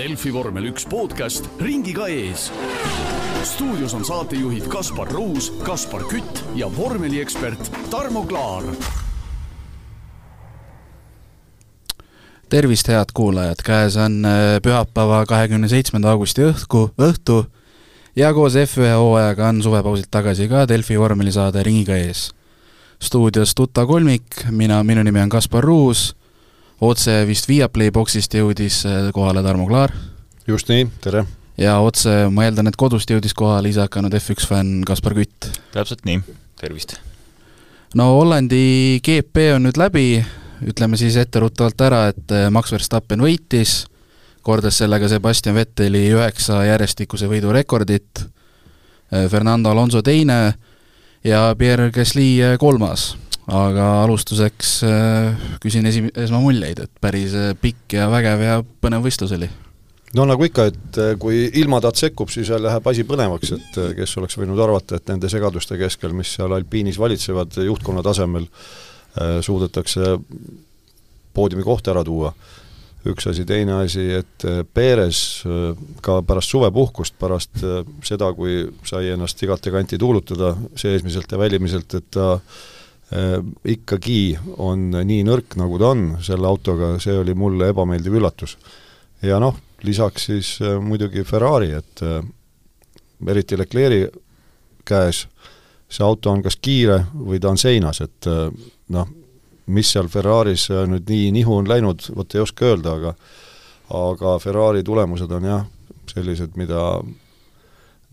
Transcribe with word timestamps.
Delfi 0.00 0.30
vormel 0.32 0.70
üks 0.70 0.86
podcast 0.88 1.44
ringiga 1.60 2.06
ees. 2.08 2.46
stuudios 3.44 3.92
on 3.92 4.04
saatejuhid 4.08 4.64
Kaspar 4.72 5.10
Ruus, 5.12 5.50
Kaspar 5.60 6.06
Kütt 6.08 6.40
ja 6.56 6.70
vormeliekspert 6.76 7.68
Tarmo 7.90 8.22
Klaar. 8.24 8.64
tervist, 12.48 12.88
head 12.88 13.12
kuulajad, 13.14 13.60
käes 13.64 13.96
on 13.96 14.24
äh, 14.24 14.56
pühapäeva, 14.62 15.26
kahekümne 15.28 15.68
seitsmenda 15.68 16.14
augusti 16.14 16.48
õhku, 16.48 16.86
õhtu 16.96 17.42
ja 18.16 18.32
koos 18.32 18.56
F1 18.56 18.96
hooajaga 18.96 19.50
on 19.52 19.60
suvepausilt 19.62 20.08
tagasi 20.10 20.48
ka 20.48 20.64
Delfi 20.68 20.96
vormelisaade 20.96 21.62
Ringiga 21.62 22.00
ees. 22.00 22.30
stuudios 23.02 23.52
Tuta 23.54 23.84
kolmik, 23.86 24.48
mina, 24.50 24.80
minu 24.84 25.04
nimi 25.04 25.20
on 25.20 25.28
Kaspar 25.28 25.64
Ruus 25.64 26.14
otse 26.80 27.24
vist 27.28 27.48
Viaplay 27.48 27.92
boksist 27.92 28.34
jõudis 28.34 28.80
äh, 28.88 29.10
kohale 29.14 29.42
Tarmo 29.44 29.66
Klaar. 29.68 29.92
just 30.46 30.68
nii, 30.72 30.88
tere! 31.04 31.24
ja 31.60 31.78
otse, 31.84 32.28
ma 32.32 32.46
eeldan, 32.46 32.70
et 32.70 32.78
kodust 32.80 33.10
jõudis 33.10 33.36
kohale 33.36 33.68
ise 33.68 33.84
hakanud 33.84 34.14
F1 34.16 34.48
fänn 34.48 34.80
Kaspar 34.88 35.14
Kütt. 35.18 35.50
täpselt 35.74 36.04
nii, 36.08 36.22
tervist! 36.60 36.96
no 37.94 38.14
Hollandi 38.16 39.00
GP 39.04 39.50
on 39.56 39.68
nüüd 39.68 39.80
läbi, 39.80 40.24
ütleme 40.64 40.96
siis 41.00 41.20
etteruttavalt 41.20 41.86
ära, 41.86 42.02
et 42.14 42.36
äh, 42.36 42.48
Max 42.52 42.72
Verstappen 42.72 43.20
võitis, 43.20 43.84
kordas 44.42 44.80
sellega 44.80 45.08
Sebastian 45.08 45.58
Vetteli 45.58 46.06
üheksa 46.14 46.62
järjestikuse 46.64 47.28
võidu 47.28 47.52
rekordit, 47.52 48.24
äh, 49.12 49.28
Fernando 49.28 49.70
Alonso 49.70 50.00
teine 50.02 50.54
ja 51.24 51.50
Pierre 51.58 51.90
Gasly 51.92 52.56
kolmas 52.58 53.10
aga 53.50 53.86
alustuseks 54.04 54.76
äh, 54.86 55.48
küsin 55.62 55.88
esi-, 55.90 56.10
esmamuljeid, 56.22 56.84
et 56.84 57.02
päris 57.02 57.34
äh, 57.36 57.50
pikk 57.58 57.96
ja 57.98 58.06
vägev 58.12 58.44
ja 58.44 58.60
põnev 58.82 59.04
võistlus 59.06 59.34
oli. 59.36 59.48
no 60.16 60.26
nagu 60.28 60.46
ikka, 60.46 60.68
et 60.70 61.00
äh, 61.02 61.12
kui 61.20 61.42
ilmataat 61.62 61.98
sekkub, 62.00 62.30
siis 62.32 62.52
läheb 62.52 62.86
asi 62.92 63.06
põnevaks, 63.08 63.54
et 63.56 63.80
kes 63.98 64.16
oleks 64.22 64.38
võinud 64.38 64.60
arvata, 64.62 65.00
et 65.00 65.10
nende 65.10 65.30
segaduste 65.32 65.78
keskel, 65.80 66.14
mis 66.16 66.36
seal 66.38 66.54
alpiinis 66.54 67.00
valitsevad 67.00 67.60
juhtkonna 67.66 68.06
tasemel, 68.06 68.46
suudetakse 69.42 70.14
poodiumi 71.34 71.64
koht 71.66 71.88
ära 71.90 72.04
tuua. 72.06 72.30
üks 73.10 73.26
asi, 73.26 73.42
teine 73.48 73.72
asi, 73.80 74.04
et 74.20 74.44
Perez 74.74 75.42
ka 76.04 76.20
pärast 76.22 76.52
suvepuhkust, 76.52 77.16
pärast 77.18 77.64
seda, 78.06 78.28
kui 78.36 78.60
sai 78.86 79.08
ennast 79.10 79.42
igati 79.42 79.72
kanti 79.74 79.98
tuulutada 79.98 80.52
seesmiselt 80.78 81.32
ja 81.32 81.38
välimiselt, 81.40 81.94
et 81.98 82.06
ta 82.14 82.36
Äh, 82.36 82.79
ikkagi 83.10 84.38
on 84.62 84.90
nii 84.94 85.24
nõrk, 85.26 85.56
nagu 85.58 85.78
ta 85.82 85.88
on 85.94 86.04
selle 86.22 86.46
autoga, 86.46 86.92
see 87.02 87.16
oli 87.18 87.34
mulle 87.34 87.72
ebameeldiv 87.72 88.20
üllatus. 88.20 88.56
ja 89.22 89.40
noh, 89.42 89.56
lisaks 89.82 90.28
siis 90.30 90.58
äh, 90.62 90.78
muidugi 90.80 91.24
Ferrari, 91.24 91.72
et 91.74 92.02
äh, 92.06 92.22
eriti 93.26 93.58
Leclerc'i 93.58 94.06
käes, 94.86 95.26
see 95.90 96.04
auto 96.06 96.30
on 96.30 96.42
kas 96.42 96.56
kiire 96.56 97.04
või 97.14 97.40
ta 97.42 97.50
on 97.50 97.58
seinas, 97.58 98.00
et 98.00 98.26
noh, 98.88 99.08
mis 99.66 99.90
seal 99.90 100.08
Ferraris 100.08 100.68
nüüd 100.70 101.08
nii 101.10 101.32
nihu 101.34 101.56
on 101.60 101.68
läinud, 101.68 102.06
vot 102.16 102.34
ei 102.34 102.42
oska 102.42 102.70
öelda, 102.70 102.94
aga 102.94 103.14
aga 103.90 104.38
Ferrari 104.38 104.82
tulemused 104.86 105.30
on 105.34 105.44
jah, 105.44 105.66
sellised, 106.10 106.54
mida 106.58 107.02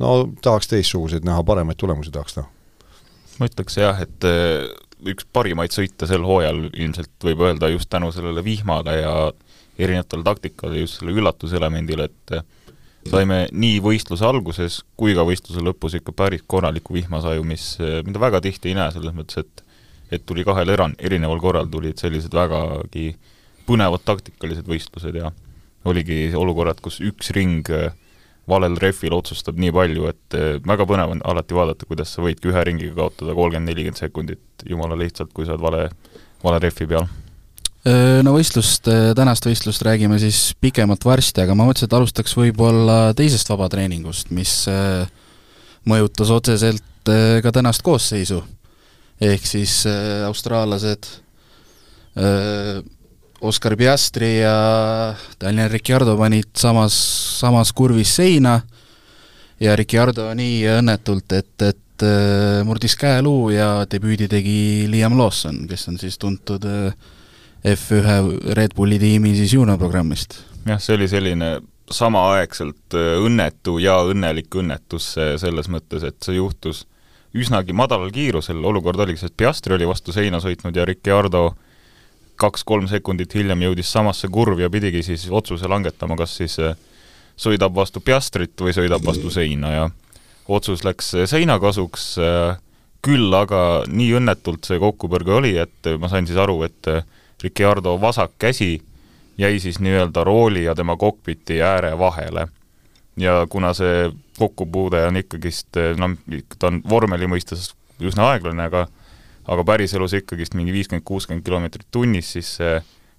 no 0.01 0.11
tahaks 0.41 0.69
teistsuguseid 0.71 1.25
näha, 1.25 1.43
paremaid 1.45 1.77
tulemusi 1.77 2.11
tahaks 2.13 2.37
näha. 2.39 2.49
ma 3.39 3.49
ütleks 3.49 3.77
jah, 3.77 4.01
et 4.01 4.25
üks 5.05 5.27
parimaid 5.33 5.73
sõite 5.73 6.07
sel 6.09 6.25
hooajal 6.25 6.67
ilmselt 6.71 7.27
võib 7.29 7.43
öelda 7.45 7.69
just 7.69 7.89
tänu 7.89 8.09
sellele 8.15 8.43
vihmale 8.45 8.95
ja 8.97 9.13
erinevatele 9.77 10.25
taktikale, 10.25 10.79
just 10.81 10.99
selle 10.99 11.13
üllatuselemendile, 11.13 12.07
et 12.09 13.11
saime 13.11 13.43
nii 13.53 13.77
võistluse 13.83 14.25
alguses 14.25 14.81
kui 14.97 15.13
ka 15.15 15.25
võistluse 15.27 15.61
lõpus 15.63 15.99
ikka 15.99 16.15
päris 16.17 16.43
korralikku 16.49 16.95
vihmasaju, 16.97 17.45
mis, 17.45 17.75
mida 18.07 18.19
väga 18.19 18.41
tihti 18.43 18.71
ei 18.71 18.79
näe, 18.79 18.91
selles 18.95 19.15
mõttes, 19.15 19.45
et 19.45 19.63
et 20.11 20.23
tuli 20.25 20.45
kahel 20.47 20.69
eran-, 20.71 20.95
erineval 21.03 21.41
korral 21.43 21.67
tulid 21.67 21.99
sellised 21.99 22.31
vägagi 22.31 23.09
põnevad 23.67 24.05
taktikalised 24.07 24.67
võistlused 24.67 25.17
ja 25.19 25.33
oligi 25.87 26.29
olukorrad, 26.35 26.79
kus 26.83 27.01
üks 27.03 27.33
ring 27.35 27.67
äh, 27.75 27.91
valel 28.49 28.77
rehvil 28.79 29.15
otsustab 29.17 29.59
nii 29.59 29.73
palju, 29.75 30.07
et 30.11 30.37
eh, 30.37 30.57
väga 30.63 30.87
põnev 30.89 31.13
on 31.15 31.21
alati 31.27 31.57
vaadata, 31.57 31.87
kuidas 31.89 32.13
sa 32.15 32.23
võidki 32.25 32.51
ühe 32.51 32.63
ringiga 32.69 32.95
kaotada 32.97 33.35
kolmkümmend, 33.35 33.69
nelikümmend 33.71 33.99
sekundit 33.99 34.67
jumala 34.69 34.97
lihtsalt, 34.99 35.33
kui 35.35 35.47
sa 35.47 35.55
oled 35.55 35.65
vale, 35.65 35.87
vale 36.43 36.61
rehvi 36.63 36.89
peal. 36.89 37.09
No 37.87 38.33
võistlust, 38.33 38.89
tänast 39.15 39.45
võistlust 39.47 39.79
räägime 39.85 40.17
siis 40.19 40.49
pikemalt 40.59 41.05
varsti, 41.07 41.39
aga 41.45 41.53
ma 41.55 41.63
mõtlesin, 41.69 41.87
et 41.87 41.93
alustaks 41.95 42.33
võib-olla 42.35 43.13
teisest 43.15 43.47
vabatreeningust, 43.47 44.33
mis 44.35 44.65
mõjutas 45.87 46.33
otseselt 46.35 47.07
ka 47.07 47.53
tänast 47.55 47.85
koosseisu. 47.87 48.41
ehk 49.23 49.45
siis 49.47 49.85
austraallased 50.27 51.07
Oscar 53.41 53.75
Piastri 53.77 54.39
ja 54.39 55.13
Daniel 55.41 55.69
Ricciardo 55.69 56.17
panid 56.17 56.49
samas, 56.57 56.95
samas 57.39 57.73
kurvis 57.73 58.15
seina 58.17 58.57
ja 59.61 59.75
Ricciardo 59.77 60.31
nii 60.37 60.63
õnnetult, 60.79 61.35
et, 61.37 61.53
et 61.61 62.05
äh, 62.05 62.63
murdis 62.65 62.97
käeluu 62.97 63.51
ja 63.53 63.69
debüüdi 63.89 64.29
tegi 64.31 64.59
Liam 64.89 65.17
Lawson, 65.19 65.65
kes 65.69 65.87
on 65.91 66.01
siis 66.01 66.17
tuntud 66.21 66.65
äh, 66.65 66.93
F1 67.73 68.53
Red 68.57 68.75
Bulli 68.77 68.99
tiimi 69.01 69.35
siis 69.37 69.53
juunaprogrammist. 69.53 70.39
jah, 70.65 70.81
see 70.81 70.97
oli 70.97 71.09
selline 71.11 71.57
samaaegselt 71.93 72.97
äh, 72.97 73.15
õnnetu 73.21 73.77
ja 73.83 73.99
õnnelik 74.05 74.49
õnnetus 74.57 75.13
selles 75.13 75.69
mõttes, 75.69 76.05
et 76.05 76.17
see 76.25 76.39
juhtus 76.39 76.85
üsnagi 77.37 77.73
madalal 77.75 78.09
kiirusel, 78.13 78.63
olukord 78.65 78.99
oligi, 79.03 79.21
sest 79.21 79.37
Piastri 79.37 79.75
oli 79.77 79.85
vastu 79.85 80.15
seina 80.15 80.41
sõitnud 80.41 80.75
ja 80.75 80.85
Ricciardo 80.89 81.51
kaks-kolm 82.37 82.87
sekundit 82.89 83.33
hiljem 83.35 83.65
jõudis 83.67 83.91
samasse 83.91 84.29
kurvi 84.31 84.65
ja 84.65 84.69
pidigi 84.69 85.03
siis 85.05 85.27
otsuse 85.31 85.67
langetama, 85.69 86.17
kas 86.19 86.35
siis 86.39 86.57
äh, 86.63 86.77
sõidab 87.37 87.75
vastu 87.75 88.01
Piastrit 88.01 88.57
või 88.61 88.75
sõidab 88.75 89.05
vastu 89.05 89.31
seina 89.33 89.73
ja 89.73 89.87
otsus 90.47 90.85
läks 90.87 91.13
äh, 91.17 91.27
seina 91.29 91.59
kasuks, 91.59 92.09
äh, 92.21 92.57
küll 93.05 93.33
aga 93.33 93.61
nii 93.87 94.11
õnnetult 94.19 94.67
see 94.67 94.79
kokkupõrge 94.81 95.33
oli, 95.33 95.55
et 95.61 95.89
ma 95.99 96.09
sain 96.11 96.27
siis 96.27 96.39
aru, 96.41 96.61
et 96.67 96.89
Ricciardo 97.43 97.93
vasak 98.01 98.33
käsi 98.41 98.71
jäi 99.37 99.59
siis 99.61 99.77
nii-öelda 99.79 100.23
rooli 100.25 100.63
ja 100.65 100.73
tema 100.75 100.95
kokpiti 100.97 101.61
ääre 101.61 101.93
vahele. 101.99 102.47
ja 103.17 103.47
kuna 103.49 103.73
see 103.73 104.11
kokkupuude 104.37 105.03
on 105.07 105.17
ikkagist, 105.17 105.77
noh, 105.97 106.17
ta 106.59 106.67
on 106.67 106.81
vormeli 106.89 107.25
mõistes 107.29 107.71
üsna 108.01 108.31
aeglane, 108.33 108.67
aga 108.69 108.87
aga 109.47 109.63
päriselus 109.63 110.13
ikkagist 110.17 110.57
mingi 110.59 110.73
viiskümmend, 110.75 111.05
kuuskümmend 111.07 111.45
kilomeetrit 111.45 111.87
tunnis, 111.91 112.33
siis 112.35 112.57
see 112.59 112.73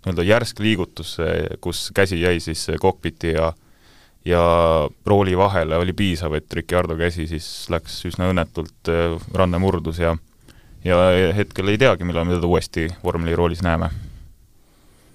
nii-öelda 0.05 0.27
järsk 0.28 0.61
liigutus, 0.62 1.16
kus 1.65 1.89
käsi 1.97 2.21
jäi 2.21 2.41
siis 2.41 2.66
kokpiti 2.81 3.34
ja 3.34 3.53
ja 4.28 4.41
rooli 5.06 5.37
vahele 5.38 5.77
oli 5.77 5.93
piisav, 5.93 6.34
et 6.37 6.53
Ricardo 6.53 6.97
käsi 6.99 7.27
siis 7.31 7.47
läks 7.72 8.00
üsna 8.11 8.28
õnnetult, 8.28 8.91
äh, 8.93 9.15
ranne 9.34 9.61
murdus 9.62 10.03
ja 10.03 10.17
ja 10.84 10.99
hetkel 11.34 11.72
ei 11.72 11.78
teagi, 11.78 12.06
millal 12.06 12.27
me 12.27 12.37
teda 12.37 12.47
uuesti 12.47 12.87
vormeliroolis 13.05 13.62
näeme. 13.67 13.88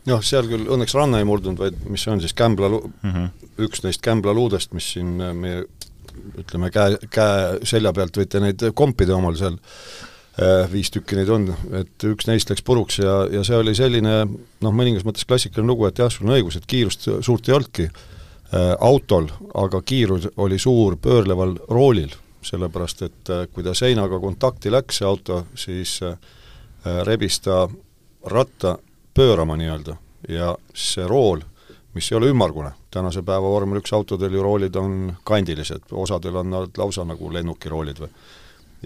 jah, 0.06 0.24
seal 0.26 0.50
küll 0.50 0.66
õnneks 0.68 0.96
ranna 0.98 1.22
ei 1.22 1.28
murdunud, 1.28 1.60
vaid 1.60 1.78
mis 1.90 2.04
see 2.04 2.12
on 2.12 2.22
siis, 2.22 2.34
kämbla 2.34 2.70
lu- 2.70 2.84
mm, 3.04 3.12
-hmm. 3.12 3.30
üks 3.68 3.84
neist 3.84 4.02
kämblaluudest, 4.02 4.74
mis 4.74 4.92
siin 4.94 5.22
meie 5.34 5.64
ütleme, 6.38 6.70
käe, 6.72 6.98
käe 7.10 7.60
selja 7.64 7.94
pealt 7.94 8.18
võite 8.18 8.40
neid 8.40 8.66
kompida 8.74 9.16
omal 9.16 9.36
seal 9.36 9.58
Äh, 9.58 10.13
viis 10.72 10.90
tükki 10.90 11.18
neid 11.18 11.30
on, 11.30 11.44
et 11.78 12.04
üks 12.10 12.26
neist 12.26 12.50
läks 12.50 12.64
puruks 12.66 12.98
ja, 12.98 13.20
ja 13.30 13.44
see 13.46 13.58
oli 13.60 13.76
selline 13.78 14.14
noh, 14.26 14.74
mõningas 14.74 15.06
mõttes 15.06 15.28
klassikaline 15.30 15.70
lugu, 15.70 15.86
et 15.86 16.00
jah, 16.02 16.10
sul 16.10 16.26
on 16.26 16.34
õigus, 16.38 16.58
et 16.58 16.66
kiirust 16.70 17.06
suurt 17.22 17.50
ei 17.50 17.54
olnudki 17.54 17.86
äh, 17.86 18.74
autol, 18.82 19.30
aga 19.54 19.82
kiirus 19.86 20.32
oli 20.42 20.58
suur 20.58 20.98
pöörleval 20.98 21.54
roolil, 21.70 22.16
sellepärast 22.42 23.06
et 23.06 23.34
äh, 23.34 23.46
kui 23.54 23.66
ta 23.66 23.76
seinaga 23.78 24.18
kontakti 24.20 24.74
läks, 24.74 25.04
see 25.04 25.08
auto, 25.08 25.44
siis 25.54 26.00
äh, 26.02 26.18
rebis 27.06 27.40
ta 27.46 27.68
ratta 28.34 28.78
pöörama 29.14 29.58
nii-öelda. 29.60 29.98
Ja 30.30 30.54
see 30.74 31.06
rool, 31.08 31.44
mis 31.94 32.10
ei 32.12 32.18
ole 32.18 32.32
ümmargune, 32.32 32.72
tänase 32.92 33.22
päeva 33.22 33.50
vormel 33.54 33.82
üks 33.82 33.94
autodel 33.94 34.34
ju 34.34 34.44
roolid 34.44 34.76
on 34.80 35.14
kandilised, 35.28 35.92
osadel 35.92 36.42
on 36.42 36.50
nad 36.50 36.78
lausa 36.80 37.06
nagu 37.06 37.30
lennukiroolid 37.34 38.00
või, 38.02 38.12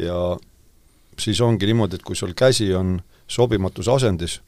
ja 0.01 0.19
siis 1.19 1.41
ongi 1.41 1.69
niimoodi, 1.69 1.97
et 1.97 2.05
kui 2.05 2.15
sul 2.15 2.33
käsi 2.37 2.71
on 2.75 2.97
sobimatus 3.27 3.87
asendis, 3.91 4.39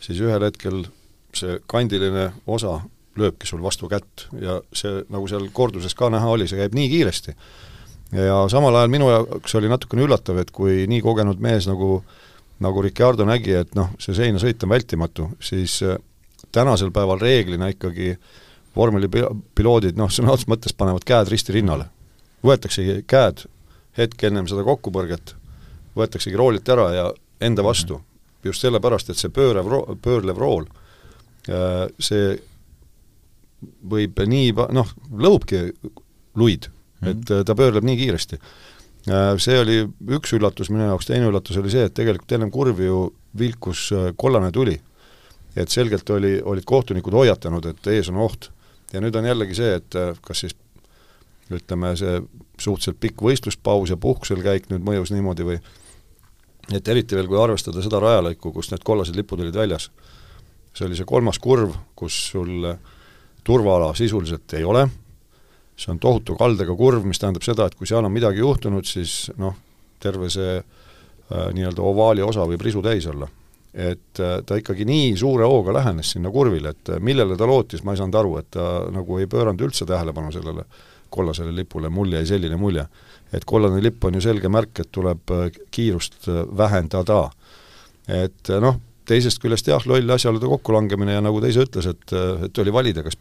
siis 0.00 0.20
ühel 0.20 0.44
hetkel 0.46 0.84
see 1.36 1.58
kandiline 1.70 2.30
osa 2.46 2.80
lööbki 3.18 3.46
sul 3.46 3.62
vastu 3.62 3.88
kätt 3.90 4.26
ja 4.40 4.60
see, 4.72 5.02
nagu 5.10 5.28
seal 5.28 5.48
korduses 5.52 5.94
ka 5.98 6.10
näha 6.10 6.30
oli, 6.30 6.48
see 6.48 6.58
käib 6.60 6.74
nii 6.74 6.88
kiiresti. 6.90 7.34
ja 8.12 8.42
samal 8.50 8.74
ajal 8.74 8.90
minu 8.90 9.10
jaoks 9.10 9.54
oli 9.54 9.70
natukene 9.70 10.06
üllatav, 10.06 10.38
et 10.42 10.50
kui 10.50 10.86
nii 10.90 11.02
kogenud 11.04 11.42
mees 11.42 11.68
nagu 11.70 12.00
nagu 12.60 12.82
Ricardo 12.84 13.24
nägi, 13.24 13.54
et 13.56 13.74
noh, 13.74 13.94
see 13.98 14.14
seina 14.16 14.40
sõit 14.40 14.60
on 14.66 14.72
vältimatu, 14.74 15.30
siis 15.40 15.78
äh, 15.86 15.96
tänasel 16.52 16.92
päeval 16.92 17.20
reeglina 17.22 17.70
ikkagi 17.72 18.12
vormelipiloodid 18.76 19.98
noh, 19.98 20.12
sõna 20.12 20.34
otseses 20.34 20.50
mõttes 20.50 20.76
panevad 20.76 21.06
käed 21.08 21.32
risti 21.32 21.56
rinnale. 21.56 21.88
võetaksegi 22.44 23.02
käed 23.08 23.46
hetk 23.98 24.22
ennem 24.24 24.46
seda 24.48 24.64
kokkupõrget, 24.64 25.34
võetaksegi 25.96 26.38
roolilt 26.38 26.68
ära 26.68 26.86
ja 26.94 27.10
enda 27.40 27.64
vastu. 27.64 28.00
just 28.44 28.62
sellepärast, 28.64 29.10
et 29.10 29.20
see 29.20 29.28
pöörev 29.28 29.66
ro-, 29.68 29.96
pöörlev 30.00 30.38
rool, 30.40 30.64
äh, 31.52 31.90
see 32.00 32.38
võib 33.84 34.16
nii, 34.16 34.54
noh, 34.72 34.92
lõhubki 35.12 35.58
luid 36.40 36.70
mm, 36.70 37.02
-hmm. 37.02 37.10
et 37.10 37.30
äh, 37.30 37.42
ta 37.44 37.54
pöörleb 37.54 37.84
nii 37.84 37.98
kiiresti. 38.00 38.38
Äh, 39.10 39.34
see 39.36 39.58
oli 39.60 39.82
üks 40.16 40.32
üllatus 40.32 40.70
minu 40.72 40.86
jaoks, 40.86 41.10
teine 41.10 41.28
üllatus 41.28 41.58
oli 41.60 41.72
see, 41.72 41.84
et 41.84 41.94
tegelikult 41.94 42.32
ennem 42.32 42.50
kurvi 42.50 42.88
ju 42.88 43.10
vilkus 43.38 43.90
kollane 44.16 44.50
tuli. 44.52 44.80
et 45.56 45.68
selgelt 45.68 46.10
oli, 46.10 46.40
olid 46.44 46.64
kohtunikud 46.64 47.12
hoiatanud, 47.12 47.66
et 47.66 47.86
ees 47.86 48.08
on 48.08 48.16
oht. 48.16 48.50
ja 48.92 49.00
nüüd 49.00 49.16
on 49.16 49.24
jällegi 49.24 49.54
see, 49.54 49.74
et 49.74 49.94
kas 50.22 50.40
siis 50.40 50.54
ütleme, 51.50 51.96
see 51.96 52.22
suhteliselt 52.58 53.00
pikk 53.00 53.22
võistluspaus 53.22 53.90
ja 53.90 53.96
puhkusel 53.96 54.42
käik 54.42 54.70
nüüd 54.70 54.84
mõjus 54.86 55.12
niimoodi 55.12 55.44
või 55.44 55.58
et 56.68 56.88
eriti 56.88 57.16
veel, 57.18 57.28
kui 57.30 57.38
arvestada 57.40 57.82
seda 57.82 58.00
rajalõiku, 58.02 58.52
kus 58.54 58.70
need 58.72 58.84
kollased 58.86 59.16
lipud 59.16 59.42
olid 59.42 59.56
väljas. 59.56 59.90
see 60.74 60.86
oli 60.86 60.96
see 60.96 61.06
kolmas 61.06 61.38
kurv, 61.42 61.74
kus 61.98 62.14
sul 62.30 62.68
turvaala 63.44 63.94
sisuliselt 63.98 64.52
ei 64.54 64.64
ole, 64.64 64.84
see 65.76 65.90
on 65.90 65.98
tohutu 65.98 66.36
kaldega 66.38 66.76
kurv, 66.76 67.04
mis 67.08 67.18
tähendab 67.18 67.42
seda, 67.42 67.66
et 67.66 67.74
kui 67.74 67.88
seal 67.88 68.04
on 68.04 68.12
midagi 68.12 68.38
juhtunud, 68.38 68.86
siis 68.86 69.32
noh, 69.40 69.56
terve 70.00 70.30
see 70.30 70.60
äh, 70.60 71.48
nii-öelda 71.56 71.82
ovaali 71.82 72.22
osa 72.22 72.46
võib 72.46 72.62
risu 72.62 72.82
täis 72.84 73.08
olla. 73.10 73.28
et 73.74 74.18
äh, 74.18 74.40
ta 74.46 74.56
ikkagi 74.58 74.84
nii 74.84 75.16
suure 75.16 75.46
hooga 75.46 75.72
lähenes 75.72 76.12
sinna 76.14 76.30
kurvile, 76.30 76.74
et 76.74 76.94
millele 77.00 77.36
ta 77.38 77.46
lootis, 77.46 77.84
ma 77.84 77.94
ei 77.94 78.00
saanud 78.00 78.16
aru, 78.18 78.38
et 78.38 78.50
ta 78.50 78.64
nagu 78.90 79.18
ei 79.18 79.26
pööranud 79.30 79.60
üldse 79.66 79.86
tähelepanu 79.86 80.32
sellele 80.34 80.64
kollasele 81.10 81.52
lipule, 81.54 81.88
mul 81.92 82.12
jäi 82.16 82.26
selline 82.26 82.56
mulje 82.56 82.86
et 83.32 83.46
kollane 83.46 83.80
lipp 83.82 84.04
on 84.04 84.16
ju 84.18 84.22
selge 84.24 84.50
märk, 84.52 84.82
et 84.82 84.92
tuleb 84.94 85.34
äh, 85.34 85.50
kiirust 85.74 86.28
äh, 86.28 86.42
vähendada. 86.56 87.28
et 88.08 88.50
äh, 88.50 88.62
noh, 88.62 88.80
teisest 89.06 89.42
küljest 89.42 89.68
jah, 89.70 89.84
loll 89.86 90.10
asjaolude 90.10 90.48
kokkulangemine 90.50 91.14
ja 91.14 91.20
nagu 91.22 91.40
ta 91.40 91.50
ise 91.50 91.66
ütles, 91.66 91.86
et, 91.90 92.16
et 92.46 92.58
oli 92.58 92.72
valida, 92.72 93.06
kas 93.06 93.18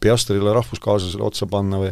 Piastrile 0.00 0.54
rahvuskaaslasele 0.56 1.20
otsa 1.26 1.44
panna 1.44 1.76
või 1.76 1.90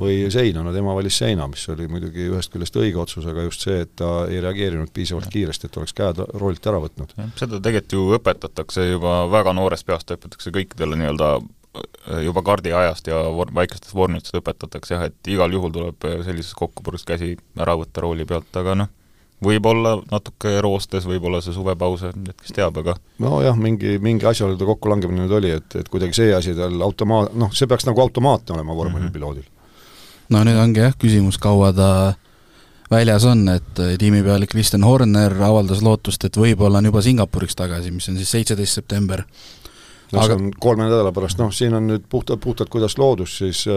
või 0.00 0.30
seina, 0.32 0.62
no 0.64 0.70
tema 0.72 0.94
valis 0.96 1.18
seina, 1.20 1.44
mis 1.52 1.66
oli 1.68 1.84
muidugi 1.84 2.24
ühest 2.30 2.48
küljest 2.54 2.78
õige 2.80 2.96
otsus, 3.02 3.26
aga 3.28 3.42
just 3.44 3.66
see, 3.66 3.82
et 3.84 3.90
ta 4.00 4.22
ei 4.24 4.38
reageerinud 4.40 4.88
piisavalt 4.88 5.28
kiiresti, 5.28 5.68
et 5.68 5.76
oleks 5.76 5.92
käed 5.92 6.22
roolilt 6.32 6.68
ära 6.70 6.80
võtnud. 6.80 7.12
seda 7.36 7.60
tegelikult 7.60 7.92
ju 7.92 8.06
õpetatakse 8.16 8.86
juba 8.86 9.18
väga 9.28 9.52
noorest 9.52 9.84
peast, 9.84 10.08
õpetatakse 10.08 10.54
kõikidele 10.54 10.96
nii-öelda 10.96 11.28
juba 12.24 12.42
kardiajast 12.44 13.06
ja 13.08 13.20
vor-, 13.32 13.52
väikestest 13.54 13.94
vormidest 13.94 14.34
õpetatakse 14.36 14.94
jah, 14.94 15.06
et 15.08 15.30
igal 15.32 15.52
juhul 15.52 15.72
tuleb 15.72 16.08
sellises 16.26 16.52
kokkupõrgus 16.58 17.06
käsi 17.08 17.36
ära 17.60 17.76
võtta 17.80 18.04
rooli 18.04 18.26
pealt, 18.28 18.50
aga 18.60 18.74
noh, 18.82 18.90
võib-olla 19.42 19.96
natuke 20.10 20.54
roostes, 20.62 21.06
võib-olla 21.08 21.40
see 21.42 21.54
suvepaus, 21.56 22.04
et 22.08 22.42
kes 22.42 22.54
teab, 22.56 22.78
aga 22.82 22.96
nojah, 23.22 23.56
mingi, 23.58 23.96
mingi 24.02 24.28
asjaolude 24.28 24.66
kokkulangemine 24.68 25.24
nüüd 25.24 25.36
oli, 25.38 25.54
et, 25.58 25.78
et 25.80 25.88
kuidagi 25.92 26.18
see 26.18 26.34
asi 26.36 26.54
tal 26.58 26.76
automaat, 26.84 27.32
noh, 27.38 27.52
see 27.56 27.70
peaks 27.70 27.88
nagu 27.88 28.04
automaatne 28.04 28.56
olema 28.56 28.76
vormelipiloodil 28.76 29.46
mm. 29.46 29.48
-hmm. 29.48 30.36
no 30.36 30.44
nüüd 30.48 30.60
ongi 30.62 30.84
jah 30.84 30.98
küsimus, 30.98 31.40
kaua 31.42 31.72
ta 31.72 31.88
väljas 32.92 33.24
on, 33.24 33.48
et 33.48 33.82
tiimipealik 33.98 34.52
Kristjan 34.52 34.84
Horner 34.84 35.34
avaldas 35.42 35.82
lootust, 35.82 36.24
et 36.24 36.36
võib-olla 36.36 36.78
on 36.78 36.90
juba 36.90 37.02
Singapuriks 37.02 37.56
tagasi, 37.56 37.90
mis 37.90 38.08
on 38.08 38.20
siis 38.20 38.30
seitseteist 38.30 38.82
september 38.82 39.24
no 40.12 40.20
aga... 40.20 40.26
see 40.26 40.38
on 40.38 40.50
kolme 40.60 40.86
nädala 40.86 41.12
pärast, 41.14 41.40
noh, 41.40 41.52
siin 41.54 41.74
on 41.76 41.86
nüüd 41.90 42.04
puhtalt, 42.10 42.40
puhtalt 42.42 42.72
kuidas 42.72 42.96
loodus 43.00 43.36
siis 43.40 43.64
äh, 43.70 43.76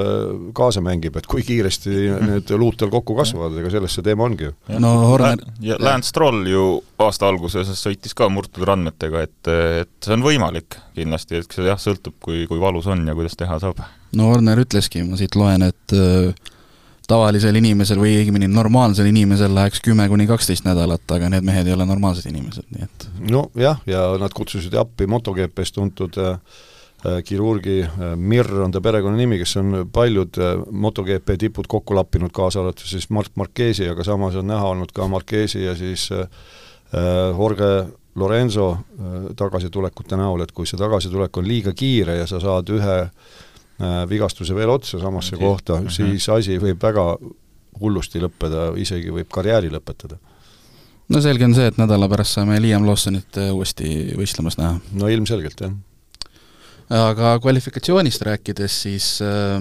kaasa 0.57 0.83
mängib, 0.85 1.17
et 1.19 1.27
kui 1.31 1.43
kiiresti 1.47 1.95
need 2.25 2.55
luud 2.59 2.77
tal 2.79 2.91
kokku 2.93 3.17
kasvavad, 3.17 3.55
ega 3.61 3.71
selles 3.73 3.95
see 3.95 4.05
teema 4.05 4.27
ongi 4.27 4.49
ju. 4.49 4.55
no 4.83 4.93
Horner 5.11 5.43
ja 5.63 5.79
Lance 5.81 6.11
Stroll 6.11 6.47
ju 6.49 6.65
aasta 7.05 7.29
alguses 7.31 7.71
sõitis 7.79 8.15
ka 8.17 8.29
murtud 8.31 8.65
randmetega, 8.67 9.25
et, 9.27 9.53
et 9.83 9.93
see 10.07 10.17
on 10.17 10.25
võimalik 10.25 10.79
kindlasti, 10.95 11.41
et 11.41 11.55
see 11.55 11.69
jah, 11.69 11.79
sõltub, 11.81 12.17
kui, 12.23 12.45
kui 12.49 12.61
valus 12.61 12.89
on 12.91 13.05
ja 13.07 13.15
kuidas 13.17 13.37
teha 13.39 13.59
saab. 13.63 13.83
no 14.15 14.31
Horner 14.33 14.65
ütleski, 14.65 15.03
ma 15.07 15.19
siit 15.19 15.37
loen, 15.39 15.69
et 15.71 15.95
äh, 15.95 16.51
tavalisel 17.09 17.55
inimesel 17.59 17.99
või 18.01 18.15
õigemini 18.19 18.47
normaalsel 18.51 19.09
inimesel 19.09 19.53
läheks 19.55 19.81
kümme 19.85 20.07
kuni 20.09 20.27
kaksteist 20.29 20.65
nädalat, 20.67 21.03
aga 21.11 21.29
need 21.33 21.45
mehed 21.45 21.67
ei 21.67 21.75
ole 21.75 21.87
normaalsed 21.87 22.29
inimesed, 22.29 22.67
nii 22.73 22.87
et 22.87 23.07
nojah, 23.31 23.81
ja 23.89 24.05
nad 24.21 24.33
kutsusid 24.35 24.75
appi 24.79 25.07
MotoGP-s 25.09 25.75
tuntud 25.75 26.17
äh, 26.21 26.39
äh, 27.05 27.19
kirurgi 27.25 27.81
äh, 27.85 28.15
Mir 28.15 28.49
on 28.63 28.73
ta 28.73 28.81
perekonnanimi, 28.81 29.39
kes 29.41 29.57
on 29.61 29.83
paljud 29.93 30.39
äh, 30.41 30.55
MotoGP 30.71 31.37
tipud 31.45 31.69
kokku 31.71 31.97
lappinud, 31.97 32.33
kaasa 32.35 32.63
arvatud 32.63 32.89
siis 32.89 33.09
Mark 33.09 33.35
Marquesi, 33.35 33.89
aga 33.91 34.03
samas 34.07 34.37
on 34.41 34.49
näha 34.49 34.73
olnud 34.73 34.95
ka 34.95 35.07
Marquesi 35.11 35.63
ja 35.65 35.75
siis 35.77 36.09
äh, 36.11 36.25
äh 36.93 37.37
Jorge 37.37 37.75
Lorenzo 38.15 38.77
tagasitulekute 39.35 40.15
näol, 40.15 40.45
et 40.45 40.53
kui 40.55 40.63
see 40.63 40.79
tagasitulek 40.79 41.35
on 41.35 41.47
liiga 41.47 41.73
kiire 41.75 42.13
ja 42.15 42.27
sa 42.29 42.39
saad 42.39 42.69
ühe 42.71 42.93
vigastuse 44.09 44.55
veel 44.55 44.69
otsa 44.71 45.01
samasse 45.01 45.35
kohta, 45.35 45.81
mhm. 45.81 45.91
siis 45.91 46.29
asi 46.31 46.55
võib 46.61 46.79
väga 46.79 47.09
hullusti 47.81 48.21
lõppeda, 48.23 48.69
isegi 48.79 49.11
võib 49.11 49.27
karjääri 49.33 49.67
lõpetada 49.73 50.15
no 51.11 51.21
selge 51.21 51.45
on 51.45 51.55
see, 51.57 51.67
et 51.69 51.79
nädala 51.79 52.07
pärast 52.11 52.37
saame 52.37 52.57
Liam 52.63 52.85
Lawsonit 52.87 53.39
äh, 53.41 53.51
uuesti 53.53 53.89
võistlemas 54.17 54.57
näha. 54.59 54.79
no 54.97 55.09
ilmselgelt, 55.11 55.65
jah. 55.65 55.73
aga 57.05 57.35
kvalifikatsioonist 57.43 58.25
rääkides, 58.25 58.81
siis 58.87 59.09
äh, 59.25 59.59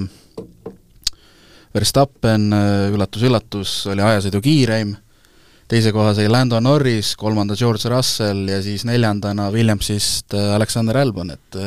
Verstappen 1.74 2.52
üllatus-üllatus 2.94 3.80
äh, 3.84 3.94
oli 3.94 4.06
ajasõidu 4.06 4.40
kiireim, 4.44 4.94
teise 5.68 5.92
koha 5.96 6.14
sai 6.16 6.30
Lando 6.30 6.60
Norris, 6.62 7.14
kolmanda 7.20 7.56
George 7.58 7.92
Russell 7.92 8.48
ja 8.48 8.62
siis 8.64 8.86
neljandana 8.88 9.50
Williamsist 9.54 10.36
äh, 10.36 10.54
Alexander 10.56 11.02
Albon, 11.02 11.34
et 11.34 11.60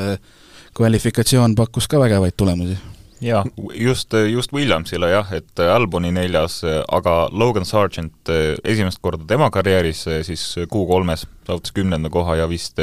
kvalifikatsioon 0.77 1.55
pakkus 1.57 1.87
ka 1.89 1.99
vägevaid 2.01 2.37
tulemusi. 2.37 2.77
Jaa, 3.21 3.41
just, 3.73 4.13
just 4.29 4.53
Williamsile 4.53 5.09
jah, 5.09 5.31
et 5.33 5.59
Alboni 5.73 6.11
neljas, 6.13 6.59
aga 6.93 7.15
Logan 7.33 7.65
Sargent 7.65 8.29
esimest 8.61 9.01
korda 9.01 9.25
tema 9.25 9.49
karjääris 9.53 10.03
siis 10.27 10.43
Q3-s 10.69 11.25
saavutas 11.47 11.73
kümnenda 11.73 12.11
koha 12.13 12.35
ja 12.37 12.45
vist 12.49 12.77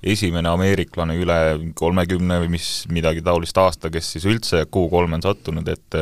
esimene 0.00 0.48
ameeriklane 0.48 1.18
üle 1.20 1.36
kolmekümne 1.76 2.38
või 2.40 2.54
mis, 2.56 2.70
midagi 2.88 3.20
taolist 3.26 3.60
aasta, 3.60 3.90
kes 3.92 4.14
siis 4.14 4.24
üldse 4.24 4.64
Q3 4.64 5.18
on 5.18 5.26
sattunud, 5.28 5.68
et 5.68 6.00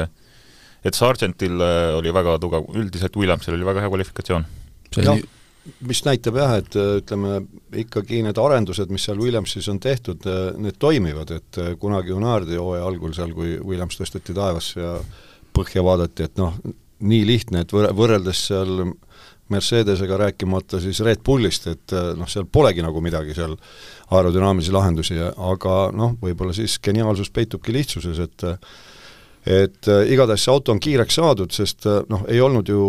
et 0.86 0.94
Sargentil 0.94 1.58
oli 1.98 2.14
väga 2.14 2.36
tugev, 2.38 2.70
üldiselt 2.78 3.18
Williamsil 3.18 3.58
oli 3.58 3.66
väga 3.66 3.82
hea 3.82 3.90
kvalifikatsioon. 3.90 4.46
see 4.94 5.02
oli 5.02 5.26
mis 5.86 6.02
näitab 6.06 6.38
jah, 6.38 6.54
et 6.60 6.76
äh, 6.78 6.98
ütleme, 7.02 7.40
ikkagi 7.82 8.22
need 8.24 8.38
arendused, 8.40 8.90
mis 8.92 9.06
seal 9.08 9.20
Williamsis 9.20 9.68
on 9.72 9.80
tehtud, 9.82 10.24
äh, 10.28 10.50
need 10.60 10.78
toimivad, 10.80 11.32
et 11.34 11.60
äh, 11.60 11.72
kunagi 11.80 12.14
Unardi 12.14 12.58
hooaja 12.58 12.86
algul 12.88 13.14
seal, 13.16 13.34
kui 13.36 13.56
Williams 13.58 13.98
tõsteti 14.00 14.36
taevasse 14.36 14.80
ja 14.80 14.94
põhja 15.56 15.84
vaadati, 15.84 16.28
et 16.28 16.40
noh, 16.40 16.56
nii 17.08 17.26
lihtne, 17.28 17.64
et 17.64 17.74
võr-, 17.74 17.90
võrreldes 17.96 18.46
seal 18.50 18.90
Mercedesega, 19.48 20.18
rääkimata 20.20 20.80
siis 20.82 21.00
Red 21.00 21.22
Bullist, 21.24 21.70
et 21.70 21.94
noh, 22.18 22.28
seal 22.28 22.44
polegi 22.52 22.84
nagu 22.84 23.00
midagi 23.00 23.32
seal 23.36 23.54
aerodünaamilisi 24.12 24.74
lahendusi, 24.74 25.16
aga 25.24 25.76
noh, 25.96 26.18
võib-olla 26.20 26.52
siis 26.56 26.76
geniaalsus 26.84 27.32
peitubki 27.32 27.72
lihtsuses, 27.72 28.20
et 28.26 28.48
et 29.48 29.88
igatahes 30.12 30.42
see 30.44 30.52
auto 30.52 30.74
on 30.74 30.80
kiireks 30.82 31.16
saadud, 31.16 31.54
sest 31.54 31.86
noh, 32.10 32.26
ei 32.28 32.42
olnud 32.44 32.68
ju 32.68 32.82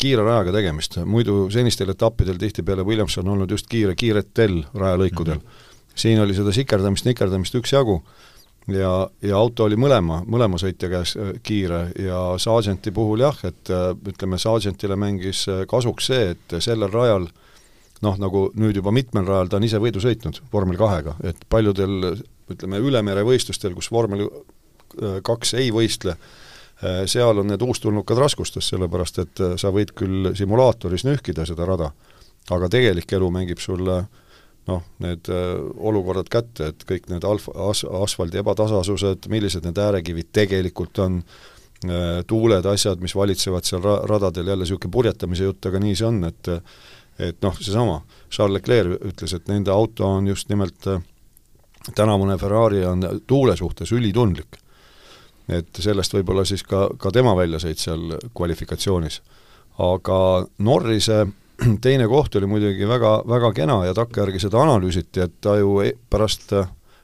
kiire 0.00 0.24
rajaga 0.24 0.54
tegemist, 0.56 0.98
muidu 1.04 1.44
senistel 1.52 1.92
etappidel 1.92 2.40
tihtipeale 2.40 2.86
Williams 2.86 3.18
on 3.20 3.28
olnud 3.34 3.50
just 3.50 3.68
kiire, 3.70 3.94
kiiretel 3.98 4.62
rajalõikudel 4.74 5.38
mm. 5.38 5.46
-hmm. 5.46 5.94
siin 5.94 6.20
oli 6.20 6.34
seda 6.34 6.52
sikerdamist, 6.56 7.04
nikerdamist 7.08 7.54
üksjagu 7.60 8.00
ja, 8.68 8.92
ja 9.22 9.36
auto 9.36 9.64
oli 9.64 9.78
mõlema, 9.80 10.20
mõlema 10.28 10.58
sõitja 10.60 10.90
käes 10.92 11.14
äh, 11.16 11.32
kiire 11.42 11.82
ja 11.98 12.20
Sargenti 12.38 12.92
puhul 12.94 13.24
jah, 13.24 13.36
et 13.46 13.70
äh, 13.72 13.90
ütleme, 14.08 14.38
Sargentile 14.38 14.96
mängis 15.00 15.46
äh, 15.48 15.64
kasuks 15.70 16.10
see, 16.10 16.34
et 16.34 16.58
sellel 16.62 16.92
rajal 16.92 17.28
noh, 18.04 18.18
nagu 18.20 18.48
nüüd 18.58 18.76
juba 18.80 18.92
mitmel 18.94 19.26
rajal 19.28 19.50
ta 19.50 19.60
on 19.60 19.66
ise 19.66 19.80
võidu 19.82 20.02
sõitnud 20.02 20.42
vormel 20.52 20.78
kahega, 20.80 21.16
et 21.24 21.40
paljudel 21.48 22.14
ütleme, 22.50 22.80
ülemerevõistlustel, 22.82 23.76
kus 23.76 23.90
vormel 23.92 24.26
kaks 25.22 25.54
ei 25.54 25.68
võistle, 25.70 26.16
seal 27.06 27.38
on 27.38 27.50
need 27.50 27.62
uustulnukad 27.62 28.18
raskustes, 28.18 28.70
sellepärast 28.72 29.20
et 29.22 29.42
äh, 29.44 29.54
sa 29.60 29.72
võid 29.74 29.92
küll 29.96 30.32
simulaatoris 30.36 31.04
nühkida 31.04 31.44
seda 31.48 31.66
rada, 31.68 31.90
aga 32.50 32.70
tegelik 32.72 33.12
elu 33.16 33.30
mängib 33.34 33.60
sulle 33.60 34.02
noh, 34.68 34.82
need 35.04 35.28
äh, 35.32 35.54
olukorrad 35.90 36.30
kätte, 36.32 36.70
et 36.72 36.86
kõik 36.88 37.10
need 37.12 37.26
alf-, 37.28 37.50
as-, 37.68 37.84
asfaldi 37.84 38.40
ebatasasused, 38.40 39.28
millised 39.32 39.66
need 39.68 39.80
äärekivid 39.80 40.32
tegelikult 40.32 41.02
on, 41.06 41.22
tuuled, 42.28 42.66
asjad, 42.68 43.00
mis 43.00 43.14
valitsevad 43.16 43.64
seal 43.64 43.80
ra-, 43.80 44.02
radadel, 44.04 44.50
jälle 44.52 44.66
niisugune 44.66 44.92
purjetamise 44.92 45.46
jutt, 45.46 45.64
aga 45.64 45.80
nii 45.80 45.94
see 45.96 46.10
on, 46.10 46.18
et 46.28 46.50
et 47.20 47.40
noh, 47.44 47.56
seesama, 47.56 48.02
Charles 48.32 48.58
Leclerc 48.58 49.00
ütles, 49.08 49.32
et 49.36 49.48
nende 49.48 49.72
auto 49.72 50.04
on 50.08 50.28
just 50.28 50.48
nimelt 50.52 50.88
tänavune 51.96 52.36
Ferrari 52.40 52.84
on 52.84 53.04
tuule 53.26 53.56
suhtes 53.56 53.92
ülitundlik. 53.92 54.59
Et 55.50 55.82
sellest 55.82 56.14
võib-olla 56.14 56.44
siis 56.46 56.62
ka, 56.66 56.88
ka 56.98 57.12
tema 57.14 57.34
väljasõit 57.38 57.78
seal 57.78 58.16
kvalifikatsioonis. 58.36 59.20
aga 59.78 60.46
Norrise 60.58 61.26
teine 61.84 62.08
koht 62.08 62.36
oli 62.36 62.46
muidugi 62.46 62.88
väga, 62.88 63.20
väga 63.28 63.52
kena 63.56 63.84
ja 63.86 63.94
takkajärgi 63.94 64.40
seda 64.46 64.62
analüüsiti, 64.62 65.20
et 65.20 65.40
ta 65.40 65.56
ju 65.58 65.80
e-, 65.84 65.94
pärast, 66.10 66.52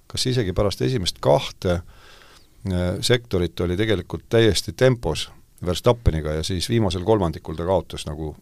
kas 0.06 0.26
isegi 0.26 0.52
pärast 0.56 0.82
esimest 0.82 1.20
kahte 1.20 1.80
äh, 1.80 3.00
sektorit 3.00 3.60
oli 3.60 3.76
tegelikult 3.76 4.28
täiesti 4.28 4.72
tempos 4.72 5.30
Verstappeniga 5.66 6.34
ja 6.36 6.42
siis 6.44 6.68
viimasel 6.68 7.04
kolmandikul 7.04 7.56
ta 7.56 7.64
kaotas 7.64 8.04
nagu 8.06 8.34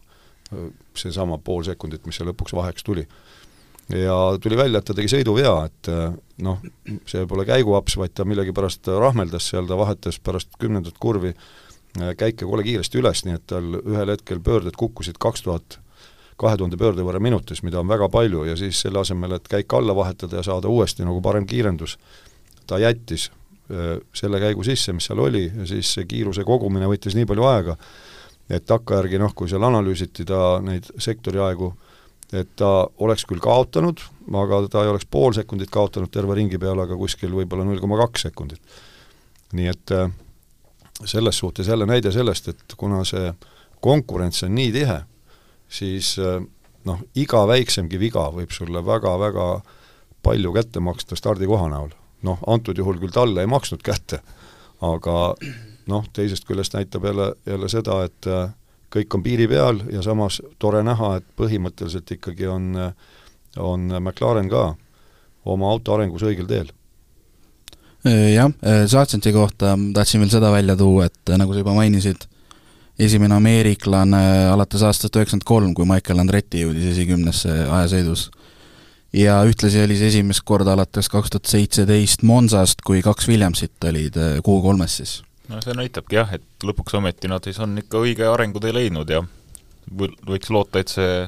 äh, 0.53 0.67
seesama 0.95 1.37
pool 1.37 1.63
sekundit, 1.63 2.05
mis 2.05 2.19
seal 2.19 2.29
lõpuks 2.29 2.55
vaheks 2.55 2.83
tuli 2.83 3.07
ja 3.89 4.37
tuli 4.41 4.57
välja, 4.57 4.79
et 4.79 4.87
ta 4.87 4.95
tegi 4.97 5.11
sõiduvea, 5.11 5.53
et 5.67 5.89
eh, 5.91 6.17
noh, 6.45 6.61
see 7.09 7.25
pole 7.29 7.45
käiguaps, 7.47 7.97
vaid 8.01 8.15
ta 8.17 8.25
millegipärast 8.27 8.89
rahmeldas 8.89 9.51
seal, 9.51 9.67
ta 9.69 9.77
vahetas 9.77 10.19
pärast 10.23 10.57
kümnendat 10.61 10.97
kurvi 11.01 11.33
eh, 11.33 12.13
käike 12.17 12.47
kole 12.47 12.65
kiiresti 12.65 13.01
üles, 13.01 13.25
nii 13.27 13.37
et 13.37 13.45
tal 13.51 13.79
ühel 13.83 14.13
hetkel 14.15 14.41
pöörded 14.43 14.77
kukkusid 14.79 15.19
kaks 15.21 15.45
tuhat, 15.45 15.79
kahe 16.41 16.57
tuhande 16.57 16.79
pöörde 16.81 17.05
võrra 17.05 17.21
minutis, 17.23 17.61
mida 17.63 17.79
on 17.79 17.89
väga 17.91 18.09
palju, 18.11 18.43
ja 18.49 18.57
siis 18.59 18.81
selle 18.81 18.99
asemel, 19.05 19.37
et 19.37 19.47
käik 19.51 19.73
alla 19.77 19.95
vahetada 19.95 20.41
ja 20.41 20.47
saada 20.49 20.71
uuesti 20.71 21.05
nagu 21.05 21.21
parem 21.23 21.45
kiirendus, 21.47 21.99
ta 22.67 22.81
jättis 22.81 23.29
eh, 23.69 23.99
selle 24.17 24.41
käigu 24.41 24.65
sisse, 24.65 24.97
mis 24.97 25.05
seal 25.11 25.21
oli, 25.21 25.45
ja 25.45 25.69
siis 25.69 25.93
see 25.93 26.09
kiiruse 26.09 26.43
kogumine 26.47 26.89
võttis 26.89 27.15
nii 27.15 27.29
palju 27.29 27.49
aega, 27.53 27.77
et 28.49 28.65
takkajärgi 28.65 29.21
noh, 29.21 29.33
kui 29.37 29.49
seal 29.49 29.63
analüüsiti 29.65 30.25
ta 30.25 30.57
neid 30.65 30.89
sektori 31.01 31.39
aegu, 31.41 31.75
et 32.33 32.49
ta 32.57 32.87
oleks 33.03 33.25
küll 33.29 33.41
kaotanud, 33.43 34.01
aga 34.33 34.61
ta 34.71 34.83
ei 34.83 34.91
oleks 34.91 35.05
pool 35.11 35.35
sekundit 35.37 35.69
kaotanud 35.73 36.11
terve 36.11 36.37
ringi 36.37 36.57
peale, 36.61 36.85
aga 36.85 36.97
kuskil 36.97 37.33
võib-olla 37.35 37.65
null 37.67 37.81
koma 37.83 37.99
kaks 38.01 38.27
sekundit. 38.29 38.61
nii 39.55 39.67
et 39.71 39.91
äh, 39.91 40.09
selles 41.05 41.37
suhtes 41.37 41.67
jälle 41.67 41.85
näide 41.85 42.11
sellest, 42.11 42.47
et 42.47 42.73
kuna 42.77 43.03
see 43.05 43.33
konkurents 43.81 44.43
on 44.43 44.55
nii 44.55 44.71
tihe, 44.73 44.99
siis 45.69 46.15
äh, 46.19 46.41
noh, 46.85 47.03
iga 47.15 47.45
väiksemgi 47.47 47.99
viga 47.99 48.29
võib 48.33 48.51
sulle 48.51 48.81
väga-väga 48.85 49.61
palju 50.25 50.53
kätte 50.53 50.81
maksta 50.81 51.15
stardikoha 51.15 51.69
näol. 51.69 51.93
noh, 52.25 52.39
antud 52.47 52.77
juhul 52.77 52.97
küll 52.97 53.13
talle 53.13 53.43
ei 53.43 53.47
maksnud 53.47 53.83
kätte, 53.85 54.19
aga 54.81 55.35
noh, 55.91 56.05
teisest 56.13 56.47
küljest 56.49 56.73
näitab 56.73 57.05
jälle, 57.05 57.33
jälle 57.45 57.69
seda, 57.69 57.99
et 58.07 58.27
äh, 58.27 58.49
kõik 58.95 59.17
on 59.17 59.23
piiri 59.25 59.47
peal 59.51 59.81
ja 59.91 60.03
samas 60.05 60.39
tore 60.59 60.81
näha, 60.85 61.17
et 61.19 61.27
põhimõtteliselt 61.39 62.15
ikkagi 62.17 62.47
on, 62.51 62.71
on 63.59 63.87
McLaren 63.99 64.49
ka 64.51 64.69
oma 65.45 65.69
auto 65.73 65.95
arengus 65.95 66.25
õigel 66.25 66.47
teel. 66.49 66.71
Jah, 68.05 68.51
Sargenti 68.85 69.31
kohta 69.33 69.73
tahtsin 69.93 70.21
veel 70.21 70.29
seda 70.29 70.51
välja 70.53 70.75
tuua, 70.77 71.07
et 71.09 71.33
nagu 71.41 71.53
sa 71.53 71.63
juba 71.63 71.73
mainisid, 71.73 72.27
esimene 73.01 73.33
ameeriklane 73.39 74.21
alates 74.53 74.83
aastast 74.85 75.17
üheksakümmend 75.17 75.47
kolm, 75.47 75.73
kui 75.73 75.87
Michael 75.89 76.21
Andretti 76.21 76.61
jõudis 76.61 76.91
esikümnesse 76.93 77.63
ajasõidus. 77.65 78.29
ja 79.15 79.39
ühtlasi 79.47 79.81
oli 79.83 79.97
see 79.97 80.11
esimest 80.11 80.43
korda 80.45 80.73
alates 80.75 81.09
kaks 81.09 81.33
tuhat 81.33 81.49
seitseteist 81.49 82.23
Monsast, 82.23 82.81
kui 82.85 83.01
kaks 83.01 83.27
Williamsit 83.27 83.83
olid 83.89 84.19
Q3-s 84.45 84.97
siis 85.01 85.21
no 85.49 85.61
see 85.61 85.75
näitabki 85.77 86.17
jah, 86.19 86.33
et 86.37 86.65
lõpuks 86.65 86.97
ometi 86.97 87.29
nad 87.31 87.43
siis 87.45 87.59
on 87.63 87.77
ikka 87.81 88.01
õige 88.03 88.27
arengutee 88.29 88.73
leidnud 88.73 89.09
ja 89.09 89.23
võiks 89.91 90.49
loota, 90.49 90.81
et 90.81 90.91
see 90.91 91.25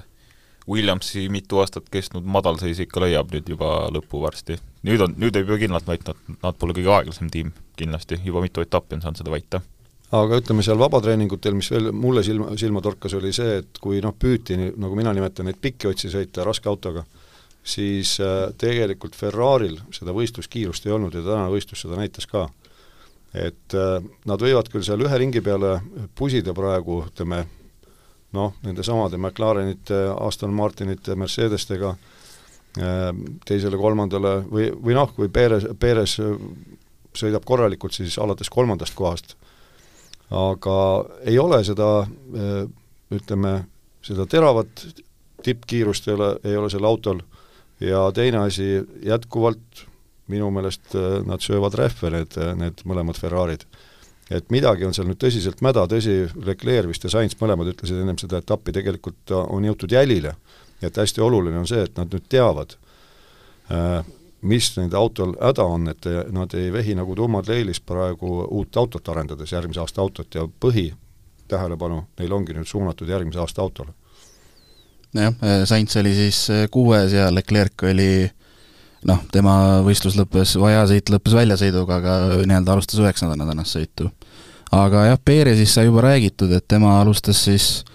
Williamsi 0.68 1.30
mitu 1.32 1.62
aastat 1.62 1.88
kestnud 1.92 2.26
madalseis 2.28 2.80
ikka 2.84 3.00
leiab 3.06 3.32
nüüd 3.32 3.48
juba 3.54 3.88
lõppu 3.94 4.20
varsti. 4.24 4.58
nüüd 4.88 5.04
on, 5.04 5.16
nüüd 5.20 5.38
võib 5.40 5.54
ju 5.54 5.60
kindlalt 5.64 5.88
väita, 5.88 6.14
et 6.14 6.44
nad 6.44 6.58
pole 6.60 6.76
kõige 6.76 6.92
aeglasem 6.92 7.30
tiim 7.32 7.54
kindlasti, 7.80 8.20
juba 8.26 8.44
mitu 8.44 8.64
etappi 8.64 8.98
on 8.98 9.06
saanud 9.06 9.22
seda 9.22 9.32
väita. 9.32 9.62
aga 10.12 10.42
ütleme 10.42 10.64
seal 10.64 10.80
vabatreeningutel, 10.80 11.56
mis 11.56 11.72
veel 11.72 11.92
mulle 11.92 12.24
silma, 12.24 12.52
silma 12.60 12.82
torkas, 12.84 13.16
oli 13.16 13.32
see, 13.36 13.62
et 13.62 13.80
kui 13.84 14.02
noh, 14.04 14.16
püüti, 14.20 14.58
nagu 14.76 14.96
mina 14.96 15.14
nimetan, 15.16 15.48
neid 15.48 15.60
pikki 15.62 15.88
otsi 15.88 16.12
sõita 16.12 16.44
raske 16.48 16.70
autoga, 16.70 17.06
siis 17.64 18.18
äh, 18.24 18.50
tegelikult 18.60 19.16
Ferraril 19.16 19.80
seda 19.96 20.16
võistluskiirust 20.16 20.88
ei 20.88 20.96
olnud 20.96 21.16
ja 21.16 21.24
tänane 21.24 21.52
võistlus 21.52 21.84
seda 21.84 22.00
näitas 22.00 22.28
ka 22.28 22.48
et 23.36 23.76
äh, 23.76 23.98
nad 24.30 24.44
võivad 24.44 24.70
küll 24.72 24.86
seal 24.86 25.04
ühe 25.04 25.20
ringi 25.20 25.42
peale 25.44 25.78
pusida 26.16 26.54
praegu, 26.58 27.02
ütleme 27.10 27.44
noh, 28.36 28.54
nendesamade 28.64 29.18
McLarenite, 29.20 30.00
Aston 30.20 30.54
Martinite, 30.56 31.16
Mercedestega, 31.20 31.94
äh, 32.80 33.10
teisele-kolmandale 33.48 34.36
või, 34.48 34.70
või 34.72 34.98
noh, 34.98 35.12
kui 35.16 35.32
Perez, 35.34 35.68
Perez 35.80 36.18
sõidab 37.18 37.46
korralikult, 37.48 37.96
siis 37.98 38.18
alates 38.22 38.50
kolmandast 38.54 38.96
kohast. 38.96 39.36
aga 40.30 40.78
ei 41.24 41.38
ole 41.40 41.64
seda 41.64 42.04
äh, 42.04 42.68
ütleme, 43.12 43.64
seda 44.04 44.26
teravat 44.26 44.86
tippkiirust 45.44 46.08
ei 46.08 46.14
ole, 46.14 46.32
ei 46.44 46.58
ole 46.58 46.70
sel 46.70 46.86
autol 46.86 47.22
ja 47.80 48.12
teine 48.12 48.38
asi, 48.38 48.82
jätkuvalt 49.06 49.86
minu 50.32 50.50
meelest 50.52 50.96
äh, 50.96 51.20
nad 51.28 51.44
söövad 51.44 51.76
rehve, 51.80 52.12
need, 52.14 52.36
äh, 52.40 52.54
need 52.58 52.84
mõlemad 52.88 53.20
Ferrarid. 53.20 53.66
et 54.28 54.50
midagi 54.52 54.84
on 54.84 54.92
seal 54.92 55.08
nüüd 55.08 55.22
tõsiselt 55.24 55.62
mäda, 55.64 55.86
tõsi, 55.88 56.26
Leclerc 56.44 56.90
vist 56.90 57.06
ja 57.08 57.10
Sainz 57.14 57.38
mõlemad 57.40 57.70
ütlesid 57.72 58.02
ennem 58.02 58.18
seda 58.20 58.42
etappi, 58.42 58.74
tegelikult 58.76 59.32
on 59.32 59.64
jõutud 59.64 59.92
jälile. 59.92 60.36
et 60.82 60.98
hästi 60.98 61.22
oluline 61.22 61.58
on 61.58 61.68
see, 61.68 61.84
et 61.84 61.98
nad 61.98 62.12
nüüd 62.12 62.28
teavad, 62.30 62.76
äh, 63.72 64.04
mis 64.42 64.72
nende 64.78 64.98
autol 64.98 65.34
häda 65.42 65.64
on, 65.64 65.88
et 65.88 66.06
nad 66.32 66.54
ei 66.54 66.72
vehi 66.74 66.96
nagu 66.96 67.16
tummad 67.16 67.48
leilis 67.48 67.80
praegu 67.80 68.46
uut 68.52 68.78
autot 68.78 69.10
arendades, 69.10 69.52
järgmise 69.52 69.80
aasta 69.80 70.02
autot 70.02 70.36
ja 70.36 70.48
põhi 70.60 70.94
tähelepanu 71.48 72.04
neil 72.20 72.32
ongi 72.32 72.54
nüüd 72.54 72.68
suunatud 72.68 73.10
järgmise 73.10 73.40
aasta 73.40 73.62
autole. 73.62 73.94
jah, 75.14 75.34
Sainz 75.66 75.96
oli 75.98 76.14
siis 76.14 76.48
kuues 76.72 77.14
ja 77.14 77.34
Leclerc 77.34 77.84
oli 77.84 78.30
noh, 79.08 79.22
tema 79.32 79.56
võistlus 79.86 80.18
lõppes, 80.20 80.56
või 80.60 80.74
ajasõit 80.76 81.12
lõppes 81.14 81.36
väljasõiduga, 81.38 82.00
aga 82.02 82.16
nii-öelda 82.44 82.76
alustas 82.76 83.00
üheksandana 83.02 83.48
tänast 83.50 83.78
sõitu. 83.78 84.12
aga 84.72 85.06
jah, 85.12 85.20
Perezist 85.24 85.78
sai 85.78 85.88
juba 85.88 86.04
räägitud, 86.04 86.52
et 86.52 86.68
tema 86.68 86.98
alustas 87.02 87.40
siis, 87.48 87.86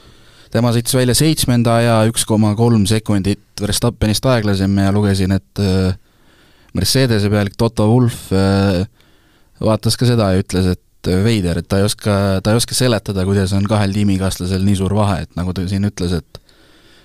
tema 0.52 0.72
sõitis 0.72 0.96
välja 0.96 1.16
seitsmenda 1.16 1.76
aja, 1.80 1.98
üks 2.08 2.24
koma 2.28 2.54
kolm 2.56 2.86
sekundit 2.88 3.42
Verstappenist 3.60 4.26
aeglasem 4.26 4.78
ja 4.78 4.92
lugesin, 4.92 5.36
et 5.36 5.60
äh, 5.60 5.92
Mercedese 6.72 7.28
pealik 7.30 7.58
Toto 7.60 7.90
Wolf 7.90 8.30
äh, 8.32 8.86
vaatas 9.60 9.98
ka 10.00 10.08
seda 10.08 10.32
ja 10.32 10.40
ütles, 10.40 10.72
et 10.72 11.12
äh, 11.12 11.20
veider, 11.24 11.60
et 11.60 11.68
ta 11.68 11.82
ei 11.82 11.86
oska, 11.86 12.40
ta 12.42 12.54
ei 12.54 12.60
oska 12.62 12.76
seletada, 12.76 13.26
kuidas 13.28 13.52
on 13.56 13.68
kahel 13.68 13.92
tiimikaaslasel 13.92 14.64
nii 14.64 14.80
suur 14.80 14.96
vahe, 14.96 15.22
et 15.26 15.36
nagu 15.36 15.52
ta 15.52 15.66
siin 15.68 15.84
ütles, 15.92 16.16
et 16.16 16.41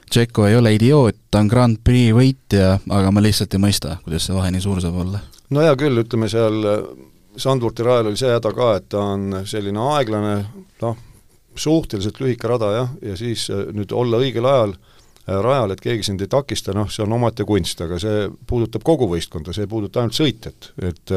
Tšeko 0.10 0.46
ei 0.48 0.56
ole 0.56 0.74
idioot, 0.78 1.16
ta 1.32 1.42
on 1.44 1.50
Grand 1.52 1.80
Prix 1.84 2.14
võitja, 2.16 2.78
aga 2.96 3.12
ma 3.12 3.24
lihtsalt 3.24 3.54
ei 3.58 3.62
mõista, 3.62 3.98
kuidas 4.06 4.28
see 4.28 4.36
vahe 4.36 4.52
nii 4.56 4.64
suur 4.64 4.80
saab 4.84 5.02
olla. 5.04 5.20
no 5.50 5.64
hea 5.64 5.76
küll, 5.80 6.00
ütleme 6.04 6.30
seal 6.32 6.64
äh, 6.64 6.86
Sandvurti 7.38 7.84
rajal 7.86 8.12
oli 8.12 8.20
see 8.20 8.32
häda 8.32 8.54
ka, 8.56 8.70
et 8.80 8.88
ta 8.90 9.04
on 9.14 9.42
selline 9.46 9.84
aeglane, 9.96 10.36
noh, 10.82 11.02
suhteliselt 11.58 12.22
lühike 12.24 12.48
rada 12.48 12.72
jah, 12.76 12.94
ja 13.04 13.18
siis 13.20 13.50
äh, 13.52 13.68
nüüd 13.76 13.92
olla 13.92 14.22
õigel 14.24 14.48
ajal 14.48 14.78
äh, 14.78 15.36
rajal, 15.44 15.76
et 15.76 15.84
keegi 15.84 16.08
sind 16.08 16.24
ei 16.24 16.32
takista, 16.32 16.76
noh, 16.78 16.88
see 16.92 17.04
on 17.04 17.18
omaette 17.20 17.46
kunst, 17.48 17.84
aga 17.84 18.00
see 18.00 18.30
puudutab 18.48 18.88
kogu 18.88 19.10
võistkonda, 19.12 19.56
see 19.56 19.68
ei 19.68 19.74
puuduta 19.76 20.02
ainult 20.02 20.18
sõitjat, 20.18 20.72
et 20.88 21.16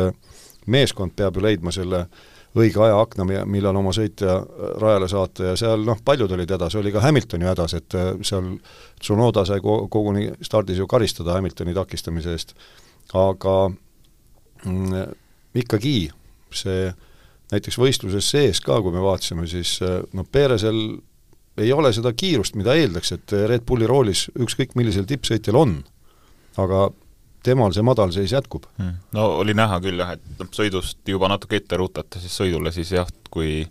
meeskond 0.70 1.14
peab 1.16 1.38
ju 1.38 1.46
leidma 1.46 1.72
selle 1.74 2.04
äh, 2.04 2.28
õige 2.58 2.82
ajaakna, 2.82 3.26
millal 3.46 3.78
oma 3.78 3.92
sõitja 3.94 4.40
äh, 4.40 4.70
rajale 4.82 5.08
saata 5.10 5.50
ja 5.50 5.58
seal 5.58 5.84
noh, 5.86 6.00
paljud 6.04 6.32
olid 6.34 6.50
hädas, 6.50 6.74
oli 6.78 6.92
ka 6.94 7.02
Hamilton 7.04 7.44
ju 7.44 7.50
hädas, 7.50 7.74
et 7.78 7.98
äh, 7.98 8.12
seal 8.26 8.56
Tsunoda 9.00 9.44
sai 9.48 9.62
ko-, 9.64 9.84
koguni 9.92 10.28
stardis 10.44 10.80
ju 10.80 10.88
karistada 10.90 11.36
Hamiltoni 11.38 11.74
takistamise 11.76 12.34
eest. 12.34 12.56
aga 13.14 13.54
mm, 14.64 15.14
ikkagi 15.62 16.10
see 16.54 16.90
näiteks 17.50 17.78
võistluses 17.78 18.26
sees 18.30 18.60
ka, 18.62 18.80
kui 18.82 18.94
me 18.94 19.02
vaatasime, 19.02 19.46
siis 19.50 19.78
äh, 19.86 20.00
noh, 20.12 20.26
Perezel 20.26 20.98
ei 21.60 21.72
ole 21.74 21.92
seda 21.92 22.12
kiirust, 22.16 22.56
mida 22.56 22.74
eeldaks, 22.78 23.12
et 23.14 23.32
Red 23.50 23.66
Bulli 23.68 23.86
roolis 23.86 24.28
ükskõik 24.38 24.74
millisel 24.78 25.06
tippsõitjal 25.06 25.58
on, 25.58 25.80
aga 26.58 26.88
temal 27.44 27.74
see 27.74 27.84
madalseis 27.86 28.32
jätkub 28.32 28.66
hmm.. 28.78 28.96
no 29.16 29.26
oli 29.42 29.54
näha 29.56 29.80
küll 29.84 30.00
jah, 30.00 30.14
et 30.16 30.40
noh, 30.40 30.48
sõidust 30.54 31.00
juba 31.08 31.30
natuke 31.32 31.60
ette 31.60 31.78
rutata 31.80 32.22
siis 32.22 32.36
sõidule, 32.36 32.72
siis 32.74 32.92
jah, 32.96 33.08
kui 33.30 33.64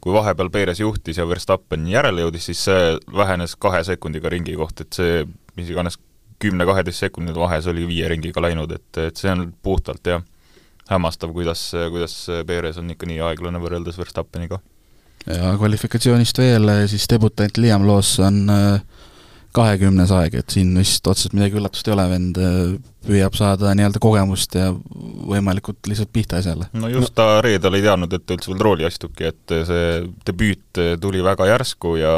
kui 0.00 0.14
vahepeal 0.16 0.48
Perez 0.50 0.80
juhtis 0.80 1.18
ja 1.20 1.26
Verstappen 1.28 1.84
järele 1.88 2.24
jõudis, 2.24 2.46
siis 2.48 2.62
see 2.70 2.84
vähenes 3.12 3.56
kahe 3.60 3.82
sekundiga 3.84 4.30
ringi 4.32 4.54
kohta, 4.56 4.86
et 4.86 4.96
see 4.96 5.26
mis 5.58 5.68
iganes 5.68 5.98
kümne-kaheteist 6.40 7.04
sekundit 7.04 7.36
vahes 7.36 7.68
oli 7.68 7.84
viie 7.88 8.08
ringiga 8.08 8.40
läinud, 8.40 8.72
et, 8.72 8.88
et 9.02 9.20
see 9.20 9.32
on 9.32 9.50
puhtalt 9.62 10.08
jah, 10.08 10.24
hämmastav, 10.88 11.34
kuidas, 11.36 11.66
kuidas 11.92 12.16
Perez 12.48 12.80
on 12.80 12.90
ikka 12.94 13.08
nii 13.10 13.20
aeglane 13.28 13.60
võrreldes 13.62 14.00
Verstappeniga. 14.00 14.60
ja 15.26 15.52
kvalifikatsioonist 15.60 16.40
veel, 16.40 16.72
siis 16.88 17.04
debutant 17.12 17.60
Liam 17.60 17.84
Lawson 17.88 18.40
äh, 18.50 19.04
kahekümnes 19.56 20.12
aeg, 20.14 20.36
et 20.40 20.54
siin 20.54 20.72
vist 20.78 21.06
otseselt 21.10 21.34
midagi 21.36 21.58
üllatust 21.58 21.88
ei 21.88 21.94
ole, 21.94 22.06
vend 22.12 22.40
äh, 22.40 22.58
püüab 23.06 23.36
saada 23.38 23.74
nii-öelda 23.76 24.02
kogemust 24.02 24.54
ja 24.58 24.70
võimalikult 24.70 25.90
lihtsalt 25.90 26.12
pihta 26.12 26.40
asjale. 26.40 26.68
no 26.72 26.90
just, 26.92 27.14
ta 27.18 27.40
reedel 27.44 27.78
ei 27.78 27.86
teadnud, 27.86 28.12
et 28.14 28.26
ta 28.26 28.36
üldse 28.36 28.52
veel 28.52 28.64
rooli 28.66 28.88
astubki, 28.88 29.30
et 29.32 29.56
see 29.68 29.86
debüüt 30.26 30.82
tuli 31.02 31.24
väga 31.24 31.48
järsku 31.50 31.96
ja 32.00 32.14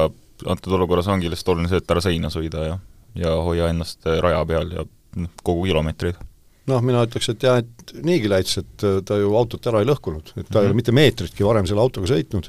antud 0.46 0.74
olukorras 0.76 1.08
ongi 1.12 1.30
lihtsalt 1.30 1.54
oluline 1.54 1.70
see, 1.70 1.82
et 1.82 1.94
ära 1.94 2.02
seina 2.04 2.32
sõida 2.32 2.66
ja 2.70 2.80
ja 3.18 3.32
hoia 3.44 3.68
ennast 3.68 4.06
raja 4.24 4.44
peal 4.48 4.70
ja 4.72 4.84
noh, 5.20 5.32
kogu 5.44 5.66
kilomeetrid 5.68 6.20
noh, 6.70 6.84
mina 6.84 7.02
ütleks, 7.06 7.28
et 7.32 7.44
jah, 7.44 7.58
et 7.62 7.96
niigi 8.06 8.30
läits, 8.30 8.58
et 8.60 8.86
ta 9.06 9.18
ju 9.18 9.34
autot 9.38 9.66
ära 9.70 9.82
ei 9.82 9.88
lõhkunud, 9.88 10.32
et 10.34 10.34
ta 10.34 10.40
mm 10.40 10.46
-hmm. 10.46 10.60
ei 10.60 10.66
ole 10.66 10.68
mhm. 10.68 10.80
mitte 10.80 10.94
meetritki 10.96 11.44
varem 11.46 11.66
selle 11.68 11.82
autoga 11.82 12.08
sõitnud 12.12 12.48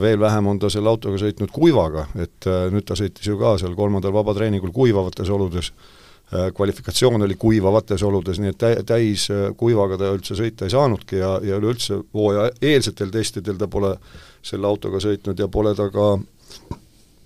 veel 0.00 0.20
vähem 0.20 0.46
on 0.46 0.58
ta 0.58 0.70
selle 0.70 0.90
autoga 0.90 1.18
sõitnud 1.20 1.52
kuivaga, 1.54 2.06
et 2.18 2.48
äh, 2.50 2.66
nüüd 2.74 2.86
ta 2.86 2.96
sõitis 2.98 3.28
ju 3.28 3.36
ka 3.38 3.54
seal 3.60 3.76
kolmandal 3.78 4.14
vabatreeningul 4.14 4.72
kuivavates 4.74 5.30
oludes, 5.30 5.70
äh, 6.32 6.50
kvalifikatsioon 6.56 7.22
oli 7.26 7.36
kuivavates 7.38 8.02
oludes, 8.02 8.40
nii 8.42 8.54
et 8.54 8.58
tä-, 8.58 8.82
täis 8.86 9.28
äh, 9.30 9.46
kuivaga 9.56 9.98
ta 10.00 10.10
üldse 10.16 10.36
sõita 10.38 10.66
ei 10.66 10.74
saanudki 10.74 11.22
ja, 11.22 11.36
ja 11.46 11.60
üleüldse 11.62 12.00
hooaja 12.14 12.50
eelsetel 12.62 13.14
testidel 13.14 13.60
ta 13.60 13.70
pole 13.70 13.94
selle 14.44 14.66
autoga 14.66 15.02
sõitnud 15.02 15.38
ja 15.38 15.48
pole 15.48 15.74
ta 15.78 15.88
ka 15.94 16.10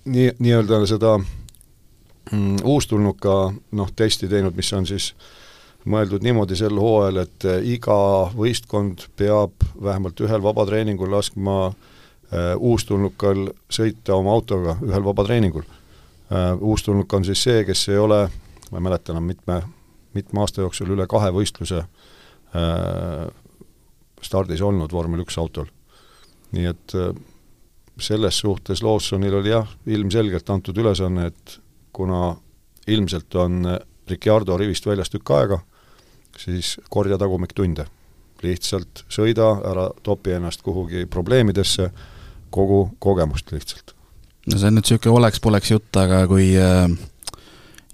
nii, 0.05 0.31
nii-öelda 0.37 0.83
seda 0.89 1.17
mm, 1.17 2.63
uustulnuka 2.63 3.41
noh, 3.81 3.93
testi 3.95 4.29
teinud, 4.29 4.55
mis 4.55 4.73
on 4.77 4.85
siis 4.87 5.13
mõeldud 5.89 6.21
niimoodi 6.21 6.57
sel 6.59 6.77
hooajal, 6.77 7.23
et 7.23 7.45
iga 7.65 8.01
võistkond 8.35 9.07
peab 9.17 9.63
vähemalt 9.81 10.19
ühel 10.21 10.43
vabatreeningul 10.43 11.09
laskma 11.09 11.71
Äh, 11.71 11.88
uustulnukal 12.59 13.47
sõita 13.73 14.13
oma 14.13 14.35
autoga 14.37 14.75
ühel 14.85 15.03
vabatreeningul. 15.05 15.65
Äh, 16.29 16.53
uustulnuk 16.61 17.13
on 17.13 17.25
siis 17.25 17.41
see, 17.43 17.63
kes 17.65 17.87
ei 17.89 17.97
ole, 17.97 18.19
ma 18.69 18.77
ei 18.77 18.85
mäleta 18.85 19.13
enam 19.15 19.25
mitme, 19.25 19.61
mitme 20.13 20.43
aasta 20.43 20.61
jooksul 20.61 20.93
üle 20.93 21.07
kahe 21.09 21.31
võistluse 21.33 21.81
äh, 21.81 23.25
stardis 24.21 24.61
olnud 24.61 24.93
vormel 24.93 25.25
üks 25.25 25.37
autol. 25.41 25.69
nii 26.51 26.65
et 26.65 26.93
selles 28.01 28.39
suhtes 28.41 28.81
Lawsonil 28.83 29.35
oli 29.37 29.51
jah, 29.51 29.67
ilmselgelt 29.85 30.49
antud 30.49 30.77
ülesanne, 30.77 31.27
et 31.29 31.59
kuna 31.93 32.35
ilmselt 32.87 33.35
on 33.35 33.67
Ricardo 34.09 34.57
rivist 34.57 34.85
väljas 34.85 35.11
tükk 35.13 35.31
aega, 35.35 35.59
siis 36.37 36.77
korja 36.89 37.17
tagumiktunde. 37.17 37.85
lihtsalt 38.39 39.03
sõida, 39.11 39.49
ära 39.67 39.89
topi 40.03 40.31
ennast 40.31 40.61
kuhugi 40.63 41.03
probleemidesse 41.11 41.89
kogu 42.53 42.81
kogemust 42.99 43.51
lihtsalt. 43.55 43.95
no 44.49 44.57
see 44.57 44.67
on 44.69 44.77
nüüd 44.77 44.87
niisugune 44.87 45.15
oleks-poleks 45.19 45.71
jutt, 45.73 45.89
aga 45.99 46.25
kui 46.29 46.51
äh, 46.57 46.87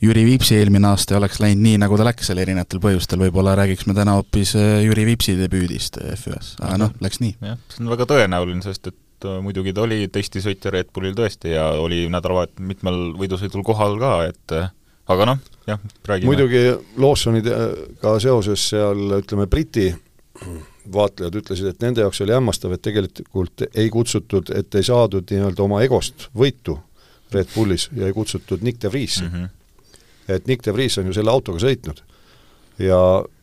Jüri 0.04 0.26
Viipsi 0.28 0.58
eelmine 0.60 0.90
aasta 0.92 1.16
ei 1.16 1.20
oleks 1.22 1.40
läinud 1.42 1.64
nii, 1.64 1.80
nagu 1.82 1.98
ta 1.98 2.06
läks 2.08 2.30
seal 2.30 2.42
erinevatel 2.44 2.82
põhjustel, 2.84 3.22
võib-olla 3.26 3.56
räägiks 3.58 3.88
me 3.90 3.96
täna 3.98 4.18
hoopis 4.20 4.54
äh, 4.60 4.78
Jüri 4.86 5.08
Viipsi 5.08 5.38
debüüdist 5.40 6.00
F1-s, 6.04 6.60
aga 6.62 6.80
noh, 6.84 6.96
läks 7.04 7.22
nii. 7.24 7.38
jah, 7.42 7.60
see 7.72 7.84
on 7.86 7.92
väga 7.94 8.08
tõenäoline, 8.12 8.64
sest 8.66 8.92
et 8.92 9.28
äh, 9.28 9.40
muidugi 9.44 9.74
ta 9.76 9.86
oli 9.86 10.06
testisõitja 10.12 10.74
Red 10.76 10.92
Bullil 10.96 11.16
tõesti 11.18 11.56
ja 11.56 11.70
oli 11.82 12.06
nädalavahetusel 12.12 12.72
mitmel 12.74 13.00
võidusõidul 13.20 13.66
kohal 13.68 13.98
ka, 14.02 14.16
et 14.30 14.58
äh, 14.58 14.74
aga 15.12 15.30
noh, 15.32 15.42
jah, 15.70 15.82
räägime. 16.08 16.32
muidugi 16.32 16.66
Lawsoniga 17.02 18.18
seoses 18.24 18.70
seal 18.74 19.20
ütleme, 19.22 19.48
Briti 19.50 19.90
vaatlejad 20.94 21.36
ütlesid, 21.36 21.70
et 21.72 21.84
nende 21.84 22.04
jaoks 22.04 22.22
oli 22.22 22.34
hämmastav, 22.36 22.74
et 22.76 22.82
tegelikult 22.86 23.64
ei 23.74 23.90
kutsutud, 23.90 24.52
et 24.56 24.76
ei 24.76 24.84
saadud 24.84 25.32
nii-öelda 25.32 25.64
oma 25.64 25.82
egost 25.86 26.28
võitu 26.38 26.78
Red 27.34 27.54
Bullis 27.56 27.90
ja 27.96 28.08
ei 28.08 28.14
kutsutud 28.14 28.62
Nick 28.62 28.82
de 28.82 28.92
Vriesi 28.92 29.24
mm. 29.24 29.32
-hmm. 29.32 29.96
et 30.28 30.48
Nick 30.48 30.66
de 30.66 30.74
Vries 30.74 30.98
on 30.98 31.08
ju 31.08 31.14
selle 31.14 31.32
autoga 31.32 31.60
sõitnud 31.60 32.04
ja, 32.80 33.00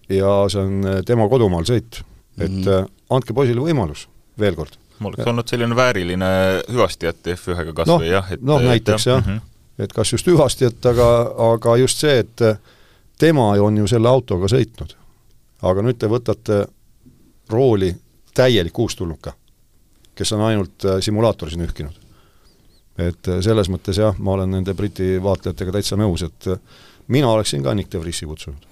ja 0.09 0.33
see 0.49 0.63
on 0.63 1.05
tema 1.07 1.29
kodumaal 1.29 1.65
sõit. 1.65 2.03
et 2.39 2.51
mm 2.51 2.63
-hmm. 2.63 2.89
andke 3.11 3.33
poisile 3.33 3.61
võimalus, 3.61 4.09
veel 4.39 4.55
kord. 4.55 4.77
mul 4.99 5.13
oleks 5.13 5.29
olnud 5.29 5.49
selline 5.49 5.77
vääriline 5.77 6.27
hüvastijätt 6.71 7.27
F1-ga 7.27 7.73
kas 7.73 7.89
no, 7.89 7.99
või 7.99 8.13
jah, 8.13 8.33
et 8.33 8.43
noh, 8.43 8.61
näiteks 8.63 9.07
jah, 9.07 9.17
jah 9.17 9.27
mm, 9.27 9.39
-hmm. 9.39 9.85
et 9.85 9.93
kas 9.93 10.13
just 10.13 10.27
hüvastijätt, 10.27 10.87
aga, 10.87 11.33
aga 11.53 11.77
just 11.77 11.99
see, 11.99 12.19
et 12.19 12.41
tema 13.19 13.51
on 13.51 13.77
ju 13.77 13.87
selle 13.87 14.09
autoga 14.09 14.47
sõitnud. 14.47 14.97
aga 15.63 15.83
nüüd 15.83 15.99
te 15.99 16.07
võtate 16.07 16.67
rooli 17.53 17.93
täielik 18.35 18.79
uustulnuka, 18.79 19.33
kes 20.15 20.33
on 20.33 20.47
ainult 20.49 20.85
äh, 20.85 21.01
simulaatoris 21.01 21.57
nühkinud. 21.61 21.99
et 22.99 23.29
äh, 23.29 23.41
selles 23.41 23.71
mõttes 23.73 23.99
jah, 23.99 24.19
ma 24.19 24.37
olen 24.37 24.51
nende 24.53 24.75
Briti 24.75 25.17
vaatlejatega 25.23 25.73
täitsa 25.79 25.97
nõus, 25.97 26.25
et 26.27 26.49
äh, 26.53 26.61
mina 27.09 27.31
oleksin 27.31 27.63
ka 27.63 27.75
Nick 27.75 27.93
de 27.93 28.01
Vriesi 28.01 28.27
kutsunud. 28.27 28.69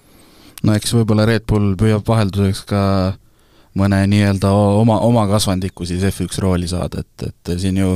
no 0.63 0.77
eks 0.77 0.93
võib-olla 0.93 1.25
Red 1.25 1.45
Bull 1.49 1.75
püüab 1.77 2.07
vahelduseks 2.07 2.65
ka 2.69 2.81
mõne 3.77 4.01
nii-öelda 4.07 4.51
oma, 4.51 4.99
oma 4.99 5.27
kasvandiku 5.29 5.85
siis 5.85 6.03
F1 6.03 6.41
rooli 6.43 6.67
saada, 6.67 7.05
et, 7.05 7.29
et 7.29 7.53
siin 7.59 7.77
ju 7.77 7.95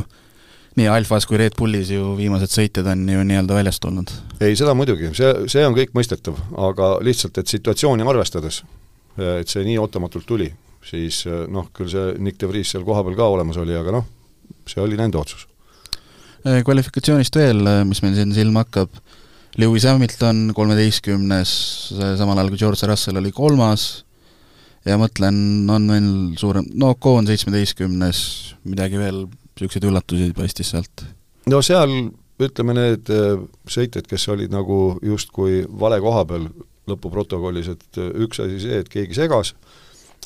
nii 0.75 0.87
Alfas 0.91 1.25
kui 1.27 1.39
Red 1.39 1.55
Bullis 1.57 1.89
ju 1.91 2.13
viimased 2.17 2.51
sõitjad 2.51 2.87
on 2.91 3.05
ju 3.09 3.23
nii-öelda 3.23 3.57
väljast 3.57 3.81
tulnud. 3.83 4.11
ei, 4.39 4.55
seda 4.55 4.73
muidugi, 4.75 5.11
see, 5.17 5.31
see 5.51 5.65
on 5.67 5.75
kõik 5.77 5.95
mõistetav, 5.95 6.39
aga 6.69 6.95
lihtsalt, 7.05 7.37
et 7.39 7.51
situatsiooni 7.51 8.07
arvestades, 8.07 8.61
et 9.17 9.51
see 9.51 9.63
nii 9.67 9.77
ootamatult 9.79 10.27
tuli, 10.27 10.51
siis 10.85 11.23
eh, 11.29 11.43
noh, 11.51 11.69
küll 11.75 11.89
see 11.91 12.15
Nick 12.21 12.39
de 12.41 12.49
Vries 12.49 12.71
seal 12.73 12.85
kohapeal 12.87 13.17
ka 13.17 13.27
olemas 13.33 13.59
oli, 13.61 13.75
aga 13.77 13.97
noh, 13.97 14.07
see 14.69 14.81
oli 14.83 14.97
nende 14.99 15.19
otsus. 15.19 15.47
Eh, 16.45 16.61
kvalifikatsioonist 16.65 17.39
veel, 17.39 17.61
eh, 17.69 17.83
mis 17.87 18.01
meil 18.05 18.17
siin 18.17 18.33
silma 18.35 18.65
hakkab, 18.65 18.99
Lewis 19.61 19.85
Hamilton 19.87 20.49
kolmeteistkümnes, 20.55 21.51
samal 22.19 22.41
ajal 22.41 22.51
kui 22.51 22.59
George 22.59 22.89
Russell 22.89 23.21
oli 23.21 23.31
kolmas, 23.31 24.03
ja 24.85 24.97
mõtlen, 24.99 25.37
on 25.71 25.87
meil 25.87 26.09
suurem, 26.39 26.67
no 26.75 26.91
Ocon 26.91 27.29
seitsmeteistkümnes, 27.29 28.19
midagi 28.67 28.99
veel, 28.99 29.23
niisuguseid 29.55 29.87
üllatusi 29.87 30.33
paistis 30.35 30.73
sealt? 30.75 31.05
no 31.47 31.61
seal 31.63 31.93
ütleme, 32.43 32.75
need 32.75 33.07
sõitjad, 33.71 34.09
kes 34.11 34.27
olid 34.33 34.51
nagu 34.51 34.97
justkui 35.05 35.63
vale 35.71 36.01
koha 36.03 36.25
peal 36.27 36.49
lõpuprotokollis, 36.91 37.71
et 37.71 38.01
üks 38.25 38.43
asi 38.43 38.59
see, 38.59 38.83
et 38.83 38.91
keegi 38.91 39.15
segas, 39.15 39.53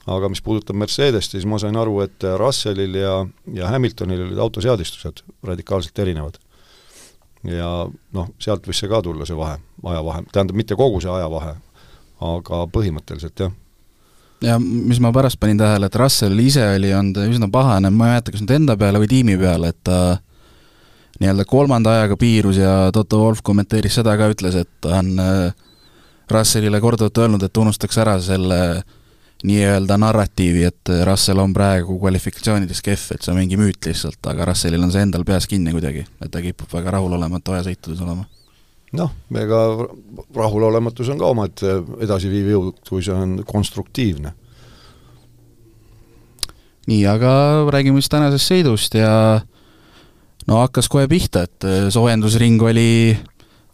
aga 0.07 0.29
mis 0.31 0.41
puudutab 0.43 0.77
Mercedest, 0.79 1.33
siis 1.35 1.45
ma 1.49 1.59
sain 1.59 1.75
aru, 1.77 1.99
et 2.05 2.27
Russellil 2.39 2.95
ja, 2.99 3.15
ja 3.53 3.71
Hamiltonil 3.73 4.27
olid 4.27 4.37
autoseadistused 4.37 5.23
radikaalselt 5.43 5.99
erinevad. 5.99 6.39
ja 7.43 7.87
noh, 8.13 8.29
sealt 8.39 8.67
võis 8.67 8.81
see 8.81 8.89
ka 8.91 9.01
tulla, 9.01 9.25
see 9.25 9.37
vahe, 9.37 9.59
ajavahe, 9.83 10.25
tähendab, 10.33 10.57
mitte 10.59 10.75
kogu 10.75 10.99
see 10.99 11.11
ajavahe, 11.11 11.55
aga 12.19 12.65
põhimõtteliselt 12.73 13.45
jah 13.45 13.53
ja 14.43 14.57
mis 14.59 14.99
ma 15.03 15.11
pärast 15.15 15.39
panin 15.39 15.59
tähele, 15.59 15.87
et 15.87 15.95
Russell 15.99 16.39
ise 16.39 16.63
oli 16.75 16.91
olnud 16.95 17.21
üsna 17.27 17.47
pahane, 17.51 17.91
ma 17.91 18.09
ei 18.09 18.15
mäleta, 18.15 18.31
kas 18.31 18.43
nüüd 18.43 18.55
enda 18.55 18.75
peale 18.79 18.99
või 18.99 19.09
tiimi 19.11 19.37
peale, 19.39 19.71
et 19.71 19.79
ta 19.87 20.19
nii-öelda 21.19 21.43
kolmanda 21.47 21.97
ajaga 21.97 22.15
piirus 22.19 22.59
ja 22.59 22.75
Toto 22.95 23.19
Wolff 23.23 23.43
kommenteeris 23.43 23.99
seda 23.99 24.15
ka, 24.19 24.29
ütles, 24.31 24.55
et 24.55 24.69
ta 24.83 24.99
on 25.01 25.11
äh, 25.19 25.65
Russellile 26.31 26.79
korduvalt 26.79 27.19
öelnud, 27.19 27.43
et 27.43 27.59
unustaks 27.59 27.99
ära 27.99 28.15
selle 28.23 28.59
äh, 28.77 28.95
nii-öelda 29.43 29.95
narratiivi, 29.99 30.65
et 30.67 30.91
Russell 31.07 31.39
on 31.39 31.53
praegu 31.55 31.95
kvalifikatsioonides 31.99 32.81
kehv, 32.83 33.05
et 33.15 33.23
see 33.23 33.31
on 33.31 33.39
mingi 33.39 33.59
müüt 33.59 33.87
lihtsalt, 33.87 34.19
aga 34.27 34.49
Russellil 34.49 34.83
on 34.83 34.91
see 34.91 35.03
endal 35.05 35.23
peas 35.27 35.47
kinni 35.47 35.71
kuidagi, 35.75 36.03
et 36.19 36.31
ta 36.33 36.41
kipub 36.43 36.71
väga 36.75 36.97
rahulolematu 36.97 37.55
ajasõitudes 37.55 38.03
olema. 38.03 38.27
noh, 38.99 39.13
ega 39.37 39.61
rahulolematus 40.35 41.11
on 41.13 41.19
ka 41.21 41.31
omaette 41.31 41.77
edasiviiv 42.01 42.51
jõud, 42.55 42.83
kui 42.89 43.05
see 43.05 43.15
on 43.15 43.39
konstruktiivne. 43.47 44.33
nii, 46.89 47.05
aga 47.07 47.31
räägime 47.71 48.01
siis 48.01 48.11
tänasest 48.11 48.51
sõidust 48.51 48.95
ja 48.97 49.39
no 50.47 50.63
hakkas 50.65 50.89
kohe 50.91 51.07
pihta, 51.07 51.45
et 51.47 51.91
soojendusring 51.95 52.61
oli 52.61 52.89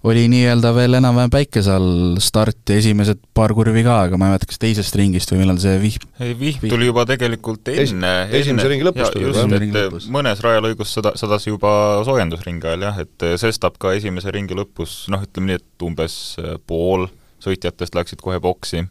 oli 0.05 0.25
nii-öelda 0.29 0.71
veel 0.75 0.97
enam-vähem 0.99 1.31
päikese 1.33 1.73
all 1.73 2.17
start 2.23 2.69
ja 2.69 2.77
esimesed 2.79 3.21
paar 3.35 3.53
kurvi 3.57 3.81
ka, 3.85 3.97
aga 4.07 4.19
ma 4.19 4.27
ei 4.27 4.33
mäleta, 4.35 4.47
kas 4.49 4.61
teisest 4.61 4.97
ringist 4.99 5.31
või 5.33 5.41
millal 5.41 5.59
see 5.61 5.75
vihm 5.81 6.05
ei, 6.21 6.35
vihm 6.37 6.65
tuli 6.69 6.89
juba 6.89 7.05
tegelikult 7.09 7.71
enne 7.73 8.11
es, 8.27 8.35
esimese 8.41 8.69
ringi 8.71 8.85
lõpus 8.87 9.13
tuli 9.13 9.29
just, 9.29 9.55
et 9.57 9.77
lõpus. 9.77 10.09
mõnes 10.13 10.43
rajalõigus 10.45 10.93
sada, 10.97 11.15
sadas 11.19 11.47
juba 11.47 11.71
soojendusringi 12.07 12.69
ajal 12.69 12.85
jah, 12.89 12.99
et 13.05 13.27
sestap 13.41 13.79
ka 13.81 13.95
esimese 13.97 14.33
ringi 14.35 14.57
lõpus 14.57 15.05
noh, 15.13 15.23
ütleme 15.25 15.53
nii, 15.53 15.61
et 15.63 15.87
umbes 15.87 16.19
äh, 16.41 16.57
pool 16.69 17.07
sõitjatest 17.45 17.97
läksid 17.97 18.21
kohe 18.25 18.39
boksi. 18.41 18.85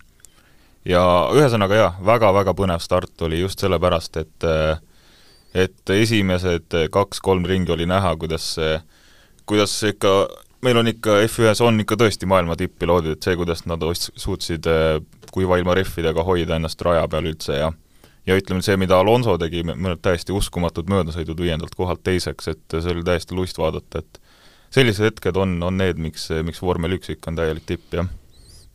Ja 0.87 1.01
ühesõnaga 1.33 1.79
jah, 1.79 1.95
väga-väga 2.05 2.53
põnev 2.55 2.83
start 2.85 3.23
oli 3.25 3.41
just 3.41 3.63
sellepärast, 3.63 4.19
et 4.21 4.49
äh, 4.49 4.83
et 5.55 5.91
esimesed 5.95 6.75
kaks-kolm 6.91 7.47
ringi 7.47 7.71
oli 7.71 7.87
näha, 7.87 8.17
kuidas 8.19 8.57
kuidas 9.47 9.77
ikka 9.87 10.11
meil 10.65 10.81
on 10.81 10.89
ikka, 10.91 11.21
F1-s 11.29 11.63
on 11.65 11.81
ikka 11.83 11.99
tõesti 12.01 12.29
maailma 12.31 12.57
tipp-piloodid, 12.59 13.19
et 13.19 13.27
see, 13.27 13.37
kuidas 13.39 13.65
nad 13.71 13.83
suutsid 13.95 14.69
äh, 14.71 14.99
kuiva 15.35 15.59
ilma 15.61 15.77
rehvidega 15.77 16.25
hoida 16.27 16.59
ennast 16.59 16.83
raja 16.87 17.07
peal 17.11 17.33
üldse 17.33 17.59
ja 17.59 17.73
ja 18.27 18.37
ütleme, 18.39 18.63
see, 18.65 18.77
mida 18.81 18.97
Alonso 19.01 19.37
tegi, 19.41 19.63
mõned 19.69 20.01
täiesti 20.05 20.33
uskumatud 20.33 20.89
möödasõidud 20.89 21.41
viiendalt 21.45 21.75
kohalt 21.77 22.01
teiseks, 22.07 22.49
et 22.55 22.77
see 22.79 22.95
oli 22.95 23.05
täiesti 23.05 23.37
lust 23.37 23.59
vaadata, 23.61 24.01
et 24.01 24.21
sellised 24.75 25.05
hetked 25.05 25.37
on, 25.41 25.59
on 25.63 25.77
need, 25.77 26.01
miks, 26.01 26.31
miks 26.47 26.63
vormel 26.65 26.97
üks 26.97 27.13
ikka 27.13 27.33
on 27.33 27.41
täielik 27.41 27.67
tipp, 27.69 27.85
jah. 27.93 28.09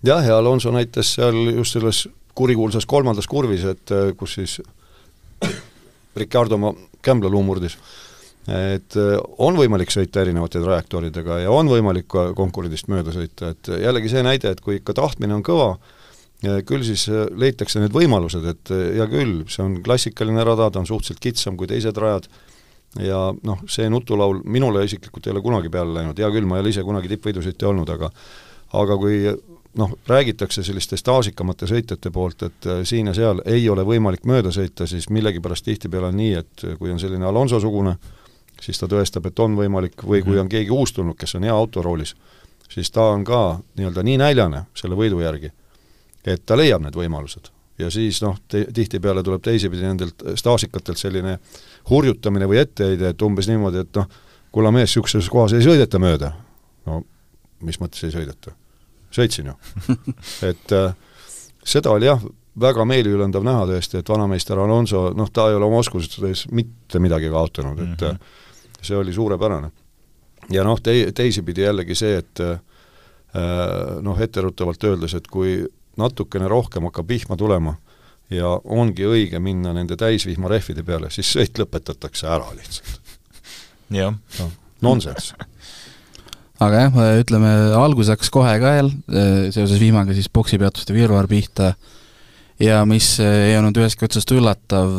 jah, 0.05 0.21
ja 0.25 0.37
Alonso 0.37 0.73
näitas 0.75 1.15
seal 1.17 1.39
just 1.55 1.77
selles 1.77 2.05
kurikuulsas 2.37 2.85
kolmandas 2.85 3.27
kurvis, 3.27 3.65
et 3.65 3.95
äh, 3.95 4.11
kus 4.17 4.37
siis 4.37 4.59
Ricardo 6.19 6.59
oma 6.59 6.73
kämbla 7.05 7.31
luu 7.31 7.41
murdis, 7.47 7.77
et 8.47 8.97
äh, 8.97 9.15
on 9.37 9.57
võimalik 9.59 9.91
sõita 9.93 10.23
erinevate 10.23 10.61
trajektooridega 10.63 11.41
ja 11.43 11.53
on 11.53 11.69
võimalik 11.71 12.07
ka 12.11 12.29
konkurendist 12.37 12.89
mööda 12.91 13.13
sõita, 13.15 13.53
et 13.55 13.71
jällegi 13.83 14.11
see 14.11 14.25
näide, 14.25 14.53
et 14.53 14.61
kui 14.63 14.79
ikka 14.79 14.95
tahtmine 14.97 15.35
on 15.35 15.45
kõva, 15.45 15.73
küll 16.39 16.85
siis 16.87 17.07
äh, 17.11 17.27
leitakse 17.35 17.83
need 17.83 17.95
võimalused, 17.95 18.45
et 18.47 18.71
hea 18.71 19.09
küll, 19.11 19.43
see 19.51 19.65
on 19.65 19.79
klassikaline 19.85 20.45
rada, 20.47 20.69
ta 20.71 20.81
on 20.81 20.89
suhteliselt 20.89 21.23
kitsam 21.23 21.59
kui 21.59 21.69
teised 21.69 21.97
rajad, 21.99 22.29
ja 23.03 23.29
noh, 23.45 23.63
see 23.69 23.89
nutulaul 23.91 24.41
minule 24.49 24.85
isiklikult 24.87 25.27
ei 25.27 25.35
ole 25.35 25.45
kunagi 25.45 25.69
peale 25.69 25.99
läinud, 25.99 26.17
hea 26.17 26.31
küll, 26.33 26.47
ma 26.49 26.57
ei 26.57 26.65
ole 26.65 26.73
ise 26.73 26.85
kunagi 26.87 27.11
tippvõidusõitja 27.11 27.69
olnud, 27.69 27.91
aga 27.97 28.09
aga 28.79 28.95
kui 29.01 29.23
noh, 29.77 29.91
räägitakse 30.07 30.63
selliste 30.65 30.97
staažikamate 30.97 31.67
sõitjate 31.69 32.11
poolt, 32.13 32.43
et 32.47 32.69
äh, 32.69 32.81
siin 32.87 33.09
ja 33.11 33.15
seal 33.17 33.41
ei 33.49 33.67
ole 33.69 33.85
võimalik 33.87 34.25
mööda 34.29 34.51
sõita, 34.53 34.87
siis 34.89 35.09
millegipärast 35.13 35.67
tihtipeale 35.67 36.09
on 36.09 36.17
nii, 36.19 36.33
et 36.41 36.65
äh, 36.65 36.77
kui 36.79 36.91
on 36.93 37.01
selline 37.01 37.27
Alonso-sugune, 37.29 37.95
siis 38.61 38.79
ta 38.79 38.87
tõestab, 38.91 39.27
et 39.29 39.39
on 39.39 39.55
võimalik, 39.57 40.03
või 40.03 40.23
kui 40.23 40.35
mhm. 40.35 40.45
on 40.45 40.51
keegi 40.51 40.73
uustulnud, 40.75 41.17
kes 41.19 41.35
on 41.39 41.47
hea 41.47 41.55
autoroolis, 41.55 42.15
siis 42.69 42.91
ta 42.91 43.09
on 43.13 43.23
ka 43.25 43.59
nii-öelda 43.77 44.03
nii 44.05 44.17
näljane 44.21 44.65
selle 44.77 44.97
võidu 44.99 45.21
järgi, 45.23 45.51
et 46.25 46.45
ta 46.45 46.57
leiab 46.57 46.83
need 46.85 46.95
võimalused. 46.95 47.51
ja 47.79 47.89
siis 47.91 48.21
noh, 48.21 48.35
tihtipeale 48.49 49.23
tuleb 49.23 49.41
teisipidi 49.41 49.85
nendelt 49.87 50.23
staažikatelt 50.35 50.97
selline 50.97 51.37
hurjutamine 51.89 52.47
või 52.47 52.59
etteheide, 52.59 53.13
et 53.13 53.21
umbes 53.21 53.47
niimoodi, 53.47 53.85
et 53.85 53.95
noh, 53.95 54.09
kulla 54.51 54.71
mees, 54.71 54.89
niisuguses 54.89 55.29
kohas 55.29 55.53
ei 55.53 55.63
sõideta 55.63 55.99
mööda. 55.99 56.33
no 56.85 57.03
mis 57.61 57.79
mõttes 57.79 58.03
ei 58.03 58.11
sõideta? 58.11 58.51
sõitsin 59.11 59.49
ju 59.49 59.55
et 60.51 60.75
äh, 60.75 60.93
seda 61.65 61.91
oli 61.91 62.05
jah, 62.09 62.21
väga 62.59 62.85
meeliülendav 62.85 63.45
näha 63.45 63.65
tõesti, 63.69 63.99
et 63.99 64.09
vanameister 64.09 64.59
Alonso, 64.59 65.09
noh, 65.15 65.31
ta 65.33 65.47
ei 65.49 65.57
ole 65.57 65.67
oma 65.67 65.81
oskustes 65.83 66.47
mitte 66.51 67.01
midagi 67.01 67.29
kaotanud, 67.31 67.79
et 67.79 68.01
mm 68.01 68.07
-hmm. 68.07 68.17
See 68.81 68.97
oli 68.97 69.13
suurepärane. 69.13 69.71
ja 70.49 70.63
noh, 70.63 70.79
tei-, 70.83 71.11
teisipidi 71.15 71.65
jällegi 71.65 71.95
see, 71.95 72.17
et 72.23 72.43
äh, 72.43 72.59
noh, 74.01 74.21
etteruttavalt 74.21 74.83
öeldes, 74.83 75.13
et 75.13 75.27
kui 75.27 75.61
natukene 75.99 76.47
rohkem 76.47 76.87
hakkab 76.89 77.09
vihma 77.09 77.37
tulema 77.37 77.75
ja 78.29 78.53
ongi 78.63 79.05
õige 79.05 79.39
minna 79.41 79.73
nende 79.73 79.97
täisvihmarehvide 79.99 80.83
peale, 80.85 81.09
siis 81.13 81.31
sõit 81.35 81.59
lõpetatakse 81.59 82.29
ära 82.29 82.49
lihtsalt. 82.55 83.15
jah 83.89 84.13
no,. 84.39 84.51
Nonsense 84.81 85.35
aga 86.63 86.85
jah, 86.85 86.99
ütleme 87.19 87.51
algus 87.75 88.11
hakkas 88.11 88.31
kohe 88.33 88.53
ka 88.61 88.75
jälle, 88.77 88.93
seoses 89.55 89.79
vihmaga 89.79 90.15
siis 90.15 90.29
poksipeatuste 90.31 90.95
virvarr 90.95 91.27
pihta 91.31 91.73
ja 92.59 92.83
mis 92.89 93.15
ei 93.23 93.55
olnud 93.57 93.77
ühestki 93.79 94.07
otsast 94.07 94.31
üllatav, 94.35 94.93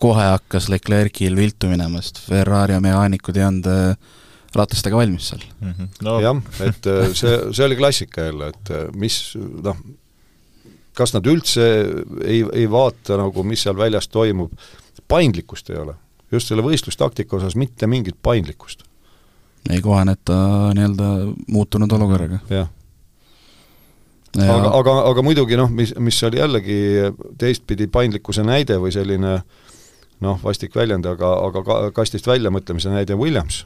kohe 0.00 0.30
hakkas 0.34 0.70
Leclerc'il 0.72 1.36
viltu 1.38 1.70
minema, 1.70 2.02
sest 2.04 2.20
Ferrari 2.26 2.78
mehaanikud 2.82 3.38
ei 3.38 3.46
olnud 3.46 3.68
äh, 3.72 4.16
ratastega 4.56 4.96
valmis 4.96 5.30
seal 5.32 5.44
mm. 5.60 5.70
-hmm. 5.70 5.92
No. 6.06 6.18
jah, 6.20 6.42
et 6.64 6.90
see, 7.12 7.36
see 7.52 7.64
oli 7.64 7.76
klassika 7.76 8.28
jälle, 8.28 8.48
et 8.54 8.74
mis 8.94 9.20
noh, 9.64 9.78
kas 10.96 11.14
nad 11.16 11.26
üldse 11.28 11.68
ei, 12.24 12.42
ei 12.52 12.66
vaata 12.70 13.20
nagu, 13.20 13.44
mis 13.44 13.62
seal 13.66 13.76
väljas 13.76 14.08
toimub, 14.08 14.52
paindlikkust 15.08 15.70
ei 15.70 15.80
ole. 15.82 15.94
just 16.32 16.48
selle 16.48 16.62
võistlustaktika 16.62 17.36
osas 17.36 17.56
mitte 17.56 17.86
mingit 17.86 18.16
paindlikkust 18.22 18.82
ei 19.70 19.80
kohaneta 19.82 20.34
nii-öelda 20.74 21.10
muutunud 21.50 21.92
olukorraga. 21.92 22.38
jah. 22.50 22.68
Aga, 24.42 24.72
aga, 24.78 24.96
aga 25.10 25.22
muidugi 25.24 25.56
noh, 25.56 25.70
mis, 25.72 25.94
mis 26.02 26.18
oli 26.28 26.40
jällegi 26.40 26.78
teistpidi 27.38 27.88
paindlikkuse 27.92 28.44
näide 28.46 28.78
või 28.82 28.92
selline 28.94 29.38
noh, 30.24 30.40
vastik 30.42 30.74
väljend, 30.76 31.06
aga, 31.08 31.32
aga 31.48 31.62
ka, 31.66 31.78
kastist 31.96 32.28
väljamõtlemise 32.28 32.92
näide 32.92 33.16
Williams 33.18 33.64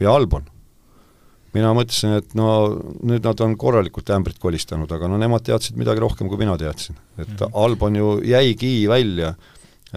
ja 0.00 0.14
Albon. 0.14 0.46
mina 1.54 1.72
mõtlesin, 1.74 2.14
et 2.20 2.34
no 2.38 2.50
nüüd 3.02 3.24
nad 3.26 3.40
on 3.42 3.56
korralikult 3.58 4.10
ämbrit 4.14 4.38
kolistanud, 4.38 4.90
aga 4.94 5.08
no 5.10 5.18
nemad 5.18 5.42
teadsid 5.46 5.78
midagi 5.80 6.02
rohkem, 6.02 6.28
kui 6.30 6.38
mina 6.38 6.56
teadsin. 6.58 6.96
et 7.18 7.28
mm 7.28 7.36
-hmm. 7.36 7.50
Albon 7.64 7.96
ju 7.96 8.20
jäigi 8.24 8.88
välja 8.88 9.34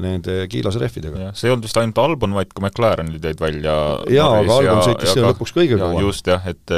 nende 0.01 0.47
kiilasrehvidega. 0.49 1.31
see 1.33 1.47
ei 1.47 1.53
olnud 1.53 1.63
vist 1.63 1.77
ainult 1.77 1.97
Albon, 1.97 2.33
vaid 2.33 2.53
ka 2.53 2.61
McLarenid 2.61 3.23
jäid 3.23 3.39
välja 3.39 3.73
jaa, 4.09 4.39
aga 4.39 4.53
Albon 4.53 4.81
sõitis 4.81 5.13
seal 5.13 5.29
lõpuks 5.29 5.53
kõige 5.53 5.77
kauem. 5.77 6.01
just 6.01 6.27
jah, 6.27 6.47
et 6.47 6.71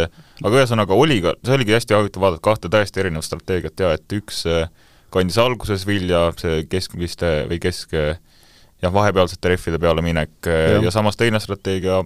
aga 0.43 0.61
ühesõnaga 0.61 0.97
oli 0.97 1.21
ka, 1.23 1.35
see 1.45 1.55
oligi 1.55 1.75
hästi 1.75 1.95
huvitav 1.95 2.25
vaadata 2.25 2.43
kahte 2.43 2.71
täiesti 2.71 3.01
erinevat 3.03 3.27
strateegiat 3.27 3.83
ja 3.85 3.91
et 3.95 4.15
üks 4.17 4.43
eh, 4.51 4.67
kandis 5.13 5.37
alguses 5.41 5.85
vilja, 5.87 6.27
see 6.41 6.63
keskmiste 6.69 7.33
või 7.49 7.59
kesk 7.63 7.95
jah, 7.95 8.91
vahepealsete 8.93 9.53
rehvide 9.53 9.79
peale 9.81 10.03
minek 10.05 10.49
eh, 10.51 10.75
ja. 10.75 10.81
ja 10.87 10.93
samas 10.93 11.19
teine 11.19 11.39
strateegia, 11.43 12.01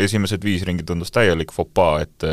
esimesed 0.00 0.44
viis 0.44 0.64
ringi 0.66 0.86
tundus 0.86 1.14
täielik 1.14 1.54
fopaa, 1.54 2.00
et 2.06 2.30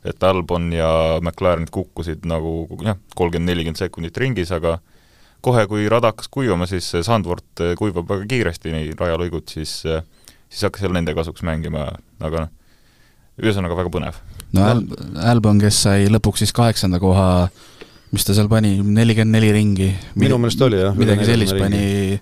et 0.00 0.22
Albon 0.24 0.70
ja 0.72 0.88
McLarenid 1.20 1.68
kukkusid 1.68 2.22
nagu 2.24 2.64
jah, 2.80 2.96
kolmkümmend, 3.18 3.50
nelikümmend 3.50 3.76
sekundit 3.76 4.16
ringis, 4.16 4.48
aga 4.56 4.78
kohe, 5.44 5.66
kui 5.68 5.84
rada 5.92 6.08
hakkas 6.08 6.30
kuivama, 6.32 6.64
siis 6.70 6.88
Sandvort 7.04 7.60
eh, 7.60 7.74
kuivab 7.76 8.08
väga 8.08 8.24
kiiresti, 8.30 8.72
nii 8.72 8.96
rajalõigud, 8.96 9.44
siis 9.52 9.82
siis 10.50 10.64
hakkas 10.66 10.82
jälle 10.82 10.98
nende 10.98 11.14
kasuks 11.14 11.44
mängima, 11.46 11.84
aga 12.18 12.46
noh, 12.46 12.54
ühesõnaga 13.42 13.76
väga 13.78 13.92
põnev. 13.92 14.18
no 14.56 14.66
Al-, 14.66 14.86
Albon, 15.32 15.60
kes 15.62 15.84
sai 15.86 16.08
lõpuks 16.12 16.44
siis 16.44 16.54
kaheksanda 16.56 17.00
koha, 17.02 17.48
mis 18.14 18.26
ta 18.26 18.36
seal 18.36 18.50
pani, 18.50 18.76
nelikümmend 18.80 19.38
neli 19.38 19.52
ringi? 19.56 19.92
minu 20.20 20.40
meelest 20.40 20.66
oli 20.66 20.82
jah. 20.82 20.96
midagi 20.98 21.28
sellist 21.28 21.56
pani 21.58 22.20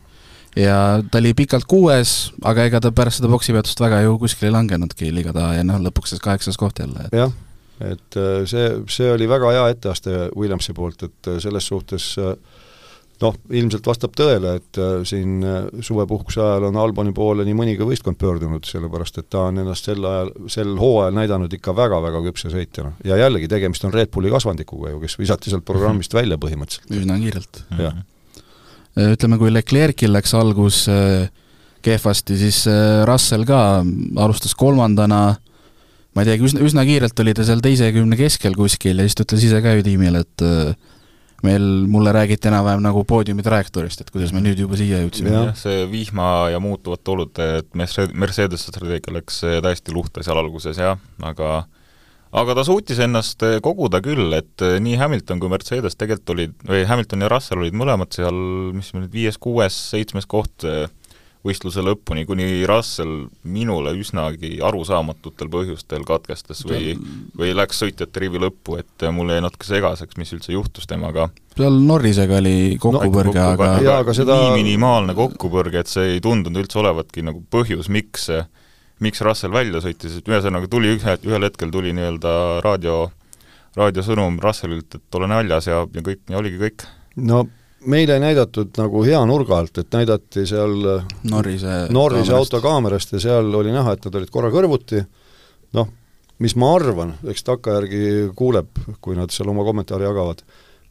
ja 0.58 0.78
ta 1.10 1.20
oli 1.22 1.34
pikalt 1.38 1.68
kuues, 1.70 2.14
aga 2.46 2.68
ega 2.68 2.80
ta 2.82 2.92
pärast 2.94 3.20
seda 3.20 3.30
poksipeatust 3.32 3.80
väga 3.82 4.02
ju 4.06 4.16
kuskile 4.22 4.50
ei 4.50 4.56
langenudki 4.56 5.12
liiga 5.14 5.34
taha 5.36 5.58
ja 5.58 5.66
noh, 5.66 5.80
lõpuks 5.88 6.14
see 6.14 6.24
kaheksas 6.24 6.58
koht 6.60 6.80
jälle. 6.82 7.08
jah, 7.12 7.34
et 7.80 8.18
eh, 8.18 8.40
see, 8.50 8.70
see 8.90 9.10
oli 9.12 9.28
väga 9.30 9.52
hea 9.56 9.68
etteaste 9.74 10.16
Williamsi 10.36 10.74
poolt, 10.76 11.04
et 11.08 11.32
selles 11.44 11.68
suhtes 11.70 12.14
äh, 12.22 12.34
noh, 13.22 13.38
ilmselt 13.60 13.86
vastab 13.88 14.14
tõele, 14.18 14.54
et 14.60 14.78
äh, 14.80 15.00
siin 15.08 15.38
äh, 15.46 15.56
suvepuhkuse 15.84 16.42
ajal 16.42 16.68
on 16.68 16.78
Alboni 16.80 17.14
poole 17.16 17.46
nii 17.46 17.56
mõnigi 17.58 17.86
võistkond 17.86 18.18
pöördunud, 18.20 18.66
sellepärast 18.68 19.18
et 19.22 19.28
ta 19.32 19.48
on 19.48 19.58
ennast 19.62 19.88
sel 19.88 20.04
ajal, 20.06 20.30
sel 20.50 20.76
hooajal 20.78 21.16
näidanud 21.16 21.56
ikka 21.58 21.74
väga-väga 21.76 22.22
küpse 22.28 22.52
sõitjana. 22.52 22.94
ja 23.06 23.18
jällegi, 23.18 23.50
tegemist 23.50 23.86
on 23.88 23.94
Red 23.94 24.12
Bulli 24.14 24.30
kasvandikuga 24.34 24.94
ju, 24.94 25.02
kes 25.02 25.18
visati 25.18 25.52
sealt 25.52 25.66
programmist 25.68 26.14
välja 26.14 26.38
põhimõtteliselt. 26.40 26.94
üsna 26.94 27.18
kiirelt. 27.22 27.62
Äh, 27.78 29.12
ütleme, 29.14 29.38
kui 29.40 29.52
Leclerc'il 29.52 30.14
läks 30.14 30.34
algus 30.38 30.84
kehvasti, 31.82 32.34
siis 32.38 32.64
Russell 33.06 33.46
ka 33.46 33.84
alustas 34.18 34.54
kolmandana, 34.58 35.22
ma 36.14 36.22
ei 36.22 36.30
teagi, 36.32 36.46
üsna, 36.50 36.62
üsna 36.66 36.82
kiirelt 36.86 37.22
oli 37.22 37.34
ta 37.34 37.46
seal 37.46 37.62
teise 37.62 37.90
kümne 37.94 38.18
keskel 38.18 38.56
kuskil 38.58 38.98
ja 38.98 39.06
siis 39.06 39.18
ta 39.18 39.26
ütles 39.26 39.46
ise 39.46 39.60
ka 39.62 39.76
ju 39.78 39.84
tiimile, 39.86 40.24
et 40.26 40.46
meil, 41.46 41.64
mulle 41.90 42.12
räägiti 42.14 42.50
enam-vähem 42.50 42.82
nagu 42.84 43.04
poodiumi 43.08 43.44
trajektoorist, 43.46 44.02
et 44.02 44.12
kuidas 44.14 44.34
me 44.34 44.42
nüüd 44.44 44.58
juba 44.58 44.78
siia 44.78 45.02
jõudsime. 45.04 45.32
jah, 45.34 45.50
see 45.58 45.86
vihma 45.90 46.50
ja 46.52 46.60
muutuvate 46.62 47.14
olude, 47.14 47.48
et 47.62 47.74
Mercedese 47.78 48.70
strateegia 48.70 49.14
läks 49.18 49.42
täiesti 49.64 49.94
luhta 49.94 50.24
seal 50.26 50.40
alguses 50.40 50.80
jah, 50.80 50.98
aga 51.22 51.62
aga 52.38 52.58
ta 52.58 52.64
suutis 52.66 52.98
ennast 53.00 53.44
koguda 53.64 54.02
küll, 54.04 54.34
et 54.36 54.66
nii 54.84 54.98
Hamilton 55.00 55.40
kui 55.40 55.52
Mercedes 55.52 55.96
tegelikult 55.96 56.34
olid, 56.34 56.56
või 56.68 56.82
Hamilton 56.88 57.24
ja 57.24 57.30
Russell 57.32 57.62
olid 57.62 57.76
mõlemad 57.78 58.12
seal, 58.12 58.42
mis 58.76 58.90
nüüd 58.96 59.12
viies, 59.14 59.38
kuues, 59.40 59.78
seitsmes 59.94 60.28
koht 60.28 60.66
võistluse 61.48 61.82
lõpuni, 61.84 62.24
kuni 62.28 62.46
Russell 62.68 63.26
minule 63.48 63.94
üsnagi 63.98 64.58
arusaamatutel 64.64 65.50
põhjustel 65.52 66.04
katkestas 66.08 66.62
või, 66.68 66.94
või 67.38 67.54
läks 67.56 67.82
sõitjate 67.82 68.22
rivi 68.24 68.42
lõppu, 68.42 68.78
et 68.82 69.08
mul 69.14 69.32
jäi 69.32 69.42
natuke 69.44 69.68
segaseks, 69.68 70.18
mis 70.20 70.32
üldse 70.36 70.54
juhtus 70.54 70.88
temaga. 70.90 71.28
seal 71.56 71.80
Norrisega 71.88 72.38
oli 72.42 72.76
kokkupõrge 72.80 73.40
no,, 73.40 73.50
aga 73.56 73.72
jaa, 73.84 73.98
aga 74.04 74.14
seda 74.16 74.38
nii 74.44 74.62
minimaalne 74.62 75.16
kokkupõrge, 75.18 75.84
et 75.84 75.90
see 75.90 76.14
ei 76.14 76.24
tundunud 76.24 76.64
üldse 76.64 76.80
olevatki 76.82 77.26
nagu 77.26 77.42
põhjus, 77.52 77.90
miks 77.92 78.28
miks 79.04 79.22
Russell 79.22 79.54
välja 79.54 79.82
sõitis, 79.82 80.18
et 80.18 80.28
ühesõnaga 80.28 80.68
tuli 80.70 80.96
ühe, 80.96 81.14
ühel 81.26 81.46
hetkel 81.46 81.70
tuli 81.74 81.92
nii-öelda 81.94 82.32
raadio, 82.64 83.04
raadiosõnum 83.78 84.40
Russellilt, 84.42 84.98
et 84.98 85.18
ole 85.18 85.30
näljas 85.30 85.70
ja, 85.70 85.84
ja 85.94 86.04
kõik, 86.04 86.24
ja 86.30 86.40
oligi 86.40 86.58
kõik. 86.64 86.86
no 87.22 87.44
meile 87.86 88.16
ei 88.16 88.22
näidatud 88.22 88.74
nagu 88.78 89.02
hea 89.06 89.20
nurga 89.28 89.58
alt, 89.62 89.78
et 89.78 89.94
näidati 89.94 90.44
seal 90.48 90.74
Norrise 91.30 91.84
Norrise 91.94 92.34
autokaamerast 92.34 93.14
ja 93.16 93.22
seal 93.22 93.54
oli 93.54 93.72
näha, 93.74 93.94
et 93.94 94.08
nad 94.08 94.18
olid 94.20 94.32
korra 94.34 94.50
kõrvuti, 94.54 95.02
noh, 95.78 95.90
mis 96.42 96.56
ma 96.58 96.72
arvan, 96.76 97.14
eks 97.30 97.46
takkajärgi 97.46 98.02
kuuleb, 98.38 98.70
kui 99.04 99.18
nad 99.18 99.32
seal 99.34 99.50
oma 99.52 99.66
kommentaari 99.66 100.08
jagavad, 100.08 100.42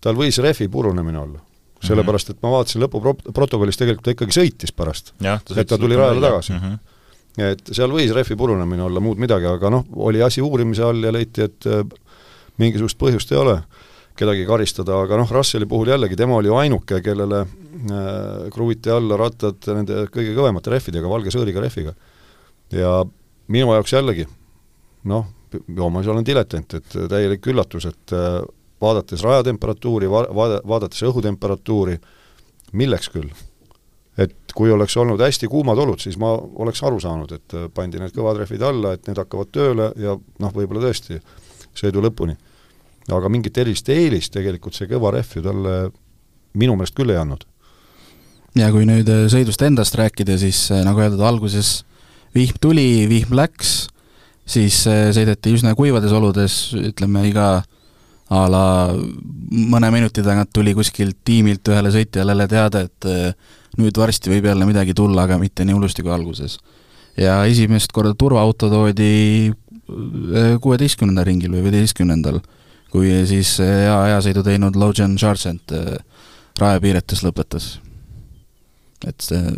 tal 0.03 0.19
võis 0.19 0.39
rehvi 0.43 0.69
purunemine 0.71 1.19
olla. 1.19 1.43
sellepärast, 1.77 2.31
et 2.33 2.39
ma 2.41 2.49
vaatasin 2.49 2.81
lõpuprotokollis, 2.81 3.77
tegelikult 3.77 4.05
ta 4.07 4.13
ikkagi 4.15 4.33
sõitis 4.33 4.71
pärast. 4.73 5.13
et 5.21 5.67
ta 5.67 5.77
tuli 5.77 5.95
rajale 5.95 6.21
tagasi 6.21 6.53
mm. 6.53 6.59
-hmm 6.59 6.85
et 7.37 7.69
seal 7.69 7.91
võis 7.93 8.09
rehvi 8.09 8.35
purunemine 8.35 8.81
olla, 8.81 8.99
muud 8.99 9.19
midagi, 9.21 9.45
aga 9.45 9.69
noh, 9.69 9.83
oli 9.95 10.21
asi 10.25 10.41
uurimise 10.41 10.81
all 10.81 11.03
ja 11.03 11.11
leiti, 11.13 11.45
et 11.45 11.67
äh, 11.69 11.83
mingisugust 12.57 12.97
põhjust 12.97 13.31
ei 13.31 13.37
ole 13.37 13.61
kedagi 14.17 14.45
karistada, 14.49 14.97
aga 15.03 15.19
noh, 15.21 15.31
Russelli 15.31 15.67
puhul 15.69 15.91
jällegi, 15.93 16.17
tema 16.19 16.37
oli 16.39 16.49
ju 16.49 16.57
ainuke, 16.57 17.01
kellele 17.05 17.43
äh, 17.43 18.49
kruviti 18.53 18.91
alla 18.93 19.17
rattad 19.19 19.69
nende 19.75 20.05
kõige 20.13 20.35
kõvemate 20.37 20.73
rehvidega, 20.73 21.09
valge 21.11 21.33
sõõriga 21.33 21.63
rehviga. 21.63 21.93
ja 22.73 22.93
minu 23.53 23.73
jaoks 23.75 23.93
jällegi, 23.93 24.27
noh, 25.07 25.27
joomas 25.67 26.07
olen 26.07 26.25
diletant, 26.25 26.73
et 26.79 26.97
täielik 27.09 27.45
üllatus, 27.47 27.85
et 27.85 28.15
äh, 28.15 28.41
vaadates 28.81 29.23
rajatemperatuuri, 29.23 30.09
va-, 30.11 30.27
vaada-, 30.33 30.63
vaadates 30.67 31.03
õhutemperatuuri, 31.09 31.99
milleks 32.73 33.13
küll? 33.13 33.29
et 34.17 34.33
kui 34.57 34.71
oleks 34.73 34.95
olnud 34.97 35.21
hästi 35.21 35.45
kuumad 35.45 35.77
olud, 35.77 36.01
siis 36.01 36.15
ma 36.17 36.31
oleks 36.33 36.79
aru 36.87 36.97
saanud, 37.01 37.31
et 37.37 37.53
äh, 37.53 37.67
pandi 37.73 38.01
need 38.01 38.15
kõvad 38.15 38.41
rehvid 38.41 38.63
alla, 38.65 38.95
et 38.97 39.05
need 39.05 39.19
hakkavad 39.21 39.51
tööle 39.53 39.91
ja 40.01 40.15
noh, 40.17 40.53
võib-olla 40.55 40.87
tõesti 40.87 41.19
sõidu 41.77 42.01
lõpuni. 42.01 42.33
Aga 43.15 43.29
mingit 43.31 43.57
erilist 43.57 43.89
eelist 43.89 44.33
tegelikult 44.35 44.75
see 44.75 44.89
kõva 44.89 45.13
rehv 45.15 45.37
ju 45.37 45.43
talle 45.45 45.75
minu 46.57 46.75
meelest 46.75 46.95
küll 46.97 47.13
ei 47.13 47.19
andnud. 47.21 47.45
ja 48.57 48.71
kui 48.73 48.87
nüüd 48.89 49.09
äh, 49.11 49.27
sõidust 49.31 49.63
endast 49.63 49.95
rääkida, 49.99 50.37
siis 50.41 50.67
nagu 50.85 51.03
öeldud, 51.03 51.23
alguses 51.23 51.83
vihm 52.35 52.59
tuli, 52.61 53.07
vihm 53.09 53.35
läks, 53.37 53.87
siis 54.47 54.83
sõideti 54.85 55.53
üsna 55.55 55.73
kuivades 55.75 56.13
oludes, 56.13 56.59
ütleme 56.77 57.25
iga 57.29 57.47
a 58.27 58.41
la 58.51 58.65
mõne 58.91 59.89
minuti 59.93 60.23
tagant 60.23 60.51
tuli 60.53 60.73
kuskilt 60.75 61.21
tiimilt 61.25 61.67
ühele 61.71 61.93
sõitjale 61.93 62.47
teade, 62.51 62.83
et 62.89 63.07
nüüd 63.79 63.97
varsti 63.97 64.31
võib 64.33 64.49
jälle 64.49 64.67
midagi 64.67 64.95
tulla, 64.97 65.23
aga 65.27 65.37
mitte 65.41 65.65
nii 65.65 65.77
hullusti 65.77 66.03
kui 66.03 66.13
alguses. 66.13 66.57
ja 67.17 67.39
esimest 67.49 67.91
korda 67.91 68.13
turvaauto 68.13 68.69
toodi 68.69 69.53
kuueteistkümnendal 70.61 71.25
ringil 71.25 71.53
või 71.55 71.63
viieteistkümnendal, 71.65 72.41
kui 72.91 73.11
siis 73.29 73.57
hea 73.63 73.95
ajasõidu 74.09 74.43
teinud 74.47 74.77
Logan 74.79 75.17
Sargent 75.21 75.73
eh, 75.75 75.97
raepiiretes 76.59 77.23
lõpetas. 77.25 77.77
et 79.05 79.21
see 79.21 79.53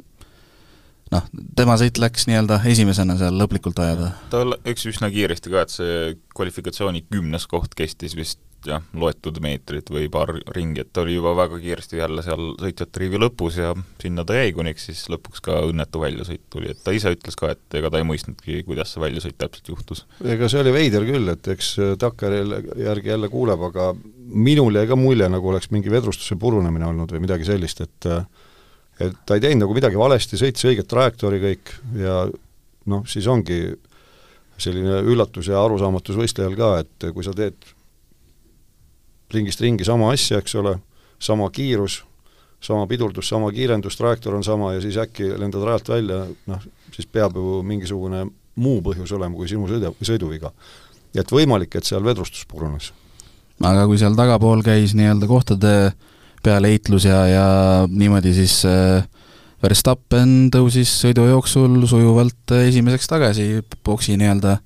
noh, 1.13 1.25
tema 1.57 1.77
sõit 1.79 1.99
läks 2.01 2.27
nii-öelda 2.29 2.59
esimesena 2.69 3.17
seal 3.19 3.37
lõplikult 3.39 3.79
ajada. 3.83 4.11
ta 4.33 4.43
läks 4.49 4.85
üsna 4.89 5.11
kiiresti 5.13 5.53
ka, 5.53 5.63
et 5.65 5.73
see 5.73 5.97
kvalifikatsiooni 6.35 7.05
kümnes 7.11 7.47
koht 7.49 7.75
kestis 7.77 8.15
vist 8.17 8.41
jah, 8.67 8.84
loetud 8.98 9.39
meetrid 9.43 9.89
või 9.93 10.10
paar 10.12 10.34
ringi, 10.56 10.84
et 10.84 10.91
ta 10.93 11.04
oli 11.04 11.15
juba 11.15 11.34
väga 11.38 11.60
kiiresti 11.62 12.00
jälle 12.00 12.24
seal 12.26 12.54
sõitjate 12.60 13.04
rivi 13.04 13.22
lõpus 13.22 13.60
ja 13.62 13.74
sinna 14.02 14.26
ta 14.28 14.38
jäi, 14.38 14.52
kuniks 14.56 14.89
siis 14.89 15.06
lõpuks 15.12 15.43
ka 15.45 15.62
õnnetu 15.69 16.02
väljasõit 16.04 16.43
tuli, 16.52 16.74
et 16.74 16.82
ta 16.84 16.93
ise 16.95 17.13
ütles 17.15 17.39
ka, 17.39 17.54
et 17.56 17.80
ega 17.80 17.91
ta 17.91 18.02
ei 18.02 18.08
mõistnudki, 18.08 18.62
kuidas 18.67 18.93
see 18.93 19.04
väljasõit 19.04 19.38
täpselt 19.39 19.72
juhtus. 19.74 20.06
ega 20.26 20.52
see 20.52 20.62
oli 20.63 20.76
veider 20.76 21.08
küll, 21.08 21.32
et 21.32 21.52
eks 21.56 21.72
Dakari 22.02 22.43
järgi 22.84 23.13
jälle 23.13 23.32
kuuleb, 23.32 23.63
aga 23.69 23.91
minul 24.30 24.76
jäi 24.76 24.89
ka 24.89 25.00
mulje, 25.00 25.30
nagu 25.32 25.54
oleks 25.54 25.72
mingi 25.76 25.91
vedrustuse 25.93 26.38
purunemine 26.39 26.88
olnud 26.89 27.15
või 27.15 27.26
midagi 27.28 27.48
sellist, 27.48 27.84
et 27.86 28.12
et 29.00 29.19
ta 29.26 29.38
ei 29.38 29.43
teinud 29.43 29.63
nagu 29.63 29.76
midagi 29.76 29.95
valesti, 29.95 30.36
sõitis 30.36 30.65
õiget 30.67 30.89
trajektoori 30.91 31.38
kõik 31.39 31.69
ja 32.02 32.26
noh, 32.91 33.06
siis 33.08 33.28
ongi 33.32 33.62
selline 34.60 35.00
üllatus 35.08 35.48
ja 35.48 35.62
arusaamatus 35.63 36.17
võistlejal 36.19 36.58
ka, 36.60 36.72
et 36.84 37.12
kui 37.15 37.24
sa 37.24 37.32
teed 37.36 37.56
ringist 39.33 39.61
ringi 39.61 39.85
sama 39.87 40.11
asja, 40.13 40.39
eks 40.41 40.55
ole, 40.59 40.75
sama 41.19 41.49
kiirus, 41.53 42.01
sama 42.61 42.87
pidurdus, 42.87 43.29
sama 43.29 43.51
kiirendus, 43.55 43.97
trajektoor 43.97 44.39
on 44.39 44.43
sama 44.43 44.73
ja 44.73 44.83
siis 44.83 44.97
äkki 44.99 45.31
lendad 45.39 45.63
rajalt 45.63 45.89
välja, 45.89 46.23
noh, 46.49 46.63
siis 46.95 47.07
peab 47.07 47.37
ju 47.39 47.61
mingisugune 47.63 48.25
muu 48.59 48.81
põhjus 48.83 49.13
olema 49.15 49.37
kui 49.37 49.47
sinu 49.47 49.67
sõida, 49.69 49.93
sõiduviga. 50.03 50.51
et 51.15 51.31
võimalik, 51.31 51.75
et 51.75 51.85
seal 51.85 52.03
vedrustus 52.05 52.45
purunes. 52.47 52.91
aga 53.63 53.85
kui 53.87 53.97
seal 53.97 54.15
tagapool 54.15 54.63
käis 54.63 54.93
nii-öelda 54.95 55.27
kohtade 55.27 55.93
peale 56.43 56.67
heitlus 56.71 57.05
ja, 57.05 57.25
ja 57.27 57.47
niimoodi 57.87 58.33
siis 58.33 58.61
äh, 58.65 59.03
Verstappen 59.63 60.47
tõusis 60.53 60.91
sõidu 61.01 61.25
jooksul 61.27 61.81
sujuvalt 61.87 62.53
esimeseks 62.55 63.09
tagasi 63.11 63.47
boksi 63.83 64.15
nii-öelda, 64.19 64.59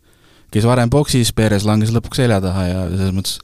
kes 0.53 0.67
varem 0.69 0.91
boksis, 0.93 1.31
Perez 1.33 1.65
langes 1.65 1.93
lõpuks 1.93 2.21
selja 2.21 2.37
taha 2.41 2.67
ja 2.67 2.83
selles 2.91 3.15
mõttes 3.15 3.39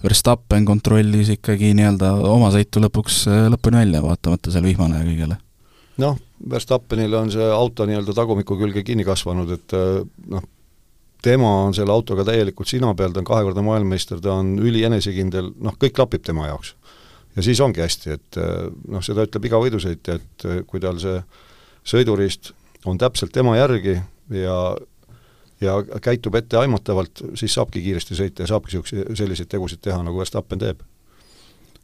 Verstappen 0.00 0.64
kontrollis 0.64 1.28
ikkagi 1.34 1.74
nii-öelda 1.76 2.14
oma 2.30 2.48
sõitu 2.54 2.80
lõpuks 2.80 3.20
äh, 3.28 3.42
lõpuni 3.52 3.82
välja, 3.82 4.00
vaatamata 4.04 4.52
seal 4.52 4.64
vihmale 4.64 5.02
ja 5.02 5.08
kõigele. 5.08 5.36
noh, 6.00 6.16
Verstappenil 6.50 7.14
on 7.18 7.28
see 7.34 7.50
auto 7.52 7.84
nii-öelda 7.88 8.14
tagumiku 8.16 8.56
külge 8.56 8.82
kinni 8.86 9.04
kasvanud, 9.04 9.52
et 9.58 9.76
äh, 9.76 10.00
noh, 10.32 10.46
tema 11.20 11.50
on 11.66 11.76
selle 11.76 11.92
autoga 11.92 12.24
täielikult 12.24 12.70
sina 12.70 12.94
peal, 12.96 13.12
ta 13.12 13.20
on 13.20 13.28
kahekordne 13.28 13.64
maailmameister, 13.66 14.22
ta 14.24 14.38
on 14.40 14.54
ülienesekindel, 14.56 15.52
noh, 15.60 15.76
kõik 15.76 15.98
klapib 15.98 16.24
tema 16.24 16.48
jaoks. 16.48 16.74
ja 17.36 17.44
siis 17.44 17.60
ongi 17.60 17.84
hästi, 17.84 18.16
et 18.16 18.40
äh, 18.40 18.70
noh, 18.88 19.04
seda 19.04 19.28
ütleb 19.28 19.50
iga 19.50 19.60
võidusõitja, 19.60 20.16
et 20.16 20.48
kui 20.66 20.80
tal 20.80 20.96
see 21.02 21.20
sõiduriist 21.84 22.54
on 22.88 22.96
täpselt 22.98 23.36
tema 23.36 23.58
järgi 23.58 23.98
ja 24.32 24.56
ja 25.60 25.76
käitub 26.02 26.34
etteaimatavalt, 26.34 27.22
siis 27.34 27.54
saabki 27.54 27.82
kiiresti 27.84 28.16
sõita 28.16 28.44
ja 28.44 28.50
saabki 28.54 28.72
niisuguse, 28.72 29.04
selliseid 29.18 29.50
tegusid 29.50 29.82
teha, 29.84 30.00
nagu 30.04 30.18
Verstappen 30.18 30.60
teeb. 30.60 30.80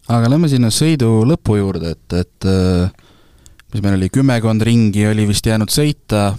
aga 0.08 0.30
lähme 0.30 0.48
sinna 0.48 0.70
sõidu 0.70 1.10
lõpu 1.28 1.58
juurde, 1.58 1.92
et, 1.96 2.16
et 2.16 2.48
äh, 2.48 2.90
mis 3.74 3.82
meil 3.82 3.98
oli, 3.98 4.10
kümmekond 4.12 4.62
ringi 4.64 5.06
oli 5.10 5.26
vist 5.28 5.46
jäänud 5.46 5.72
sõita, 5.72 6.30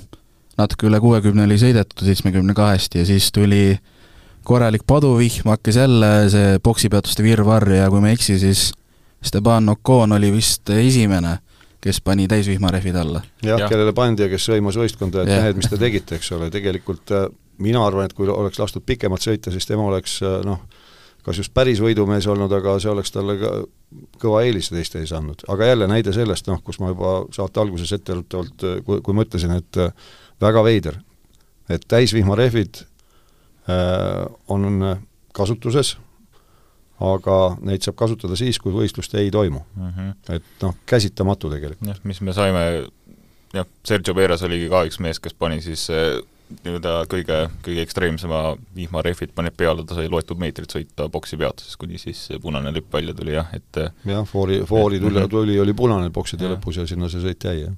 natuke 0.57 0.87
üle 0.89 0.99
kuuekümne 1.03 1.45
oli 1.45 1.59
sõidetud 1.61 2.05
seitsmekümne 2.07 2.55
kahest 2.57 2.97
ja 2.97 3.05
siis 3.05 3.29
tuli 3.31 3.77
korralik 4.47 4.87
paduvihm, 4.87 5.49
hakkas 5.51 5.75
jälle 5.75 6.11
see 6.31 6.59
poksipeatuste 6.63 7.23
virvarr 7.23 7.75
ja 7.81 7.89
kui 7.91 8.01
ma 8.01 8.09
ei 8.09 8.17
eksi, 8.17 8.39
siis 8.39 8.71
Esteban 9.23 9.69
Ocon 9.69 10.15
oli 10.15 10.31
vist 10.31 10.69
esimene 10.69 11.37
kes 11.87 12.01
pani 12.03 12.27
täisvihmarehvid 12.31 12.95
alla. 12.99 13.23
jah 13.45 13.61
ja., 13.63 13.69
kellele 13.71 13.93
pandi 13.95 14.25
ja 14.25 14.31
kes 14.31 14.49
sõimas 14.49 14.77
võistkonda, 14.79 15.23
et 15.23 15.31
mehed, 15.31 15.61
mis 15.61 15.69
te 15.71 15.79
tegite, 15.81 16.19
eks 16.19 16.31
ole, 16.35 16.49
tegelikult 16.53 17.13
äh, 17.15 17.27
mina 17.63 17.85
arvan, 17.85 18.07
et 18.07 18.15
kui 18.17 18.29
oleks 18.31 18.59
lastud 18.61 18.85
pikemalt 18.85 19.23
sõita, 19.23 19.53
siis 19.53 19.67
tema 19.69 19.87
oleks 19.87 20.19
äh, 20.25 20.39
noh, 20.45 20.61
kas 21.25 21.41
just 21.41 21.53
päris 21.55 21.81
võidumees 21.83 22.27
olnud, 22.31 22.53
aga 22.53 22.77
see 22.83 22.91
oleks 22.91 23.11
talle 23.15 23.37
ka 23.41 23.53
kõva 24.21 24.43
eelise 24.45 24.75
teiste 24.75 25.01
ees 25.01 25.13
andnud. 25.15 25.43
aga 25.51 25.71
jälle 25.71 25.89
näide 25.89 26.13
sellest, 26.15 26.47
noh, 26.51 26.61
kus 26.63 26.79
ma 26.83 26.91
juba 26.93 27.17
saate 27.35 27.63
alguses 27.63 27.93
etteruttavalt, 27.97 28.67
äh, 28.67 28.79
kui, 28.85 29.01
kui 29.05 29.17
ma 29.17 29.27
ütlesin, 29.27 29.57
et 29.57 29.81
väga 30.41 30.63
veider, 30.63 30.99
et 31.69 31.87
täisvihmarehvid 31.87 32.83
äh, 32.83 34.25
on 34.53 34.83
kasutuses 35.37 35.97
aga 37.03 37.57
neid 37.61 37.85
saab 37.85 37.97
kasutada 37.99 38.37
siis, 38.39 38.57
kui 38.61 38.73
võistlust 38.73 39.13
ei 39.19 39.29
toimu 39.33 39.59
mm. 39.59 39.89
-hmm. 39.89 40.15
et 40.35 40.63
noh, 40.63 40.75
käsitamatu 40.85 41.51
tegelikult. 41.53 41.89
jah, 41.89 41.99
mis 42.03 42.21
me 42.21 42.33
saime, 42.33 42.63
jah, 43.53 43.67
Sergio 43.85 44.15
Perez 44.17 44.43
oligi 44.43 44.69
ka 44.69 44.83
üks 44.87 44.99
mees, 44.99 45.19
kes 45.19 45.37
pani 45.37 45.61
siis 45.61 45.89
eh, 45.93 46.17
nii-öelda 46.63 46.93
kõige, 47.11 47.37
kõige 47.65 47.83
ekstreemsema 47.83 48.41
vihmarehvid 48.75 49.33
paneb 49.35 49.55
peale, 49.57 49.83
ta 49.85 49.97
sai 49.97 50.09
loetud 50.09 50.39
meetrid 50.39 50.71
sõita 50.71 51.09
boksi 51.11 51.37
peatuses, 51.37 51.75
kuni 51.77 51.99
siis 52.01 52.29
punane 52.41 52.71
lipp 52.73 52.93
välja 52.93 53.13
tuli 53.13 53.35
jah, 53.35 53.51
et 53.53 53.81
eh, 53.83 53.91
jah, 54.13 54.25
foori, 54.25 54.63
foori 54.65 54.99
tuli, 54.99 55.19
mhm. 55.19 55.29
tuli, 55.29 55.59
oli 55.59 55.73
punane 55.77 56.09
bokside 56.09 56.49
lõpus 56.55 56.81
ja 56.81 56.87
sinna 56.87 57.11
see 57.11 57.21
sõit 57.21 57.45
jäi, 57.49 57.59
jah. 57.67 57.77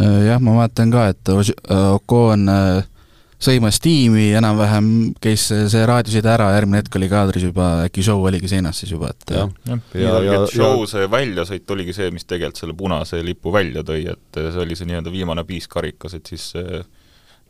Äh, 0.00 0.22
jah, 0.30 0.40
ma 0.40 0.56
vaatan 0.62 0.94
ka, 0.94 1.08
et 1.12 1.28
Ocon 1.68 2.48
äh, 2.48 2.86
sõimas 3.42 3.80
tiimi 3.82 4.28
enam-vähem, 4.38 4.88
käis 5.22 5.48
see 5.50 5.82
raadioside 5.88 6.30
ära, 6.30 6.52
järgmine 6.56 6.82
hetk 6.82 6.96
oli 6.98 7.10
kaadris 7.10 7.46
juba, 7.48 7.68
äkki 7.88 8.04
show 8.06 8.22
oligi 8.22 8.50
seinas 8.50 8.82
siis 8.82 8.94
juba, 8.94 9.12
et 9.12 9.34
jah, 9.34 9.52
jah, 9.68 9.84
ja, 9.98 10.00
ja, 10.08 10.38
ja 10.38 10.40
show 10.50 10.84
see 10.90 11.08
väljasõit 11.10 11.74
oligi 11.74 11.96
see, 11.96 12.10
mis 12.14 12.28
tegelikult 12.28 12.62
selle 12.62 12.76
punase 12.78 13.22
lipu 13.24 13.52
välja 13.54 13.84
tõi, 13.86 14.04
et 14.14 14.42
see 14.42 14.64
oli 14.64 14.78
see 14.78 14.90
nii-öelda 14.90 15.14
viimane 15.14 15.46
piis 15.48 15.68
karikas, 15.70 16.18
et 16.18 16.32
siis 16.32 16.52
see 16.52 16.82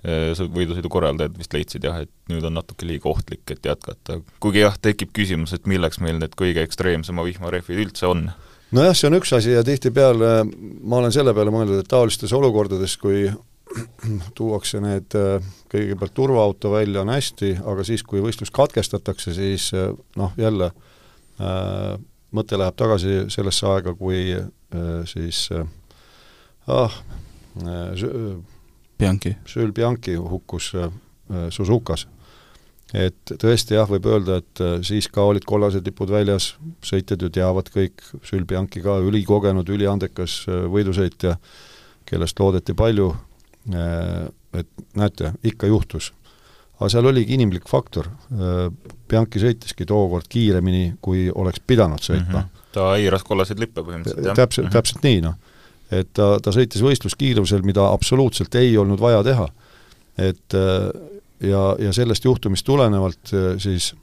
võidusõidu 0.02 0.90
korraldajad 0.90 1.36
vist 1.38 1.52
leidsid 1.54 1.84
jah, 1.86 2.00
et 2.02 2.10
nüüd 2.30 2.42
on 2.48 2.56
natuke 2.58 2.86
liiga 2.88 3.06
ohtlik, 3.10 3.44
et 3.54 3.68
jätkata. 3.68 4.18
kuigi 4.42 4.64
jah, 4.64 4.74
tekib 4.82 5.12
küsimus, 5.14 5.54
et 5.54 5.68
milleks 5.70 6.00
meil 6.02 6.18
need 6.18 6.34
kõige 6.38 6.64
ekstreemsema 6.66 7.22
vihmarehvid 7.28 7.84
üldse 7.84 8.08
on. 8.10 8.26
Nojah, 8.74 8.96
see 8.96 9.10
on 9.10 9.20
üks 9.20 9.30
asi 9.36 9.52
ja 9.52 9.62
tihtipeale 9.62 10.32
ma 10.48 10.98
olen 10.98 11.14
selle 11.14 11.34
peale 11.36 11.52
mõelnud, 11.54 11.84
et 11.84 11.90
taolistes 11.90 12.32
olukordades, 12.34 12.96
kui 12.98 13.28
tuuakse 14.36 14.80
need 14.82 15.16
äh, 15.18 15.52
kõigepealt 15.72 16.14
turvaauto 16.16 16.72
välja, 16.74 17.02
on 17.02 17.12
hästi, 17.12 17.54
aga 17.68 17.84
siis, 17.86 18.04
kui 18.06 18.22
võistlus 18.24 18.52
katkestatakse, 18.54 19.34
siis 19.36 19.70
äh, 19.76 19.90
noh, 20.18 20.34
jälle 20.40 20.70
äh, 20.72 21.96
mõte 22.32 22.58
läheb 22.58 22.76
tagasi 22.78 23.26
sellesse 23.32 23.68
aega, 23.68 23.92
kui 23.92 24.30
siis 25.04 25.50
ah, 26.64 26.94
Bianchi. 28.96 29.34
Jules 29.44 29.74
Bianchi 29.76 30.14
hukkus 30.16 30.70
Suzukas. 31.52 32.06
et 32.94 33.34
tõesti 33.36 33.76
jah, 33.76 33.84
võib 33.90 34.08
öelda, 34.08 34.38
et 34.40 34.62
siis 34.88 35.10
ka 35.12 35.26
olid 35.28 35.44
kollased 35.44 35.84
lipud 35.84 36.08
väljas, 36.08 36.54
sõitjad 36.80 37.20
ju 37.20 37.28
teavad 37.28 37.68
kõik, 37.68 38.00
Jules 38.22 38.48
Bianchi 38.48 38.80
ka 38.80 38.96
ülikogenud, 39.04 39.68
üliandekas 39.68 40.46
võidusõitja, 40.48 41.36
kellest 42.08 42.40
loodeti 42.40 42.72
palju, 42.72 43.10
et 43.70 44.68
näete, 44.98 45.32
ikka 45.44 45.70
juhtus. 45.70 46.12
aga 46.80 46.88
seal 46.90 47.06
oligi 47.06 47.36
inimlik 47.36 47.68
faktor, 47.70 48.08
Bianchi 49.08 49.38
sõitiski 49.38 49.86
tookord 49.86 50.26
kiiremini, 50.28 50.96
kui 51.00 51.28
oleks 51.30 51.62
pidanud 51.66 52.02
sõitma 52.02 52.40
mm. 52.40 52.48
-hmm. 52.48 52.68
ta 52.74 52.96
eiras 52.96 53.22
kollaseid 53.22 53.60
lippe 53.62 53.80
põhimõtteliselt, 53.80 54.26
jah? 54.26 54.36
täpselt 54.36 54.66
mm, 54.66 54.68
-hmm. 54.68 54.72
täpselt 54.72 55.02
nii, 55.02 55.20
noh. 55.20 55.34
et 55.90 56.12
ta, 56.12 56.38
ta 56.42 56.50
sõitis 56.50 56.82
võistluskiirusel, 56.82 57.62
mida 57.62 57.86
absoluutselt 57.92 58.54
ei 58.54 58.76
olnud 58.76 59.00
vaja 59.00 59.22
teha. 59.22 59.48
et 60.18 60.58
ja, 61.40 61.62
ja 61.78 61.92
sellest 61.92 62.24
juhtumist 62.24 62.66
tulenevalt 62.66 63.30
siis 63.58 63.94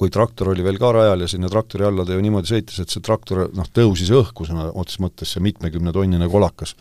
kui 0.00 0.10
traktor 0.12 0.52
oli 0.52 0.64
veel 0.64 0.78
ka 0.80 0.92
rajal 0.96 1.24
ja 1.24 1.28
sinna 1.28 1.48
traktori 1.52 1.84
alla 1.84 2.06
ta 2.06 2.16
ju 2.16 2.22
niimoodi 2.24 2.48
sõitis, 2.48 2.80
et 2.80 2.92
see 2.92 3.02
traktor 3.04 3.48
noh, 3.56 3.68
tõusis 3.76 4.10
õhku 4.16 4.46
sõna 4.48 4.70
otseses 4.70 5.02
mõttes, 5.04 5.34
see 5.34 5.44
mitmekümnetonnine 5.44 6.28
kolakas 6.32 6.76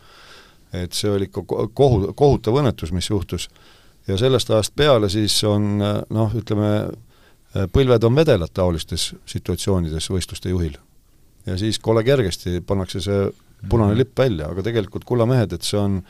et 0.73 0.93
see 0.93 1.11
oli 1.11 1.29
ikka 1.29 1.43
kohu-, 1.73 2.13
kohutav 2.13 2.59
õnnetus, 2.61 2.91
mis 2.93 3.09
juhtus. 3.09 3.49
ja 4.07 4.17
sellest 4.17 4.49
ajast 4.49 4.75
peale 4.75 5.09
siis 5.09 5.43
on 5.43 5.77
noh, 6.09 6.35
ütleme, 6.35 6.89
põlved 7.73 8.03
on 8.05 8.15
vedelad 8.15 8.53
taolistes 8.53 9.13
situatsioonides 9.25 10.09
võistluste 10.09 10.49
juhil. 10.49 10.77
ja 11.45 11.57
siis 11.57 11.79
kole 11.79 12.03
kergesti 12.03 12.61
pannakse 12.61 13.01
see 13.01 13.29
punane 13.69 13.97
lipp 13.97 14.17
välja, 14.17 14.47
aga 14.47 14.63
tegelikult 14.63 15.05
kulla 15.05 15.25
mehed, 15.25 15.53
et 15.53 15.65
see 15.65 15.79
on 15.79 16.01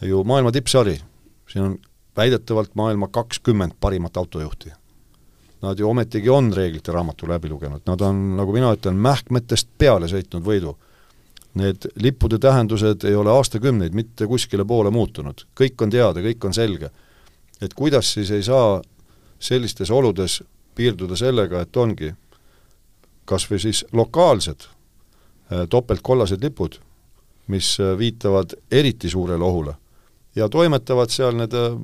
ju 0.00 0.22
maailma 0.24 0.52
tippsari. 0.52 1.00
siin 1.48 1.64
on 1.64 1.78
väidetavalt 2.16 2.74
maailma 2.74 3.08
kakskümmend 3.08 3.72
parimat 3.80 4.16
autojuhti. 4.16 4.72
Nad 5.62 5.78
ju 5.78 5.88
ometigi 5.88 6.28
on 6.28 6.52
reeglite 6.52 6.92
raamatu 6.92 7.28
läbi 7.28 7.48
lugenud, 7.48 7.82
nad 7.86 8.00
on, 8.00 8.22
nagu 8.36 8.52
mina 8.52 8.72
ütlen, 8.74 8.98
mähkmetest 8.98 9.68
peale 9.78 10.08
sõitnud 10.10 10.42
võidu 10.42 10.76
need 11.54 11.88
lippude 12.00 12.38
tähendused 12.38 13.04
ei 13.04 13.14
ole 13.14 13.30
aastakümneid 13.30 13.94
mitte 13.94 14.26
kuskile 14.26 14.64
poole 14.64 14.90
muutunud, 14.90 15.44
kõik 15.58 15.84
on 15.84 15.90
teada, 15.90 16.20
kõik 16.24 16.46
on 16.48 16.54
selge. 16.54 16.90
et 17.60 17.74
kuidas 17.74 18.12
siis 18.12 18.30
ei 18.30 18.42
saa 18.42 18.82
sellistes 19.38 19.90
oludes 19.90 20.42
piirduda 20.74 21.16
sellega, 21.16 21.60
et 21.60 21.76
ongi 21.76 22.14
kas 23.24 23.46
või 23.50 23.60
siis 23.62 23.84
lokaalsed 23.92 24.64
äh, 24.66 25.68
topeltkollased 25.68 26.42
lipud, 26.42 26.80
mis 27.46 27.76
äh, 27.80 27.98
viitavad 27.98 28.56
eriti 28.70 29.10
suurele 29.10 29.44
ohule 29.44 29.74
ja 30.36 30.48
toimetavad 30.48 31.12
seal 31.12 31.36
need 31.36 31.54
äh, 31.54 31.76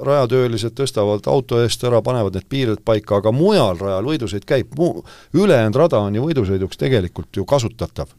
rajatöölised, 0.00 0.74
tõstavad 0.74 1.28
auto 1.28 1.60
eest 1.62 1.84
ära, 1.84 2.02
panevad 2.02 2.34
need 2.34 2.48
piirid 2.48 2.82
paika, 2.84 3.20
aga 3.20 3.32
mujal 3.32 3.78
rajal 3.78 4.08
võidusõit 4.08 4.48
käib, 4.48 4.74
muu, 4.78 5.04
ülejäänud 5.34 5.76
rada 5.76 6.00
on 6.00 6.16
ju 6.16 6.26
võidusõiduks 6.26 6.80
tegelikult 6.80 7.36
ju 7.36 7.44
kasutatav 7.44 8.16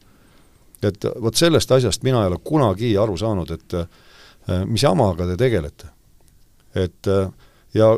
et 0.82 1.06
vot 1.22 1.36
sellest 1.36 1.72
asjast 1.72 2.02
mina 2.06 2.22
ei 2.22 2.30
ole 2.32 2.38
kunagi 2.44 2.92
aru 2.98 3.16
saanud, 3.18 3.50
et 3.54 3.76
äh, 3.78 4.64
mis 4.66 4.82
jamaga 4.82 5.26
te 5.30 5.36
tegelete. 5.38 5.90
et 6.74 7.06
äh, 7.06 7.30
ja 7.74 7.92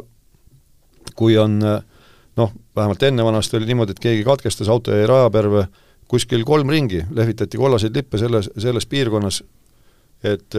kui 1.15 1.39
on 1.39 1.63
äh, 1.63 1.81
noh, 2.37 2.53
vähemalt 2.77 3.03
enne 3.03 3.25
vanasti 3.25 3.57
oli 3.57 3.71
niimoodi, 3.71 3.95
et 3.95 4.03
keegi 4.03 4.25
katkestas, 4.25 4.69
auto 4.69 4.93
jäi 4.93 5.07
rajaperve, 5.07 5.67
kuskil 6.09 6.45
kolm 6.45 6.69
ringi, 6.69 7.05
lehvitati 7.11 7.59
kollaseid 7.59 7.97
lippe 7.97 8.19
selles, 8.19 8.51
selles 8.59 8.87
piirkonnas, 8.87 9.43
et 10.25 10.57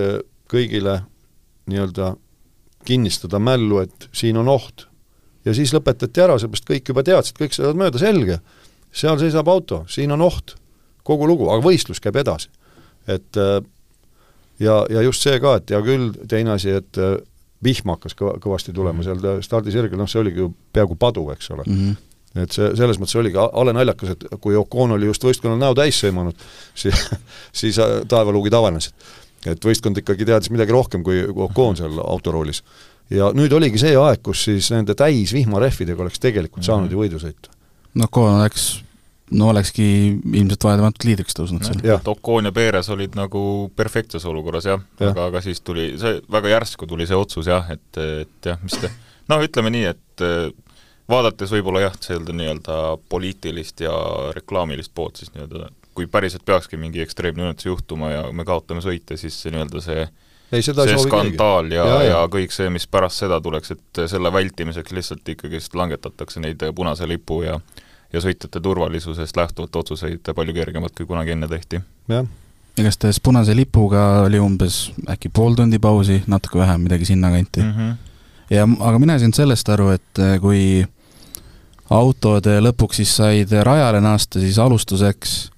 kõigile 0.50 1.00
nii-öelda 1.70 2.16
kinnistada 2.86 3.40
mällu, 3.40 3.80
et 3.84 4.08
siin 4.14 4.38
on 4.38 4.50
oht. 4.50 4.88
ja 5.46 5.54
siis 5.54 5.74
lõpetati 5.74 6.22
ära, 6.24 6.38
seepärast 6.40 6.70
kõik 6.70 6.90
juba 6.90 7.04
teadsid, 7.04 7.38
kõik 7.38 7.54
sõidavad 7.54 7.82
mööda, 7.82 8.02
selge. 8.02 8.40
seal 8.92 9.20
seisab 9.20 9.48
auto, 9.52 9.84
siin 9.88 10.12
on 10.12 10.22
oht 10.22 10.56
kogu 11.06 11.30
lugu, 11.30 11.50
aga 11.54 11.63
võistlus 11.65 12.02
käib 12.04 12.18
edasi. 12.22 12.50
et 13.08 13.38
äh, 13.38 13.62
ja, 14.60 14.82
ja 14.89 15.06
just 15.06 15.26
see 15.26 15.39
ka, 15.39 15.60
et 15.60 15.72
hea 15.72 15.82
küll, 15.86 16.12
teine 16.32 16.56
asi, 16.56 16.74
et 16.82 17.02
äh, 17.02 17.18
vihm 17.65 17.94
hakkas 17.94 18.18
kõva, 18.18 18.36
kõvasti 18.41 18.74
tulema 18.74 19.02
-hmm. 19.04 19.22
seal 19.22 19.46
stardisirgel, 19.46 19.98
noh 20.00 20.10
see 20.10 20.22
oligi 20.22 20.44
ju 20.44 20.52
peaaegu 20.74 20.98
padu, 21.00 21.30
eks 21.32 21.52
ole 21.52 21.63
mm. 21.68 21.80
-hmm 21.80 22.04
et 22.36 22.52
see, 22.52 22.72
selles 22.76 22.98
mõttes 23.00 23.15
oligi 23.15 23.39
hale 23.39 23.74
naljakas, 23.76 24.10
et 24.15 24.26
kui 24.44 24.58
Ocon 24.60 24.91
oli 24.91 25.08
just 25.08 25.24
võistkonnal 25.24 25.60
näo 25.62 25.76
täis 25.78 26.00
sõimanud, 26.04 26.41
siis, 26.82 27.06
siis 27.56 27.80
äh, 27.80 28.02
taevaluugid 28.12 28.54
avanesid. 28.54 28.94
et 29.46 29.65
võistkond 29.65 29.98
ikkagi 30.02 30.26
teadis 30.26 30.50
midagi 30.50 30.74
rohkem 30.74 31.04
kui 31.06 31.22
Ocon 31.24 31.78
seal 31.78 32.00
autoroolis. 32.04 32.63
ja 33.10 33.32
nüüd 33.34 33.54
oligi 33.54 33.78
see 33.78 33.96
aeg, 33.96 34.20
kus 34.22 34.44
siis 34.50 34.72
nende 34.72 34.96
täis 34.96 35.34
vihmarehvidega 35.34 36.02
oleks 36.02 36.20
tegelikult 36.20 36.63
mhm. 36.63 36.65
saanud 36.65 36.89
mm 36.89 36.89
-hmm. 36.89 36.94
ju 36.94 37.04
võidu 37.04 37.24
sõita. 37.24 37.50
no 37.94 38.10
Ocon 38.12 38.41
läks 38.41 38.84
no 39.32 39.50
olekski 39.50 39.86
ilmselt 40.34 40.68
vaieldamatult 40.68 41.08
liidriks 41.08 41.38
tõusnud 41.38 41.66
seal. 41.66 41.82
Ocon 42.12 42.50
ja 42.50 42.54
Perez 42.54 42.90
olid 42.94 43.16
nagu 43.18 43.42
perfektses 43.76 44.26
olukorras 44.30 44.68
jah 44.70 44.84
ja., 45.00 45.10
aga, 45.10 45.30
aga 45.32 45.42
siis 45.46 45.64
tuli, 45.66 45.94
see 46.02 46.20
väga 46.32 46.54
järsku 46.54 46.88
tuli 46.90 47.08
see 47.10 47.18
otsus 47.18 47.50
jah, 47.50 47.66
et, 47.74 48.02
et 48.02 48.52
jah, 48.52 48.60
mis 48.62 48.78
te, 48.82 48.92
noh, 49.32 49.42
ütleme 49.46 49.72
nii, 49.74 49.88
et 49.96 50.26
eh, 50.26 50.52
vaadates 51.10 51.54
võib-olla 51.56 51.88
jah, 51.88 51.98
seda 52.02 52.36
nii-öelda 52.36 52.78
poliitilist 53.10 53.82
ja 53.86 53.96
reklaamilist 54.36 54.94
poolt 54.94 55.22
siis 55.22 55.34
nii-öelda, 55.34 55.72
kui 55.98 56.10
päriselt 56.12 56.46
peakski 56.46 56.78
mingi 56.78 57.02
ekstreemne 57.02 57.48
õnnetus 57.48 57.70
juhtuma 57.70 58.12
ja 58.12 58.22
me 58.36 58.46
kaotame 58.46 58.84
sõite, 58.86 59.18
siis 59.18 59.38
see 59.42 59.56
nii-öelda 59.56 59.82
see 59.82 60.06
ei, 60.54 60.62
see 60.62 61.00
skandaal 61.02 61.72
ja, 61.74 61.82
ja, 61.82 61.98
ja, 61.98 62.08
ja 62.12 62.22
kõik 62.32 62.54
see, 62.54 62.70
mis 62.74 62.86
pärast 62.86 63.24
seda 63.24 63.42
tuleks, 63.42 63.74
et 63.74 64.06
selle 64.12 64.30
vältimiseks 64.34 64.94
lihtsalt 64.94 65.34
ikkagist 65.34 65.74
langetatakse 65.74 66.44
neid 66.44 66.62
punase 66.78 67.10
lipu 67.10 67.42
ja 67.48 67.58
ja 68.13 68.22
sõitjate 68.22 68.62
turvalisusest 68.62 69.38
lähtuvalt 69.38 69.76
otsuseid 69.76 70.34
palju 70.36 70.54
kergemalt, 70.54 70.96
kui 70.98 71.06
kunagi 71.06 71.36
enne 71.36 71.48
tehti. 71.48 71.82
jah. 72.08 72.26
igastahes 72.78 73.20
Punase 73.20 73.56
lipuga 73.56 74.26
oli 74.26 74.39
umbes 74.39 74.91
äkki 75.10 75.30
pool 75.30 75.56
tundi 75.56 75.80
pausi, 75.80 76.24
natuke 76.28 76.60
vähem, 76.60 76.82
midagi 76.82 77.06
sinnakanti 77.06 77.62
mm. 77.62 77.72
-hmm. 77.72 77.96
ja 78.50 78.68
aga 78.80 79.00
mina 79.00 79.20
sain 79.20 79.34
sellest 79.34 79.70
aru, 79.70 79.89
et 79.89 80.20
eh, 80.20 80.39
kui 80.39 80.86
autod 81.89 82.46
lõpuks 82.46 83.02
siis 83.02 83.15
said 83.15 83.52
rajale 83.52 84.02
naasta, 84.02 84.39
siis 84.39 84.60
alustuseks 84.60 85.52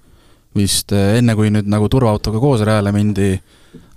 vist 0.57 0.91
eh, 0.95 1.17
enne, 1.21 1.35
kui 1.37 1.51
nüüd 1.53 1.69
nagu 1.69 1.87
turvaautoga 1.91 2.41
koos 2.43 2.65
rajale 2.67 2.93
mindi, 2.95 3.35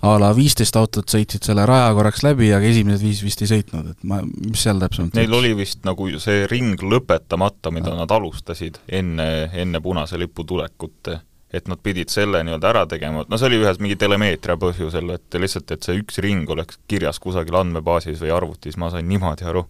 a 0.01 0.15
la 0.21 0.31
viisteist 0.33 0.75
autot 0.79 1.09
sõitsid 1.13 1.45
selle 1.45 1.65
raja 1.69 1.91
korraks 1.97 2.23
läbi, 2.25 2.49
aga 2.55 2.65
esimesed 2.65 3.05
viis 3.05 3.21
vist 3.23 3.43
ei 3.45 3.49
sõitnud, 3.51 3.91
et 3.93 4.07
ma, 4.09 4.21
mis 4.23 4.63
seal 4.65 4.81
täpsemalt 4.81 5.17
Neil 5.17 5.35
oli 5.37 5.51
vist 5.57 5.83
nagu 5.85 6.07
see 6.21 6.45
ring 6.49 6.81
lõpetamata, 6.81 7.73
mida 7.73 7.93
ja. 7.93 7.99
nad 8.01 8.13
alustasid 8.13 8.81
enne, 8.99 9.27
enne 9.53 9.81
punase 9.83 10.17
lipu 10.21 10.45
tulekut, 10.47 11.13
et 11.53 11.69
nad 11.69 11.81
pidid 11.83 12.09
selle 12.13 12.41
nii-öelda 12.47 12.69
ära 12.71 12.83
tegema, 12.89 13.25
no 13.27 13.39
see 13.39 13.51
oli 13.51 13.61
ühes 13.61 13.81
mingi 13.83 13.97
telemeetria 14.01 14.57
põhjusel, 14.61 15.13
et 15.17 15.39
lihtsalt, 15.41 15.73
et 15.75 15.85
see 15.85 16.01
üks 16.01 16.21
ring 16.23 16.49
oleks 16.49 16.79
kirjas 16.89 17.21
kusagil 17.21 17.59
andmebaasis 17.61 18.21
või 18.23 18.33
arvutis, 18.33 18.79
ma 18.81 18.89
sain 18.93 19.09
niimoodi 19.09 19.45
aru, 19.51 19.67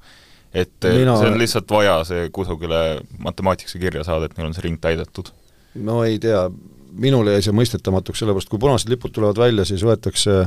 et 0.53 0.87
Mina... 0.87 1.17
see 1.19 1.31
on 1.31 1.39
lihtsalt 1.41 1.71
vaja 1.71 2.01
see 2.07 2.29
kusagile 2.35 3.01
matemaatikasse 3.19 3.81
kirja 3.81 4.05
saada, 4.07 4.29
et 4.29 4.37
neil 4.37 4.51
on 4.51 4.55
see 4.55 4.69
ring 4.69 4.79
täidetud. 4.79 5.33
no 5.75 6.03
ei 6.07 6.19
tea, 6.23 6.45
minule 6.91 7.37
jäi 7.37 7.45
see 7.47 7.55
mõistetamatuks, 7.55 8.21
sellepärast 8.21 8.49
kui 8.51 8.59
punased 8.59 8.89
lipud 8.91 9.13
tulevad 9.15 9.39
välja, 9.39 9.65
siis 9.65 9.83
võetakse 9.85 10.45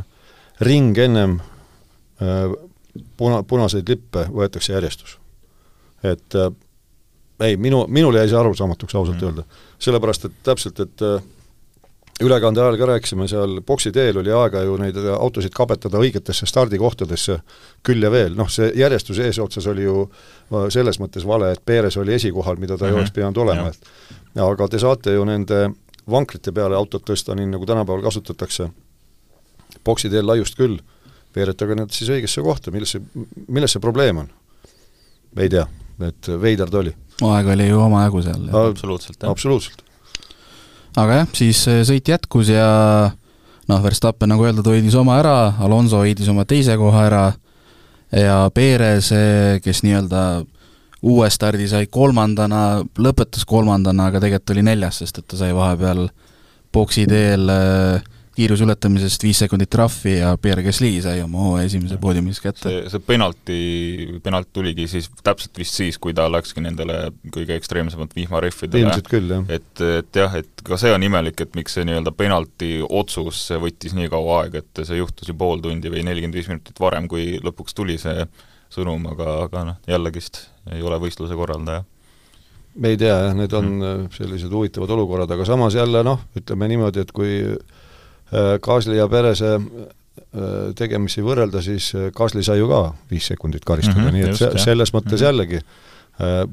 ring 0.61 0.99
ennem 0.99 1.39
äh, 2.23 2.53
puna, 3.17 3.43
punaseid 3.43 3.89
lippe 3.89 4.27
võetakse 4.33 4.73
järjestus. 4.73 5.19
et 6.03 6.35
äh, 6.35 6.51
ei, 7.41 7.57
minu, 7.57 7.87
minule 7.89 8.19
jäi 8.19 8.29
see 8.29 8.39
arusaamatuks 8.39 8.95
ausalt 8.95 9.21
mm. 9.21 9.27
öelda. 9.27 9.45
sellepärast, 9.79 10.25
et 10.25 10.43
täpselt, 10.43 10.81
et 10.81 11.03
äh, 11.03 11.23
ülekande 12.23 12.63
ajal 12.63 12.77
ka 12.79 12.87
rääkisime, 12.87 13.29
seal 13.29 13.61
boksi 13.67 13.93
teel 13.93 14.19
oli 14.19 14.33
aega 14.33 14.63
ju 14.63 14.77
neid 14.79 14.99
autosid 15.19 15.55
kabetada 15.55 15.99
õigetesse 15.99 16.47
stardikohtadesse 16.47 17.41
küll 17.83 18.03
ja 18.07 18.11
veel, 18.11 18.37
noh 18.39 18.51
see 18.51 18.71
järjestus 18.79 19.19
eesotsas 19.19 19.67
oli 19.73 19.89
ju 19.89 20.05
äh, 20.05 20.69
selles 20.75 21.01
mõttes 21.03 21.27
vale, 21.27 21.53
et 21.55 21.65
Perez 21.65 21.97
oli 21.99 22.15
esikohal, 22.15 22.57
mida 22.57 22.79
ta 22.79 22.85
mm 22.85 22.87
-hmm. 22.87 22.87
ei 22.87 22.93
mhm. 22.93 23.01
oleks 23.01 23.13
pidanud 23.13 23.37
olema, 23.37 23.69
et 23.69 24.41
aga 24.43 24.69
te 24.69 24.79
saate 24.79 25.15
ju 25.15 25.25
nende 25.25 25.71
vankrite 26.11 26.53
peale 26.53 26.77
autot 26.77 27.05
tõsta, 27.07 27.37
nii 27.37 27.49
nagu 27.53 27.67
tänapäeval 27.69 28.05
kasutatakse, 28.05 28.69
boksi 29.85 30.11
teel 30.13 30.27
laiust 30.29 30.59
küll, 30.59 30.79
veeretage 31.35 31.77
need 31.79 31.95
siis 31.95 32.11
õigesse 32.15 32.45
kohta, 32.45 32.73
milles 32.75 32.95
see, 32.95 33.25
milles 33.49 33.75
see 33.75 33.83
probleem 33.83 34.25
on? 34.25 34.31
ei 35.41 35.51
tea, 35.51 35.65
et 36.07 36.29
veider 36.41 36.71
ta 36.71 36.79
oli. 36.79 36.93
aega 37.27 37.55
oli 37.57 37.67
ju 37.69 37.81
omajagu 37.83 38.23
seal. 38.23 38.49
absoluutselt, 38.55 39.19
jah. 39.21 39.33
absoluutselt. 39.33 39.85
aga 40.97 41.23
jah, 41.23 41.33
siis 41.35 41.65
sõit 41.89 42.09
jätkus 42.13 42.53
ja 42.55 42.69
noh, 43.71 43.83
Verstappen, 43.83 44.31
nagu 44.31 44.45
öeldud, 44.47 44.69
hoidis 44.71 44.95
oma 44.99 45.19
ära, 45.23 45.39
Alonso 45.65 46.03
hoidis 46.05 46.29
oma 46.31 46.45
teise 46.49 46.77
koha 46.79 47.07
ära 47.09 47.25
ja 48.15 48.39
Perez, 48.55 49.11
kes 49.65 49.83
nii-öelda 49.83 50.45
uue 51.05 51.29
stardi 51.33 51.69
sai 51.69 51.89
kolmandana, 51.93 52.81
lõpetas 52.99 53.45
kolmandana, 53.49 54.09
aga 54.09 54.23
tegelikult 54.25 54.55
oli 54.55 54.67
neljas, 54.71 55.03
sest 55.03 55.21
et 55.21 55.29
ta 55.29 55.39
sai 55.41 55.53
vahepeal 55.57 56.07
boksi 56.75 57.05
teel 57.11 57.51
äh, 57.53 58.13
kiiruse 58.35 58.65
ületamisest 58.67 59.23
viis 59.23 59.39
sekundit 59.45 59.71
trahvi 59.71 60.17
ja 60.17 60.33
Pierre 60.43 60.65
Gasly 60.67 60.91
sai 61.05 61.21
oma 61.23 61.43
hooaja 61.45 61.69
esimese 61.69 61.99
poodiumis 62.03 62.41
kätte. 62.43 62.67
see, 62.67 62.81
see 62.91 63.03
penalti, 63.07 63.59
penalt 64.25 64.51
tuligi 64.53 64.89
siis 64.91 65.07
täpselt 65.27 65.61
vist 65.61 65.79
siis, 65.79 65.99
kui 66.03 66.15
ta 66.17 66.27
läkski 66.33 66.65
nendele 66.65 66.99
kõige 67.35 67.55
ekstreemsemalt 67.59 68.17
vihmarehvidele. 68.17 68.89
ilmselt 68.89 69.11
küll, 69.13 69.31
jah. 69.37 69.45
et, 69.55 69.85
et 70.01 70.21
jah, 70.23 70.35
et 70.41 70.65
ka 70.67 70.79
see 70.81 70.95
on 70.95 71.07
imelik, 71.07 71.45
et 71.47 71.55
miks 71.59 71.79
see 71.79 71.87
nii-öelda 71.87 72.15
penalti 72.17 72.73
otsus 72.89 73.45
võttis 73.63 73.95
nii 73.95 74.11
kaua 74.13 74.43
aega, 74.43 74.65
et 74.65 74.83
see 74.83 74.99
juhtus 74.99 75.31
ju 75.31 75.39
pool 75.39 75.63
tundi 75.63 75.93
või 75.93 76.03
nelikümmend 76.07 76.41
viis 76.41 76.51
minutit 76.51 76.83
varem, 76.83 77.07
kui 77.11 77.37
lõpuks 77.45 77.79
tuli 77.79 78.01
see 78.03 78.27
sõnum, 78.75 79.07
aga, 79.13 79.41
aga 79.47 79.65
noh, 79.71 79.81
jällegist 79.89 80.47
ei 80.73 80.83
ole 80.83 80.99
võistluse 81.03 81.37
korraldaja 81.39 81.85
me 82.75 82.91
ei 82.91 82.99
tea 82.99 83.15
jah, 83.15 83.35
need 83.39 83.53
on 83.55 83.71
mm. 83.79 84.07
sellised 84.17 84.51
huvitavad 84.51 84.91
olukorrad, 84.91 85.31
aga 85.31 85.45
samas 85.47 85.77
jälle 85.79 86.03
noh, 86.03 86.25
ütleme 86.37 86.69
niimoodi, 86.69 87.05
et 87.05 87.13
kui 87.15 87.37
Äh, 88.35 88.59
Kaasli 88.61 88.97
ja 88.97 89.07
Perese 89.09 89.55
äh, 89.55 90.73
tegemisi 90.77 91.23
võrrelda, 91.25 91.61
siis 91.63 91.91
Kaasli 92.17 92.43
sai 92.47 92.59
ju 92.59 92.69
ka 92.71 92.87
viis 93.11 93.29
sekundit 93.31 93.67
karistada 93.67 94.01
mm, 94.01 94.07
-hmm, 94.07 94.17
nii 94.17 94.25
et 94.25 94.33
just, 94.33 94.43
se 94.43 94.65
selles 94.71 94.95
mõttes 94.95 95.13
mm 95.13 95.17
-hmm. 95.19 95.25
jällegi 95.25 95.61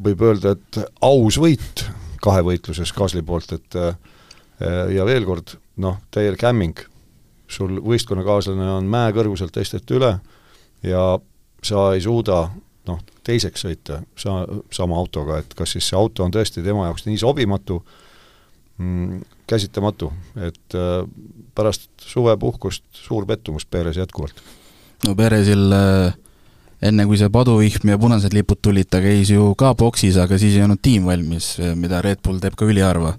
võib 0.03 0.22
öelda, 0.26 0.51
et 0.57 0.80
aus 1.05 1.38
võit 1.38 1.86
kahevõitluses 2.22 2.93
Kaasli 2.93 3.22
poolt, 3.22 3.51
et 3.53 3.76
ja 4.95 5.05
veel 5.05 5.26
kord, 5.26 5.53
noh, 5.78 5.99
täielik 6.11 6.41
hämming, 6.41 6.80
sul 7.47 7.78
võistkonnakaaslane 7.78 8.72
on 8.72 8.89
mäekõrguselt 8.89 9.53
teistelt 9.53 9.91
üle 9.91 10.15
ja 10.82 11.19
sa 11.64 11.91
ei 11.95 12.01
suuda 12.01 12.43
noh, 12.89 13.01
teiseks 13.26 13.66
sõita 13.66 13.99
sa, 14.18 14.41
sama 14.74 14.97
autoga, 14.99 15.41
et 15.41 15.53
kas 15.57 15.76
siis 15.76 15.89
see 15.91 15.97
auto 15.97 16.26
on 16.26 16.34
tõesti 16.34 16.64
tema 16.66 16.88
jaoks 16.88 17.05
nii 17.07 17.20
sobimatu, 17.22 17.82
mm, 18.82 19.22
käsitamatu, 19.49 20.12
et 20.47 20.78
äh, 20.78 21.03
pärast 21.55 21.89
suvepuhkust 22.07 23.03
suur 23.03 23.28
pettumus 23.30 23.66
Perez 23.66 23.99
jätkuvalt. 24.01 24.41
no 25.05 25.16
Perezil 25.16 25.68
äh, 25.76 26.18
enne, 26.82 27.05
kui 27.05 27.20
see 27.22 27.30
paduvihm 27.30 27.93
ja 27.93 27.99
punased 28.01 28.34
lipud 28.34 28.62
tulid, 28.62 28.89
ta 28.89 29.03
käis 29.03 29.30
ju 29.30 29.53
ka 29.59 29.76
boksis, 29.78 30.18
aga 30.18 30.39
siis 30.41 30.57
ei 30.57 30.66
olnud 30.66 30.82
tiim 30.82 31.05
valmis, 31.05 31.53
mida 31.76 32.01
Red 32.01 32.24
Bull 32.26 32.41
teeb 32.41 32.57
ka 32.57 32.66
üliharva. 32.66 33.16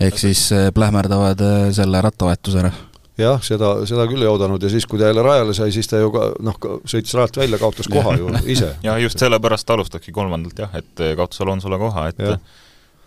ehk 0.00 0.18
siis 0.20 0.50
äh, 0.52 0.68
plähmerdavad 0.74 1.40
selle 1.74 2.04
rattavahetuse 2.04 2.60
ära 2.60 2.74
jah, 3.18 3.42
seda, 3.44 3.74
seda 3.88 4.06
küll 4.10 4.22
ei 4.22 4.30
oodanud 4.30 4.62
ja 4.62 4.70
siis, 4.72 4.86
kui 4.86 5.00
ta 5.00 5.10
jälle 5.10 5.22
rajale 5.26 5.54
sai, 5.56 5.72
siis 5.74 5.90
ta 5.90 6.00
ju 6.00 6.10
ka 6.14 6.30
noh, 6.44 6.58
sõitis 6.88 7.14
rajalt 7.18 7.42
välja, 7.42 7.60
kaotas 7.60 7.90
koha 7.90 8.16
ju 8.20 8.32
ise. 8.46 8.74
ja 8.86 8.96
just 9.02 9.18
sellepärast 9.18 9.66
ta 9.66 9.78
alustaski 9.78 10.14
kolmandalt 10.14 10.64
jah, 10.66 10.74
et 10.78 11.06
kaotas 11.18 11.44
Alonsole 11.44 11.78
koha, 11.80 12.08
et 12.12 12.24
ja. 12.24 12.38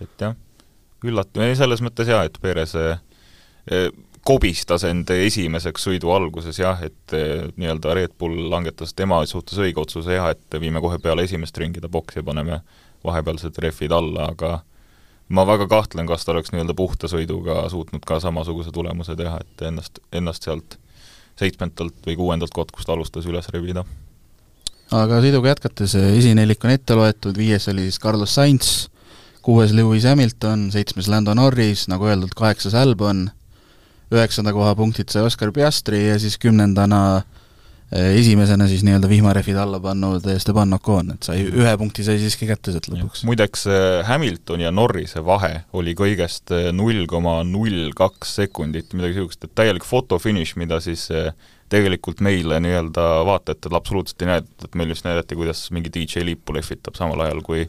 et 0.03 0.25
jah 0.27 0.39
üllat-, 1.07 1.41
selles 1.57 1.83
mõttes 1.83 2.09
jaa, 2.09 2.23
et 2.27 2.37
Perez 2.41 2.75
eh, 2.77 3.89
kobistas 4.27 4.85
end 4.87 5.09
esimeseks 5.13 5.87
sõidu 5.87 6.11
alguses 6.13 6.59
jah, 6.61 6.81
et 6.85 7.15
eh, 7.17 7.47
nii-öelda 7.57 7.95
Red 7.97 8.17
Bull 8.19 8.49
langetas 8.51 8.95
tema 8.97 9.21
suhtes 9.29 9.59
õige 9.61 9.81
otsuse 9.81 10.17
jah, 10.17 10.31
et 10.33 10.59
viime 10.61 10.81
kohe 10.83 10.99
peale 11.01 11.25
esimest 11.27 11.57
ringi 11.57 11.81
ta 11.81 11.89
boksi 11.91 12.21
ja 12.21 12.27
paneme 12.27 12.61
vahepealsed 13.05 13.57
rehvid 13.63 13.93
alla, 13.97 14.29
aga 14.35 14.59
ma 15.31 15.45
väga 15.47 15.67
kahtlen, 15.71 16.07
kas 16.09 16.25
ta 16.25 16.33
oleks 16.35 16.51
nii-öelda 16.51 16.75
puhta 16.77 17.09
sõiduga 17.11 17.63
suutnud 17.71 18.03
ka 18.07 18.19
samasuguse 18.23 18.73
tulemuse 18.75 19.15
teha, 19.19 19.39
et 19.41 19.65
ennast, 19.69 20.01
ennast 20.11 20.47
sealt 20.47 20.77
seitsmendalt 21.39 22.05
või 22.05 22.17
kuuendalt 22.19 22.53
koht, 22.53 22.73
kust 22.75 22.89
alustas, 22.91 23.25
üles 23.29 23.47
rebida. 23.53 23.85
aga 24.91 25.21
sõiduga 25.23 25.53
jätkates, 25.53 25.95
esinelik 25.95 26.63
on 26.65 26.75
ette 26.75 26.97
loetud, 26.97 27.37
viies 27.37 27.67
oli 27.71 27.87
siis 27.87 27.99
Carlos 28.03 28.35
Sainz, 28.35 28.89
kuues 29.41 29.71
Lewis 29.73 30.05
Hamilton, 30.05 30.69
seitsmes 30.73 31.07
Lando 31.07 31.33
Norris, 31.33 31.87
nagu 31.89 32.05
öeldud, 32.11 32.35
kaheksas 32.37 32.75
Albon, 32.77 33.29
üheksanda 34.11 34.51
koha 34.53 34.75
punktid 34.75 35.09
sai 35.09 35.23
Oscar 35.23 35.53
Piastri 35.55 36.03
ja 36.09 36.19
siis 36.19 36.35
kümnendana 36.37 37.01
eh, 37.21 37.40
esimesena 37.91 38.67
siis 38.71 38.85
nii-öelda 38.87 39.09
vihmarehvid 39.11 39.57
alla 39.59 39.79
pannud 39.83 40.25
Esteban 40.31 40.73
Ocon, 40.77 41.11
et 41.15 41.27
sai, 41.27 41.43
ühe 41.43 41.71
punkti 41.77 42.05
sai 42.07 42.19
siiski 42.21 42.47
kätte 42.47 42.71
sealt 42.71 42.87
lõpuks. 42.91 43.25
muideks 43.27 43.65
eh, 43.67 44.01
Hamiltoni 44.07 44.63
ja 44.63 44.71
Norrise 44.71 45.23
vahe 45.27 45.65
oli 45.77 45.95
kõigest 45.99 46.53
eh, 46.55 46.69
null 46.75 47.03
koma 47.11 47.41
null 47.47 47.91
kaks 47.97 48.37
sekundit, 48.41 48.95
midagi 48.95 49.19
niisugust, 49.19 49.43
et 49.43 49.55
täielik 49.59 49.87
fotofiniš, 49.87 50.55
mida 50.61 50.79
siis 50.83 51.09
tegelikult 51.71 52.23
meile 52.23 52.59
nii-öelda 52.63 53.07
vaatajatele 53.27 53.79
absoluutselt 53.79 54.23
ei 54.23 54.33
näidatud, 54.33 54.67
et 54.67 54.77
meil 54.79 54.91
just 54.91 55.07
näidati, 55.07 55.39
kuidas 55.39 55.65
mingi 55.75 55.91
DJ 55.93 56.23
liipu 56.27 56.55
lehvitab 56.55 56.99
samal 56.99 57.27
ajal, 57.27 57.43
kui 57.43 57.65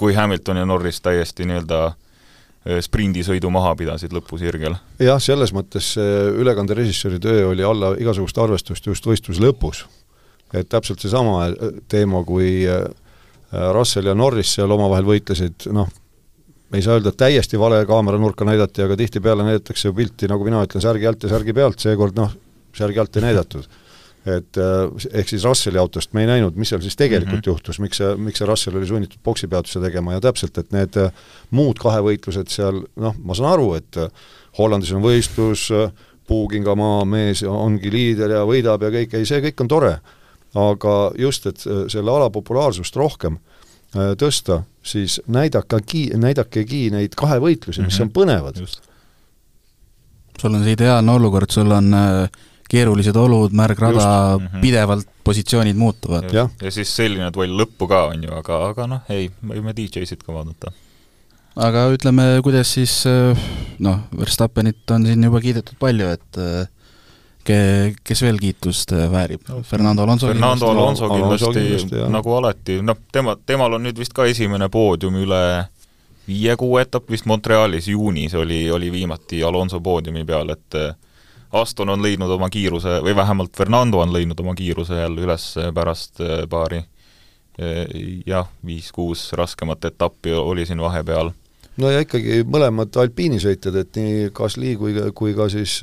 kui 0.00 0.14
Hamilton 0.16 0.56
ja 0.56 0.64
Norris 0.64 1.02
täiesti 1.04 1.44
nii-öelda 1.44 1.80
äh, 1.86 1.96
sprindisõidu 2.60 3.48
maha 3.52 3.72
pidasid 3.78 4.12
lõpusirgel. 4.12 4.74
jah, 5.00 5.20
selles 5.22 5.52
mõttes 5.56 5.94
see 5.96 6.18
ülekanderežissööri 6.42 7.20
töö 7.22 7.46
oli 7.54 7.64
alla 7.64 7.94
igasugust 7.96 8.38
arvestust 8.38 8.86
just 8.86 9.06
võistluse 9.06 9.40
lõpus. 9.40 9.86
et 10.52 10.68
täpselt 10.68 11.00
seesama 11.00 11.46
äh, 11.48 11.80
teema, 11.88 12.24
kui 12.24 12.66
äh, 12.68 12.84
Russell 13.72 14.06
ja 14.06 14.14
Norris 14.14 14.52
seal 14.54 14.70
omavahel 14.70 15.08
võitlesid, 15.08 15.70
noh, 15.72 15.88
ei 16.74 16.82
saa 16.82 16.98
öelda, 16.98 17.10
et 17.10 17.18
täiesti 17.18 17.58
vale 17.58 17.80
kaameranurka 17.86 18.44
näidati, 18.44 18.84
aga 18.84 18.96
tihtipeale 18.96 19.46
näidatakse 19.46 19.88
ju 19.88 19.94
pilti, 19.94 20.28
nagu 20.30 20.44
mina 20.46 20.60
ütlen, 20.62 20.84
särgi 20.84 21.08
alt 21.08 21.24
ja 21.24 21.32
särgi 21.32 21.56
pealt, 21.56 21.80
seekord 21.80 22.18
noh, 22.18 22.34
särgi 22.76 23.00
alt 23.02 23.16
ei 23.16 23.24
näidatud 23.24 23.66
et 24.26 24.58
äh, 24.60 25.06
ehk 25.16 25.30
siis 25.32 25.44
Russelli 25.44 25.80
autost 25.80 26.12
me 26.12 26.24
ei 26.24 26.28
näinud, 26.28 26.56
mis 26.60 26.68
seal 26.68 26.82
siis 26.84 26.96
tegelikult 26.96 27.32
mm 27.32 27.40
-hmm. 27.40 27.52
juhtus, 27.54 27.78
miks 27.80 27.96
see, 27.96 28.16
miks 28.16 28.38
see 28.38 28.46
Russell 28.48 28.76
oli 28.76 28.86
sunnitud 28.86 29.18
poksipeatuse 29.22 29.80
tegema 29.80 30.12
ja 30.12 30.20
täpselt, 30.20 30.58
et 30.58 30.72
need 30.72 30.96
äh, 30.96 31.12
muud 31.50 31.80
kahevõitlused 31.80 32.48
seal, 32.52 32.82
noh, 32.96 33.14
ma 33.24 33.34
saan 33.34 33.52
aru, 33.52 33.74
et 33.74 33.96
äh, 33.96 34.10
Hollandis 34.58 34.92
on 34.92 35.02
võistlus, 35.02 35.70
puukingamaa 36.26 37.04
mees 37.04 37.42
ongi 37.42 37.90
liider 37.90 38.30
ja 38.30 38.44
võidab 38.44 38.82
ja 38.82 38.90
kõik, 38.90 39.14
ei, 39.14 39.26
see 39.26 39.40
kõik 39.40 39.60
on 39.60 39.68
tore. 39.68 39.98
aga 40.54 41.12
just, 41.18 41.46
et 41.46 41.58
selle 41.88 42.10
ala 42.10 42.30
populaarsust 42.30 42.96
rohkem 42.96 43.38
tõsta, 44.18 44.62
siis 44.82 45.20
näidakegi, 45.26 46.10
näidakegi 46.18 46.90
neid 46.90 47.14
kahevõitlusi, 47.14 47.82
mis 47.82 47.98
mm 47.98 48.02
-hmm. 48.02 48.02
on 48.02 48.10
põnevad. 48.10 48.80
sul 50.40 50.54
on 50.54 50.64
see 50.64 50.72
ideaalne 50.72 51.12
olukord, 51.12 51.50
sul 51.50 51.70
on 51.70 51.94
äh, 51.94 52.28
keerulised 52.70 53.16
olud, 53.18 53.54
märg 53.56 53.78
rada, 53.82 54.04
mm 54.38 54.46
-hmm. 54.46 54.60
pidevalt 54.62 55.08
positsioonid 55.24 55.76
muutuvad. 55.76 56.32
ja, 56.32 56.48
ja 56.62 56.70
siis 56.70 56.96
selline 56.96 57.30
duell 57.34 57.56
lõppu 57.62 57.88
ka, 57.88 58.04
on 58.12 58.24
ju, 58.24 58.32
aga, 58.34 58.62
aga 58.70 58.86
noh, 58.86 59.00
ei, 59.08 59.30
me 59.42 59.58
võime 59.58 59.74
DJ-sid 59.76 60.22
ka 60.26 60.34
vaadata. 60.34 60.72
aga 61.56 61.88
ütleme, 61.94 62.28
kuidas 62.42 62.74
siis 62.74 63.02
noh, 63.78 64.04
Verstappenit 64.18 64.90
on 64.90 65.06
siin 65.06 65.24
juba 65.24 65.40
kiidetud 65.40 65.78
palju, 65.78 66.12
et 66.14 66.40
ke-, 67.44 67.94
kes 68.04 68.22
veel 68.22 68.38
kiitust 68.38 68.92
väärib? 68.92 69.42
Fernando 69.62 70.02
Alonso 70.02 70.26
Fernando 70.26 70.70
Alonso 70.70 71.08
kindlasti, 71.08 71.52
kindlasti, 71.58 72.06
nagu 72.12 72.34
alati, 72.38 72.80
noh, 72.82 72.96
tema, 73.12 73.36
temal 73.46 73.78
on 73.78 73.86
nüüd 73.88 73.98
vist 73.98 74.14
ka 74.16 74.28
esimene 74.30 74.68
poodium 74.68 75.18
üle 75.20 75.42
viie 76.30 76.56
kuu 76.56 76.78
etapp 76.78 77.10
vist 77.10 77.26
Montrealis 77.26 77.88
juunis 77.90 78.34
oli, 78.38 78.62
oli 78.70 78.90
viimati 78.92 79.42
Alonso 79.44 79.80
poodiumi 79.80 80.24
peal, 80.24 80.52
et 80.54 80.78
Aston 81.52 81.88
on 81.88 82.02
leidnud 82.02 82.30
oma 82.30 82.50
kiiruse 82.50 83.00
või 83.04 83.16
vähemalt 83.16 83.56
Fernando 83.56 83.98
on 83.98 84.12
leidnud 84.12 84.40
oma 84.40 84.54
kiiruse 84.54 85.00
jälle 85.00 85.26
üles 85.26 85.54
pärast 85.74 86.20
äh, 86.20 86.44
paari 86.50 86.78
äh, 86.78 87.84
jah, 88.26 88.48
viis-kuus 88.66 89.32
raskemat 89.32 89.84
etappi 89.84 90.32
oli 90.32 90.66
siin 90.66 90.80
vahepeal. 90.80 91.32
no 91.76 91.90
ja 91.90 92.06
ikkagi 92.06 92.42
mõlemad 92.46 92.96
alpiinisõitjad, 93.02 93.76
et 93.82 93.96
nii 93.96 94.30
Gasly 94.34 94.76
kui, 94.76 94.96
kui 95.14 95.34
ka 95.34 95.48
siis 95.52 95.80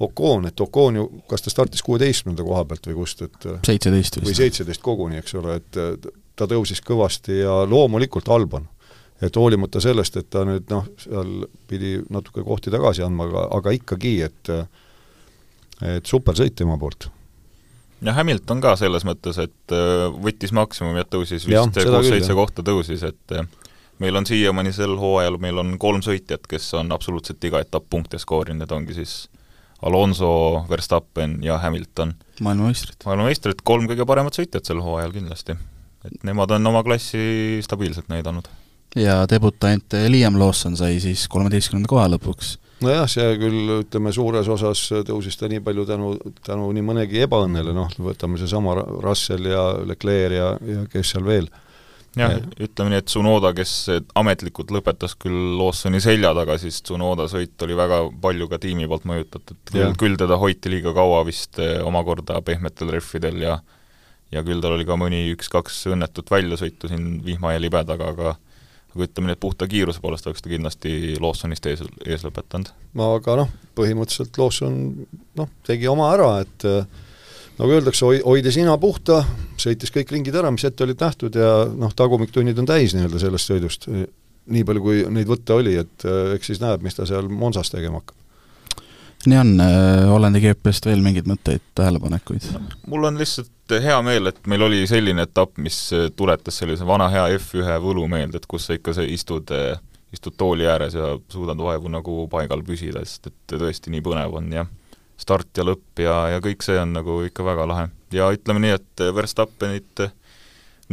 Ocon, 0.00 0.46
et 0.46 0.60
Ocon 0.60 0.96
ju, 0.96 1.08
kas 1.30 1.42
ta 1.42 1.50
startis 1.50 1.82
kuueteistkümnenda 1.82 2.44
koha 2.46 2.64
pealt 2.64 2.86
või 2.86 3.00
kust, 3.00 3.22
et 3.26 3.46
seitseteist 3.66 4.20
vist. 4.20 4.26
või 4.26 4.34
seitseteist 4.38 4.82
koguni, 4.82 5.18
eks 5.18 5.34
ole, 5.34 5.56
et 5.58 5.78
ta 6.38 6.46
tõusis 6.46 6.82
kõvasti 6.84 7.40
ja 7.42 7.62
loomulikult 7.66 8.28
Albon. 8.30 8.68
et 9.18 9.34
hoolimata 9.34 9.80
sellest, 9.82 10.16
et 10.16 10.28
ta 10.30 10.44
nüüd 10.46 10.68
noh, 10.70 10.84
seal 11.02 11.48
pidi 11.66 11.96
natuke 12.14 12.44
kohti 12.46 12.70
tagasi 12.70 13.02
andma, 13.02 13.24
aga, 13.26 13.40
aga 13.56 13.72
ikkagi, 13.74 14.12
et 14.22 14.50
äh, 14.54 14.68
et 15.82 16.06
super 16.06 16.36
sõit 16.38 16.56
tema 16.58 16.78
poolt. 16.78 17.08
ja 18.02 18.14
Hamilton 18.14 18.60
ka 18.62 18.74
selles 18.78 19.06
mõttes, 19.06 19.38
et 19.42 19.74
äh, 19.74 20.08
võttis 20.24 20.52
maksimumi, 20.54 21.02
et 21.02 21.10
tõusis 21.10 21.46
vist 21.46 21.80
kuus-seitse 21.80 22.34
kohta 22.34 22.64
tõusis, 22.66 23.02
et 23.06 23.34
äh, 23.36 23.46
meil 24.02 24.16
on 24.18 24.26
siiamaani 24.26 24.72
sel 24.74 24.96
hooajal, 24.98 25.38
meil 25.42 25.58
on 25.62 25.74
kolm 25.78 26.02
sõitjat, 26.04 26.46
kes 26.50 26.70
on 26.78 26.92
absoluutselt 26.94 27.42
iga 27.44 27.62
etapp 27.64 27.88
punkte 27.90 28.18
skoorinud, 28.18 28.62
need 28.62 28.74
ongi 28.74 28.98
siis 29.00 29.16
Alonso, 29.82 30.64
Verstappen 30.70 31.38
ja 31.42 31.58
Hamilton. 31.62 32.14
maailmameistrid. 32.40 32.96
maailmameistrid, 33.04 33.62
kolm 33.64 33.86
kõige 33.90 34.06
paremat 34.06 34.38
sõitjat 34.38 34.66
sel 34.66 34.82
hooajal 34.82 35.14
kindlasti. 35.14 35.58
et 36.06 36.24
nemad 36.24 36.50
on 36.54 36.66
oma 36.66 36.82
klassi 36.82 37.58
stabiilselt 37.62 38.08
näidanud. 38.08 38.48
ja 38.96 39.26
debutant 39.30 39.94
Liam 40.08 40.38
Lawson 40.38 40.76
sai 40.76 41.00
siis 41.00 41.28
kolmeteistkümnenda 41.28 41.88
koha 41.88 42.08
lõpuks 42.08 42.56
nojah, 42.84 43.06
see 43.10 43.30
küll, 43.40 43.72
ütleme, 43.82 44.12
suures 44.14 44.48
osas 44.52 44.82
tõusis 45.08 45.38
ta 45.38 45.48
nii 45.50 45.62
palju 45.64 45.86
tänu, 45.88 46.10
tänu 46.46 46.68
nii 46.74 46.84
mõnegi 46.86 47.22
ebaõnnele, 47.26 47.74
noh, 47.76 47.90
võtame 48.02 48.40
seesama 48.40 48.76
Russell 49.04 49.48
ja 49.50 49.70
Leclerc 49.88 50.36
ja, 50.36 50.50
ja 50.74 50.84
kes 50.92 51.14
seal 51.14 51.26
veel, 51.26 51.48
jah, 52.18 52.36
ütleme 52.58 52.92
nii, 52.92 53.02
et 53.02 53.08
Tsunoda, 53.10 53.52
kes 53.56 53.74
ametlikult 54.18 54.72
lõpetas 54.74 55.16
küll 55.20 55.56
Lawsoni 55.58 56.02
selja 56.04 56.34
taga, 56.38 56.58
siis 56.60 56.82
Tsunoda 56.82 57.28
sõit 57.30 57.66
oli 57.66 57.78
väga 57.78 58.04
palju 58.22 58.50
ka 58.50 58.60
tiimi 58.62 58.88
poolt 58.90 59.08
mõjutatud, 59.08 59.58
küll, 59.72 59.96
küll 60.00 60.20
teda 60.20 60.38
hoiti 60.40 60.72
liiga 60.72 60.94
kaua 60.96 61.24
vist 61.28 61.60
eh, 61.62 61.78
omakorda 61.86 62.42
pehmetel 62.46 62.94
rehvidel 62.94 63.42
ja 63.46 63.58
ja 64.28 64.42
küll 64.44 64.60
tal 64.60 64.74
oli 64.76 64.84
ka 64.84 64.96
mõni 65.00 65.22
üks-kaks 65.32 65.86
õnnetut 65.94 66.28
väljasõitu 66.28 66.90
siin 66.90 67.18
vihma 67.24 67.54
ja 67.54 67.62
libedaga, 67.62 68.10
aga 68.12 68.34
aga 68.94 69.04
ütleme 69.04 69.28
nii, 69.28 69.36
et 69.36 69.42
puhta 69.42 69.68
kiiruse 69.70 70.00
poolest 70.02 70.26
oleks 70.28 70.44
ta 70.44 70.50
kindlasti 70.50 71.16
Lawsonist 71.20 71.66
ees, 71.70 71.82
ees 72.06 72.24
lõpetanud. 72.26 72.70
aga 73.08 73.36
noh, 73.42 73.52
põhimõtteliselt 73.78 74.38
Lawson 74.40 74.78
noh, 75.38 75.50
tegi 75.66 75.90
oma 75.90 76.12
ära, 76.14 76.30
et 76.44 76.68
äh, 76.68 76.86
nagu 77.58 77.74
öeldakse, 77.76 78.06
hoi-, 78.06 78.22
hoides 78.24 78.58
nina 78.60 78.76
puhta, 78.80 79.20
sõitis 79.60 79.92
kõik 79.94 80.14
ringid 80.14 80.38
ära, 80.38 80.52
mis 80.54 80.66
ette 80.68 80.86
olid 80.86 81.02
nähtud 81.04 81.36
ja 81.38 81.52
noh, 81.68 81.92
tagumiktunnid 81.96 82.58
on 82.62 82.70
täis 82.70 82.96
nii-öelda 82.96 83.22
sellest 83.22 83.52
sõidust, 83.52 83.90
nii 84.48 84.64
palju, 84.64 84.84
kui 84.84 85.02
neid 85.12 85.28
võtta 85.28 85.58
oli, 85.60 85.76
et 85.82 86.08
äh, 86.08 86.34
eks 86.38 86.54
siis 86.54 86.64
näeb, 86.64 86.84
mis 86.84 86.96
ta 86.96 87.06
seal 87.08 87.28
Monsas 87.28 87.74
tegema 87.74 88.02
hakkab 88.02 88.16
nii 89.26 89.38
on, 89.38 89.60
äh, 89.60 90.06
Hollandi 90.06 90.40
GP-st 90.42 90.86
veel 90.86 91.02
mingeid 91.02 91.28
mõtteid, 91.30 91.64
tähelepanekuid? 91.78 92.46
mul 92.86 93.08
on 93.10 93.18
lihtsalt 93.18 93.76
hea 93.82 93.98
meel, 94.06 94.30
et 94.30 94.40
meil 94.46 94.62
oli 94.68 94.84
selline 94.88 95.26
etapp, 95.26 95.58
mis 95.62 95.78
tuletas 96.16 96.60
sellise 96.62 96.86
vana 96.86 97.08
hea 97.12 97.26
F1 97.38 97.78
võlu 97.82 98.06
meelde, 98.10 98.38
et 98.38 98.46
kus 98.48 98.68
sa 98.68 98.78
ikka 98.78 98.94
istud, 99.04 99.50
istud 100.14 100.38
tooli 100.38 100.68
ääres 100.70 100.94
ja 100.96 101.16
suudad 101.32 101.58
vaevu 101.58 101.90
nagu 101.92 102.20
paigal 102.30 102.62
püsida, 102.64 103.02
sest 103.04 103.32
et 103.32 103.58
tõesti 103.58 103.92
nii 103.92 104.04
põnev 104.06 104.38
on 104.38 104.52
ja 104.54 104.66
start 105.18 105.58
ja 105.58 105.66
lõpp 105.66 106.00
ja, 106.02 106.14
ja 106.34 106.40
kõik 106.44 106.62
see 106.62 106.78
on 106.78 106.94
nagu 106.94 107.20
ikka 107.26 107.44
väga 107.44 107.66
lahe. 107.66 107.88
ja 108.14 108.30
ütleme 108.32 108.62
nii, 108.62 108.78
et 108.78 109.04
Verstappenit 109.14 110.06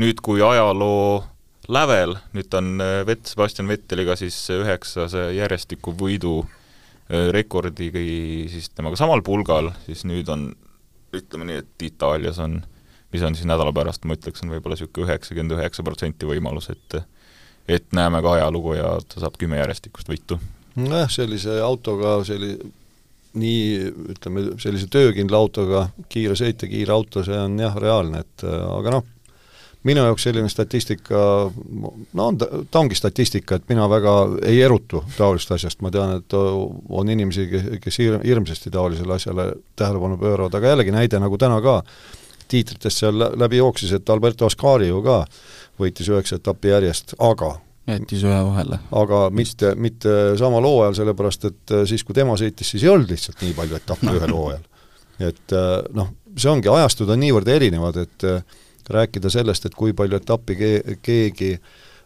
nüüd, 0.01 0.19
kui 0.25 0.41
ajaloo 0.41 1.23
lävel, 1.69 2.17
nüüd 2.33 2.49
ta 2.49 2.59
on 2.61 2.81
Vett, 3.07 3.29
Sebastian 3.29 3.69
Vetteliga 3.69 4.17
siis 4.19 4.37
üheksase 4.53 5.29
järjestiku 5.37 5.93
võidu 5.95 6.41
rekordiga 7.09 8.01
siis 8.49 8.71
temaga 8.73 8.97
samal 8.97 9.21
pulgal, 9.25 9.69
siis 9.85 10.05
nüüd 10.09 10.29
on 10.33 10.47
ütleme 11.15 11.47
nii, 11.49 11.59
et 11.61 11.85
Itaalias 11.87 12.39
on, 12.43 12.59
mis 13.13 13.23
on 13.23 13.35
siis 13.37 13.47
nädala 13.47 13.73
pärast, 13.75 14.07
ma 14.07 14.17
ütleks, 14.17 14.43
on 14.43 14.53
võib-olla 14.53 14.75
niisugune 14.75 15.07
üheksakümmend 15.07 15.57
üheksa 15.57 15.85
protsenti 15.85 16.29
võimalus, 16.29 16.71
et 16.73 17.03
et 17.67 17.85
näeme 17.97 18.19
ka 18.21 18.35
ajalugu 18.37 18.75
ja 18.77 18.91
ta 19.09 19.23
saab 19.23 19.39
kümme 19.41 19.57
järjestikust 19.57 20.09
võitu. 20.09 20.37
nojah, 20.75 21.09
sellise 21.09 21.59
autoga, 21.65 22.19
selli-, 22.27 22.59
nii 23.33 23.91
ütleme, 24.13 24.43
sellise 24.61 24.89
töökindla 24.91 25.39
autoga 25.39 25.87
kiire 26.09 26.35
sõit 26.37 26.61
ja 26.61 26.69
kiire 26.69 26.93
auto, 26.93 27.23
see 27.25 27.37
on 27.37 27.57
jah, 27.59 27.73
reaalne, 27.81 28.21
et 28.25 28.45
aga 28.45 28.97
noh, 28.97 29.07
minu 29.85 30.03
jaoks 30.05 30.25
selline 30.27 30.49
statistika, 30.49 31.19
no 32.13 32.27
on 32.27 32.37
ta, 32.41 32.47
ta 32.71 32.81
ongi 32.81 32.97
statistika, 32.97 33.59
et 33.59 33.67
mina 33.69 33.87
väga 33.89 34.15
ei 34.47 34.61
erutu 34.65 35.03
taolisest 35.17 35.55
asjast, 35.57 35.81
ma 35.85 35.91
tean, 35.93 36.17
et 36.19 36.35
on 36.35 37.11
inimesi, 37.11 37.47
kes 37.83 37.99
hir-, 38.01 38.19
hirmsasti 38.25 38.73
taolisele 38.73 39.17
asjale 39.17 39.51
tähelepanu 39.77 40.17
pööravad, 40.21 40.57
aga 40.57 40.73
jällegi 40.73 40.95
näide, 40.95 41.21
nagu 41.21 41.37
täna 41.41 41.59
ka, 41.65 41.81
tiitritest 42.49 43.03
seal 43.03 43.29
läbi 43.37 43.61
jooksis, 43.61 43.93
et 43.97 44.09
Alberto 44.09 44.49
Ascari 44.49 44.89
ju 44.89 45.03
ka 45.05 45.21
võitis 45.81 46.09
üheksa 46.09 46.39
etappi 46.41 46.73
järjest, 46.73 47.15
aga 47.19 47.55
jättis 47.85 48.25
ühe 48.25 48.41
vahele. 48.47 48.79
aga 48.97 49.23
mitte, 49.33 49.75
mitte 49.77 50.17
samal 50.41 50.65
hooajal, 50.65 50.97
sellepärast 50.97 51.49
et 51.51 51.73
siis, 51.89 52.03
kui 52.05 52.17
tema 52.17 52.37
sõitis, 52.39 52.73
siis 52.73 52.85
ei 52.85 52.93
olnud 52.93 53.11
lihtsalt 53.13 53.41
nii 53.45 53.53
palju 53.57 53.77
etappe 53.77 54.13
ühel 54.17 54.35
hooajal. 54.39 54.69
et 55.29 55.57
noh, 55.93 56.13
see 56.35 56.51
ongi, 56.51 56.71
ajastud 56.73 57.09
on 57.13 57.21
niivõrd 57.21 57.49
erinevad, 57.53 58.01
et 58.01 58.29
rääkida 58.91 59.31
sellest, 59.33 59.65
et 59.65 59.75
kui 59.75 59.93
palju 59.97 60.19
etappi 60.21 60.57
ke-, 60.59 60.97
keegi 61.05 61.55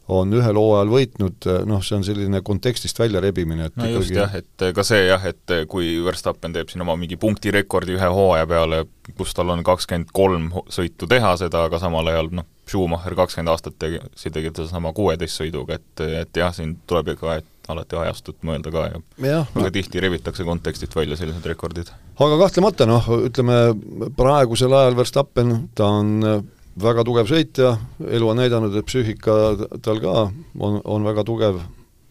on 0.09 0.33
ühel 0.33 0.57
hooajal 0.57 0.89
võitnud, 0.89 1.47
noh, 1.69 1.81
see 1.85 1.97
on 1.99 2.05
selline 2.05 2.41
kontekstist 2.45 2.97
välja 2.99 3.21
rebimine, 3.21 3.67
et 3.69 3.75
no 3.77 3.85
ikkagi... 3.85 3.99
just 3.99 4.15
jah, 4.15 4.33
et 4.39 4.65
ka 4.75 4.85
see 4.85 5.03
jah, 5.05 5.25
et 5.29 5.53
kui 5.69 5.91
Verstappen 6.05 6.55
teeb 6.55 6.71
siin 6.71 6.81
oma 6.85 6.95
mingi 6.97 7.19
punktirekordi 7.21 7.93
ühe 7.97 8.09
hooaja 8.09 8.47
peale, 8.49 8.83
kus 9.19 9.35
tal 9.37 9.53
on 9.53 9.61
kakskümmend 9.65 10.09
kolm 10.15 10.49
sõitu 10.73 11.09
teha 11.09 11.35
seda, 11.41 11.67
aga 11.69 11.81
samal 11.81 12.09
ajal 12.09 12.33
noh, 12.41 12.49
Schumacher 12.69 13.15
kakskümmend 13.17 13.53
aastat 13.53 13.77
tegi, 13.81 14.01
see 14.17 14.33
tegi 14.33 14.49
sedasama 14.49 14.93
kuueteist 14.97 15.43
sõiduga, 15.43 15.77
et, 15.77 16.05
et 16.23 16.41
jah, 16.41 16.53
siin 16.57 16.79
tuleb 16.89 17.13
ikka 17.13 17.39
et 17.43 17.55
alati 17.69 17.97
ajastut 18.01 18.39
mõelda 18.45 18.71
ka 18.73 18.85
ja, 18.89 18.99
ja 19.27 19.39
väga 19.53 19.69
tihti 19.75 20.01
rebitakse 20.01 20.45
kontekstist 20.47 20.95
välja 20.97 21.17
sellised 21.19 21.45
rekordid. 21.45 21.91
aga 22.17 22.37
kahtlemata 22.41 22.87
noh, 22.89 23.09
ütleme 23.29 23.59
praegusel 24.17 24.73
ajal 24.73 24.97
Verstappen, 24.97 25.53
ta 25.77 25.91
on 25.99 26.15
väga 26.83 27.03
tugev 27.07 27.27
sõitja, 27.29 27.73
elu 28.07 28.31
on 28.31 28.39
näidanud, 28.39 28.75
et 28.79 28.87
psüühika 28.87 29.35
tal 29.83 29.99
ka 30.03 30.15
on, 30.59 30.79
on 30.83 31.05
väga 31.07 31.25
tugev, 31.27 31.59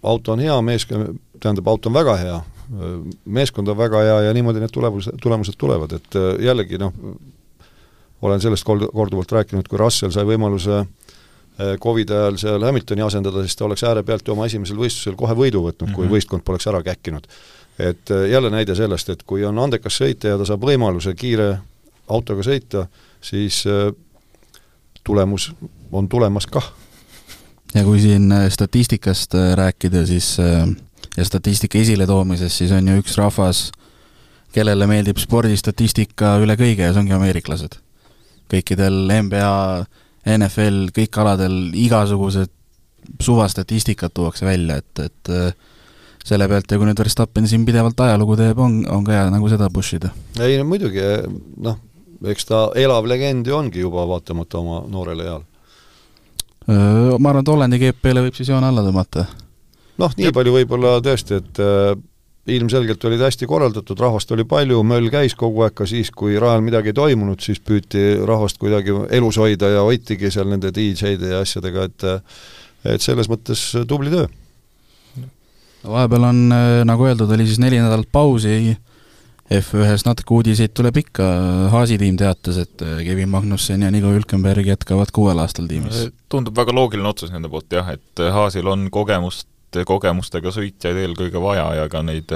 auto 0.02 0.34
on 0.34 0.42
hea, 0.44 0.56
meeskond, 0.64 1.18
tähendab, 1.40 1.68
auto 1.72 1.90
on 1.90 1.96
väga 1.96 2.16
hea, 2.20 2.38
meeskond 3.24 3.68
on 3.68 3.78
väga 3.78 4.02
hea 4.04 4.20
ja 4.28 4.36
niimoodi 4.36 4.62
need 4.62 4.72
tulemused, 4.74 5.18
tulemused 5.22 5.56
tulevad, 5.58 5.94
et 5.96 6.18
äh, 6.18 6.30
jällegi 6.44 6.80
noh, 6.80 6.94
olen 8.22 8.42
sellest 8.42 8.66
kord-, 8.66 8.88
korduvalt 8.92 9.32
rääkinud, 9.32 9.68
kui 9.70 9.80
Russell 9.80 10.12
sai 10.14 10.26
võimaluse 10.28 10.80
äh, 10.82 11.76
Covidi 11.80 12.14
ajal 12.14 12.40
seal 12.40 12.66
Hamiltoni 12.68 13.04
asendada, 13.04 13.44
siis 13.46 13.56
ta 13.56 13.68
oleks 13.68 13.86
ääre 13.88 14.02
pealt 14.06 14.26
ju 14.26 14.34
oma 14.34 14.48
esimesel 14.50 14.80
võistlusel 14.80 15.16
kohe 15.18 15.36
võidu 15.38 15.62
võtnud 15.64 15.86
mm, 15.86 15.92
-hmm. 15.92 15.96
kui 15.96 16.06
mhm. 16.06 16.14
võistkond 16.16 16.44
poleks 16.44 16.68
ära 16.68 16.82
käkkinud. 16.82 17.30
et 17.78 18.10
äh, 18.10 18.28
jälle 18.30 18.50
näide 18.50 18.74
sellest, 18.74 19.08
et 19.08 19.22
kui 19.22 19.44
on 19.44 19.58
andekas 19.58 20.00
sõitja 20.02 20.34
ja 20.34 20.38
ta 20.38 20.44
saab 20.44 20.64
võimaluse 20.66 21.14
kiire 21.14 21.58
autoga 22.08 22.42
sõita, 22.42 22.86
siis 23.20 23.64
tulemus 25.08 25.50
on 25.92 26.08
tulemas 26.08 26.46
kah. 26.46 26.72
ja 27.74 27.84
kui 27.84 28.00
siin 28.00 28.32
äh, 28.32 28.48
statistikast 28.52 29.34
äh, 29.34 29.52
rääkida, 29.56 30.04
siis 30.06 30.36
äh, 30.40 30.68
ja 31.16 31.24
statistika 31.24 31.78
esiletoomisest, 31.78 32.62
siis 32.62 32.72
on 32.72 32.88
ju 32.88 32.98
üks 33.02 33.16
rahvas, 33.20 33.68
kellele 34.52 34.88
meeldib 34.88 35.20
spordistatistika 35.20 36.36
üle 36.42 36.56
kõige 36.60 36.86
ja 36.86 36.92
see 36.92 37.04
ongi 37.04 37.16
ameeriklased. 37.16 37.80
kõikidel 38.48 39.10
NBA, 39.12 39.56
NFL, 40.38 40.86
kõik 40.96 41.18
aladel 41.20 41.58
igasugused 41.76 42.52
suvastatistikat 43.22 44.14
tuuakse 44.16 44.46
välja, 44.48 44.78
et, 44.80 45.04
et 45.04 45.30
selle 46.28 46.48
pealt 46.48 46.72
ja 46.72 46.78
kui 46.80 46.88
nüüd 46.88 47.00
Verstappen 47.00 47.48
siin 47.48 47.64
pidevalt 47.68 48.00
ajalugu 48.04 48.36
teeb, 48.40 48.58
on, 48.60 48.80
on 48.92 49.04
ka 49.04 49.14
hea 49.16 49.28
nagu 49.32 49.48
seda 49.52 49.68
push 49.72 49.96
ida. 49.96 50.10
ei 50.40 50.56
no 50.60 50.64
muidugi, 50.68 51.04
noh, 51.64 51.76
eks 52.26 52.48
ta 52.48 52.68
elav 52.78 53.06
legend 53.06 53.46
ju 53.46 53.56
ongi 53.56 53.80
juba, 53.84 54.06
vaatamata 54.08 54.58
oma 54.58 54.82
noorele 54.90 55.28
eale. 55.28 55.44
Ma 56.68 57.30
arvan, 57.30 57.40
et 57.40 57.48
Hollandi 57.48 57.78
GP-le 57.80 58.26
võib 58.26 58.36
siis 58.36 58.50
joone 58.50 58.68
alla 58.68 58.82
tõmmata. 58.84 59.24
noh, 59.98 60.14
nii 60.18 60.32
palju 60.36 60.52
võib-olla 60.52 60.98
tõesti, 61.02 61.38
et 61.40 61.60
äh, 61.64 61.94
ilmselgelt 62.54 63.04
olid 63.04 63.22
hästi 63.24 63.48
korraldatud, 63.48 63.98
rahvast 64.00 64.32
oli 64.36 64.44
palju, 64.48 64.82
möll 64.86 65.08
käis 65.12 65.34
kogu 65.38 65.64
aeg, 65.64 65.74
ka 65.78 65.86
siis, 65.88 66.10
kui 66.14 66.36
rajal 66.40 66.62
midagi 66.64 66.92
ei 66.92 66.96
toimunud, 66.96 67.40
siis 67.44 67.60
püüti 67.64 68.18
rahvast 68.28 68.60
kuidagi 68.60 68.94
elus 69.16 69.38
hoida 69.40 69.72
ja 69.72 69.84
hoitigi 69.86 70.30
seal 70.32 70.48
nende 70.52 70.72
DJ-de 70.74 71.34
ja 71.34 71.42
asjadega, 71.44 71.88
et 71.88 72.08
et 72.88 73.02
selles 73.02 73.26
mõttes 73.28 73.62
tubli 73.90 74.12
töö. 74.12 74.28
vahepeal 75.82 76.28
on, 76.28 76.44
nagu 76.86 77.08
öeldud, 77.08 77.30
oli 77.34 77.46
siis 77.46 77.58
neli 77.62 77.80
nädalat 77.80 78.08
pausi, 78.12 78.76
F1-s 79.48 80.04
natuke 80.04 80.34
uudiseid 80.36 80.74
tuleb 80.76 80.98
ikka, 81.00 81.26
Haasi 81.72 81.96
tiim 82.00 82.18
teatas, 82.20 82.58
et 82.60 82.82
äh, 82.84 82.98
Kevin 83.06 83.30
Magnussen 83.32 83.82
ja 83.82 83.88
Nico 83.90 84.10
Hülkenberg 84.12 84.66
jätkavad 84.68 85.12
kuuel 85.14 85.40
aastal 85.40 85.70
tiimis. 85.70 86.02
Äh, 86.04 86.12
tundub 86.28 86.56
väga 86.56 86.74
loogiline 86.76 87.08
otsus 87.08 87.32
nende 87.32 87.48
poolt 87.52 87.72
jah, 87.72 87.88
et 87.96 88.20
äh, 88.20 88.28
Haasil 88.34 88.68
on 88.68 88.90
kogemust, 88.92 89.48
kogemustega 89.88 90.52
sõitjaid 90.52 91.00
eelkõige 91.00 91.40
vaja 91.40 91.64
ja 91.78 91.88
ega 91.88 92.04
neid 92.04 92.32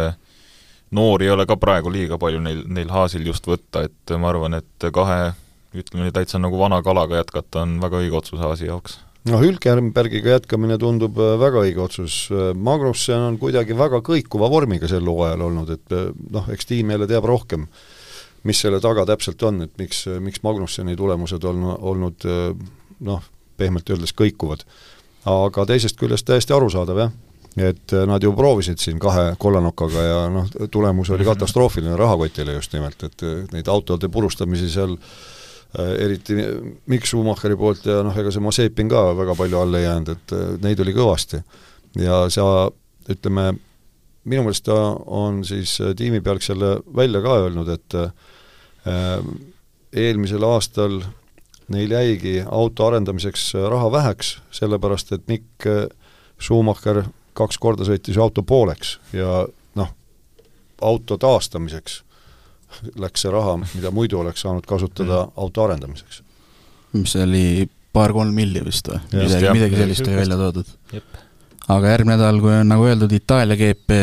noori 0.93 1.29
ei 1.29 1.33
ole 1.37 1.47
ka 1.49 1.57
praegu 1.61 1.93
liiga 1.93 2.19
palju 2.21 2.41
neil, 2.45 2.65
neil 2.69 2.93
Haasil 2.93 3.29
just 3.29 3.49
võtta, 3.49 3.85
et 3.89 4.17
ma 4.17 4.33
arvan, 4.33 4.57
et 4.61 4.91
kahe 4.93 5.33
ütleme 5.77 6.07
nii, 6.09 6.17
täitsa 6.17 6.41
nagu 6.41 6.61
vana 6.61 6.81
kalaga 6.85 7.21
jätkata 7.21 7.67
on 7.67 7.79
väga 7.81 8.01
õige 8.01 8.21
otsus 8.21 8.41
Haasi 8.41 8.69
jaoks 8.69 9.01
noh, 9.31 9.43
Hülkenbergiga 9.43 10.37
jätkamine 10.37 10.79
tundub 10.81 11.19
äh, 11.21 11.35
väga 11.41 11.63
õige 11.67 11.83
otsus, 11.85 12.25
äh, 12.33 12.51
Magnussen 12.59 13.23
on 13.29 13.39
kuidagi 13.41 13.77
väga 13.79 14.03
kõikuva 14.05 14.51
vormiga 14.51 14.91
sel 14.91 15.07
hooajal 15.09 15.47
olnud, 15.49 15.75
et 15.77 15.95
äh, 15.95 16.09
noh, 16.35 16.49
eks 16.53 16.69
tiim 16.69 16.91
jälle 16.95 17.09
teab 17.11 17.27
rohkem, 17.31 17.69
mis 18.49 18.63
selle 18.63 18.81
taga 18.83 19.07
täpselt 19.09 19.43
on, 19.47 19.63
et 19.67 19.75
miks, 19.79 20.05
miks 20.23 20.43
Magnusseni 20.43 20.97
tulemused 20.99 21.45
on 21.47 21.63
olnud 21.79 22.27
noh, 23.07 23.29
pehmelt 23.59 23.91
öeldes 23.93 24.15
kõikuvad. 24.19 24.65
aga 25.31 25.67
teisest 25.71 26.01
küljest 26.01 26.27
täiesti 26.27 26.55
arusaadav 26.57 26.99
jah, 26.99 27.13
et 27.63 27.95
nad 28.09 28.23
ju 28.23 28.33
proovisid 28.35 28.83
siin 28.83 28.99
kahe 28.99 29.37
kollanokaga 29.39 30.03
ja 30.03 30.19
noh, 30.33 30.49
tulemus 30.71 31.13
oli 31.15 31.25
katastroofiline 31.29 31.95
rahakotile 31.97 32.57
just 32.57 32.75
nimelt, 32.75 33.05
et 33.07 33.23
neid 33.53 33.71
autode 33.71 34.11
purustamisi 34.11 34.71
seal 34.73 34.97
Äh, 34.97 35.42
eriti 35.79 36.37
Mikk 36.87 37.07
Schumacheri 37.09 37.57
poolt 37.57 37.87
ja 37.89 38.03
noh, 38.05 38.17
ega 38.19 38.33
see 38.33 38.45
Mazepin 38.45 38.91
ka 38.93 39.07
väga 39.17 39.37
palju 39.39 39.61
alla 39.63 39.81
ei 39.81 39.87
jäänud, 39.87 40.11
et 40.13 40.35
äh, 40.37 40.51
neid 40.65 40.81
oli 40.85 40.93
kõvasti. 40.97 41.41
ja 42.01 42.27
sa, 42.33 42.45
ütleme, 43.13 43.53
minu 44.25 44.45
meelest 44.45 44.67
ta 44.69 44.77
on 45.07 45.43
siis 45.49 45.79
äh, 45.81 45.95
tiimi 45.97 46.21
pealt 46.21 46.45
selle 46.45 46.77
välja 46.97 47.23
ka 47.25 47.39
öelnud, 47.47 47.73
et 47.73 47.97
äh, 47.97 48.13
eelmisel 49.93 50.45
aastal 50.45 51.01
neil 51.73 51.91
jäigi 51.95 52.43
auto 52.45 52.87
arendamiseks 52.87 53.53
raha 53.73 53.89
väheks, 53.93 54.37
sellepärast 54.53 55.13
et 55.17 55.29
Mick 55.31 55.65
Schumacher 56.43 57.05
kaks 57.39 57.57
korda 57.57 57.87
sõitis 57.89 58.19
auto 58.21 58.43
pooleks 58.45 58.99
ja 59.17 59.47
noh, 59.79 59.93
auto 60.85 61.17
taastamiseks 61.17 62.03
läks 63.01 63.25
see 63.25 63.33
raha, 63.33 63.57
mida 63.63 63.93
muidu 63.95 64.21
oleks 64.23 64.45
saanud 64.45 64.67
kasutada 64.69 65.25
mm. 65.25 65.37
auto 65.37 65.65
arendamiseks. 65.65 66.23
mis 66.93 67.17
oli 67.17 67.69
paar-kolm 67.93 68.35
milli 68.35 68.65
vist 68.65 68.89
või? 68.89 69.01
midagi, 69.13 69.53
midagi 69.59 69.81
sellist 69.81 70.07
oli 70.07 70.19
välja 70.21 70.39
toodud. 70.41 70.75
aga 71.69 71.95
järgmine 71.95 72.17
nädal, 72.17 72.43
kui 72.43 72.55
on 72.57 72.69
nagu 72.73 72.89
öeldud, 72.89 73.13
Itaalia 73.17 73.57
GP, 73.61 74.03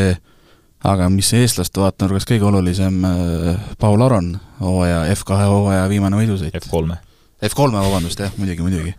aga 0.90 1.08
mis 1.12 1.32
eestlaste 1.36 1.82
vaatenurgast 1.82 2.30
kõige 2.30 2.48
olulisem, 2.50 2.98
äh, 3.04 3.70
Paul 3.78 4.02
Aron, 4.06 4.34
hooaja, 4.60 5.04
F2 5.14 5.46
hooaja 5.52 5.88
viimane 5.92 6.18
võidusõit. 6.18 6.56
F3-e. 6.62 7.00
F3-e, 7.50 7.80
vabandust, 7.80 8.20
jah, 8.20 8.32
muidugi, 8.38 8.64
muidugi 8.64 8.94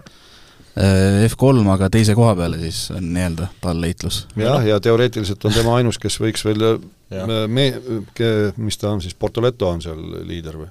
F3, 0.75 1.65
aga 1.73 1.89
teise 1.91 2.15
koha 2.15 2.35
peale 2.39 2.59
siis 2.61 2.85
on 2.95 3.09
nii-öelda 3.11 3.49
tal 3.63 3.81
leitlus. 3.83 4.25
jah, 4.39 4.63
ja 4.63 4.79
teoreetiliselt 4.79 5.45
on 5.45 5.55
tema 5.55 5.75
ainus, 5.79 5.99
kes 5.99 6.15
võiks 6.23 6.45
veel 6.47 6.79
me-, 7.51 7.73
mis 8.55 8.79
ta 8.79 8.93
on 8.93 9.01
siis, 9.03 9.17
Portoleto 9.19 9.67
on 9.67 9.83
seal 9.83 9.99
liider 10.27 10.61
või? 10.61 10.69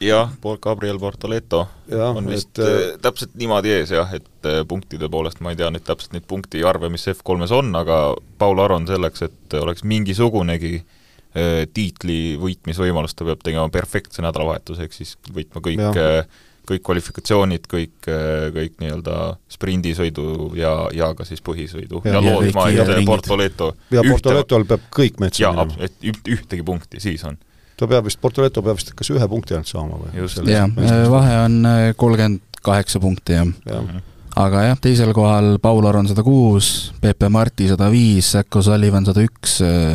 jah, 0.00 0.30
Gabriel 0.60 0.98
Portoleto 0.98 1.68
ja, 1.90 2.10
on 2.10 2.28
vist 2.30 2.58
et, 2.58 2.64
äh, 2.64 2.98
täpselt 3.02 3.34
niimoodi 3.38 3.72
ees 3.74 3.92
jah, 3.94 4.10
et 4.14 4.46
äh, 4.46 4.60
punktide 4.68 5.08
poolest 5.10 5.42
ma 5.42 5.52
ei 5.52 5.58
tea 5.58 5.70
nüüd 5.74 5.86
täpselt 5.86 6.14
neid 6.14 6.26
punktiarve, 6.30 6.90
mis 6.92 7.08
F3-s 7.10 7.54
on, 7.56 7.72
aga 7.78 7.98
Paul 8.38 8.62
Aron 8.62 8.86
selleks, 8.88 9.24
et 9.26 9.58
oleks 9.58 9.84
mingisugunegi 9.88 10.76
äh, 10.78 11.64
tiitli 11.74 12.36
võitmisvõimalus, 12.40 13.16
ta 13.18 13.26
peab 13.28 13.42
tegema 13.44 13.68
perfektse 13.74 14.24
nädalavahetuse, 14.24 14.86
ehk 14.86 14.94
siis 14.96 15.16
võitma 15.34 15.64
kõik 15.64 15.82
ja 15.82 16.22
kõik 16.68 16.84
kvalifikatsioonid, 16.84 17.66
kõik, 17.70 18.08
kõik 18.54 18.78
nii-öelda 18.82 19.16
sprindisõidu 19.52 20.52
ja, 20.58 20.72
ja 20.94 21.10
ka 21.16 21.26
siis 21.28 21.42
põhisõidu 21.44 22.02
ja, 22.04 22.18
ja 22.18 22.22
loodma, 22.24 22.66
et 22.72 23.08
Portoleto 23.08 23.72
ja 23.94 24.04
Portoletol 24.06 24.66
peab 24.68 24.88
kõik 24.94 25.20
metsa 25.22 25.46
jaa, 25.46 25.66
et 25.84 25.96
üht, 26.12 26.20
ühtegi 26.36 26.66
punkti 26.66 27.00
siis 27.02 27.24
on. 27.28 27.38
ta 27.78 27.88
peab 27.90 28.08
vist, 28.08 28.20
Portoleto 28.20 28.64
peab 28.64 28.80
vist 28.80 28.92
kas 28.98 29.12
ühe 29.14 29.30
punkti 29.30 29.56
ainult 29.56 29.70
saama 29.70 30.00
või? 30.02 30.28
jah, 30.52 30.70
vahe 31.12 31.40
on 31.46 31.58
äh, 31.72 31.82
kolmkümmend 31.96 32.62
kaheksa 32.62 33.00
punkti, 33.02 33.38
jah 33.38 33.52
ja. 33.68 33.82
ja.. 33.82 34.06
aga 34.44 34.64
jah, 34.70 34.80
teisel 34.88 35.14
kohal 35.16 35.56
Paul 35.62 35.88
Aron 35.88 36.10
sada 36.10 36.26
kuus, 36.26 36.92
Pepe 37.00 37.32
Marti 37.32 37.70
sada 37.70 37.90
viis, 37.92 38.34
Sacco 38.36 38.64
Sullivan 38.64 39.08
sada 39.08 39.24
üks, 39.24 39.60
äh, 39.64 39.94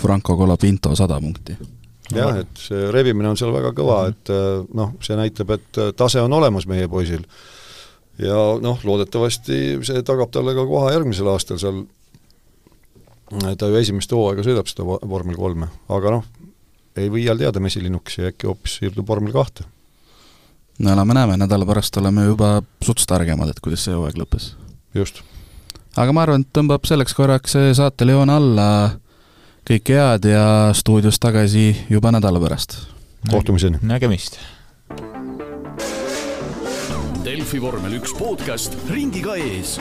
Franco 0.00 0.36
Colapinto 0.38 0.96
sada 0.98 1.20
punkti 1.22 1.58
jah, 2.14 2.40
et 2.42 2.60
see 2.60 2.90
rebimine 2.94 3.30
on 3.30 3.38
seal 3.38 3.52
väga 3.54 3.72
kõva, 3.76 4.02
mhm. 4.02 4.12
et 4.14 4.32
äh, 4.34 4.66
noh, 4.76 4.92
see 5.04 5.16
näitab, 5.18 5.54
et 5.56 5.80
äh, 5.80 5.94
tase 5.96 6.22
on 6.22 6.34
olemas 6.36 6.66
meie 6.70 6.88
poisil. 6.90 7.24
ja 8.20 8.36
noh, 8.60 8.82
loodetavasti 8.84 9.80
see 9.86 10.04
tagab 10.06 10.32
talle 10.34 10.54
ka 10.56 10.66
koha 10.68 10.92
järgmisel 10.92 11.30
aastal 11.32 11.60
seal, 11.62 11.82
ta 13.30 13.68
ju 13.70 13.78
esimest 13.80 14.12
hooaega 14.12 14.44
sõidab 14.44 14.68
seda 14.68 14.84
vormel 14.84 15.38
kolme, 15.38 15.70
aga 15.88 16.16
noh, 16.18 16.26
ei 16.98 17.08
või 17.12 17.24
iial 17.24 17.40
teada 17.40 17.62
mesilinnuks 17.62 18.18
ja 18.18 18.32
äkki 18.32 18.50
hoopis 18.50 18.80
siirdub 18.80 19.08
vormel 19.08 19.32
kahte. 19.32 19.64
no 20.78 20.92
elame-näeme, 20.92 21.38
nädala 21.40 21.66
pärast 21.68 21.96
oleme 21.96 22.26
juba 22.26 22.60
suts 22.84 23.06
targemad, 23.06 23.52
et 23.52 23.60
kuidas 23.60 23.86
see 23.86 23.96
hooaeg 23.96 24.18
lõppes. 24.20 24.54
just. 24.94 25.22
aga 25.96 26.12
ma 26.12 26.26
arvan, 26.26 26.44
et 26.44 26.52
tõmbab 26.58 26.84
selleks 26.84 27.16
korraks 27.16 27.56
saatele 27.78 28.18
joone 28.18 28.36
alla 28.36 28.68
kõike 29.70 29.94
head 29.94 30.24
ja 30.26 30.44
stuudios 30.74 31.20
tagasi 31.22 31.76
juba 31.90 32.10
nädala 32.10 32.40
pärast. 32.42 32.74
kohtumiseni! 33.30 33.78
nägemist! 33.82 34.40
Delfi 37.24 37.60
vormel 37.62 37.94
üks 38.00 38.10
podcast 38.18 38.74
ringiga 38.90 39.36
ees 39.38 39.76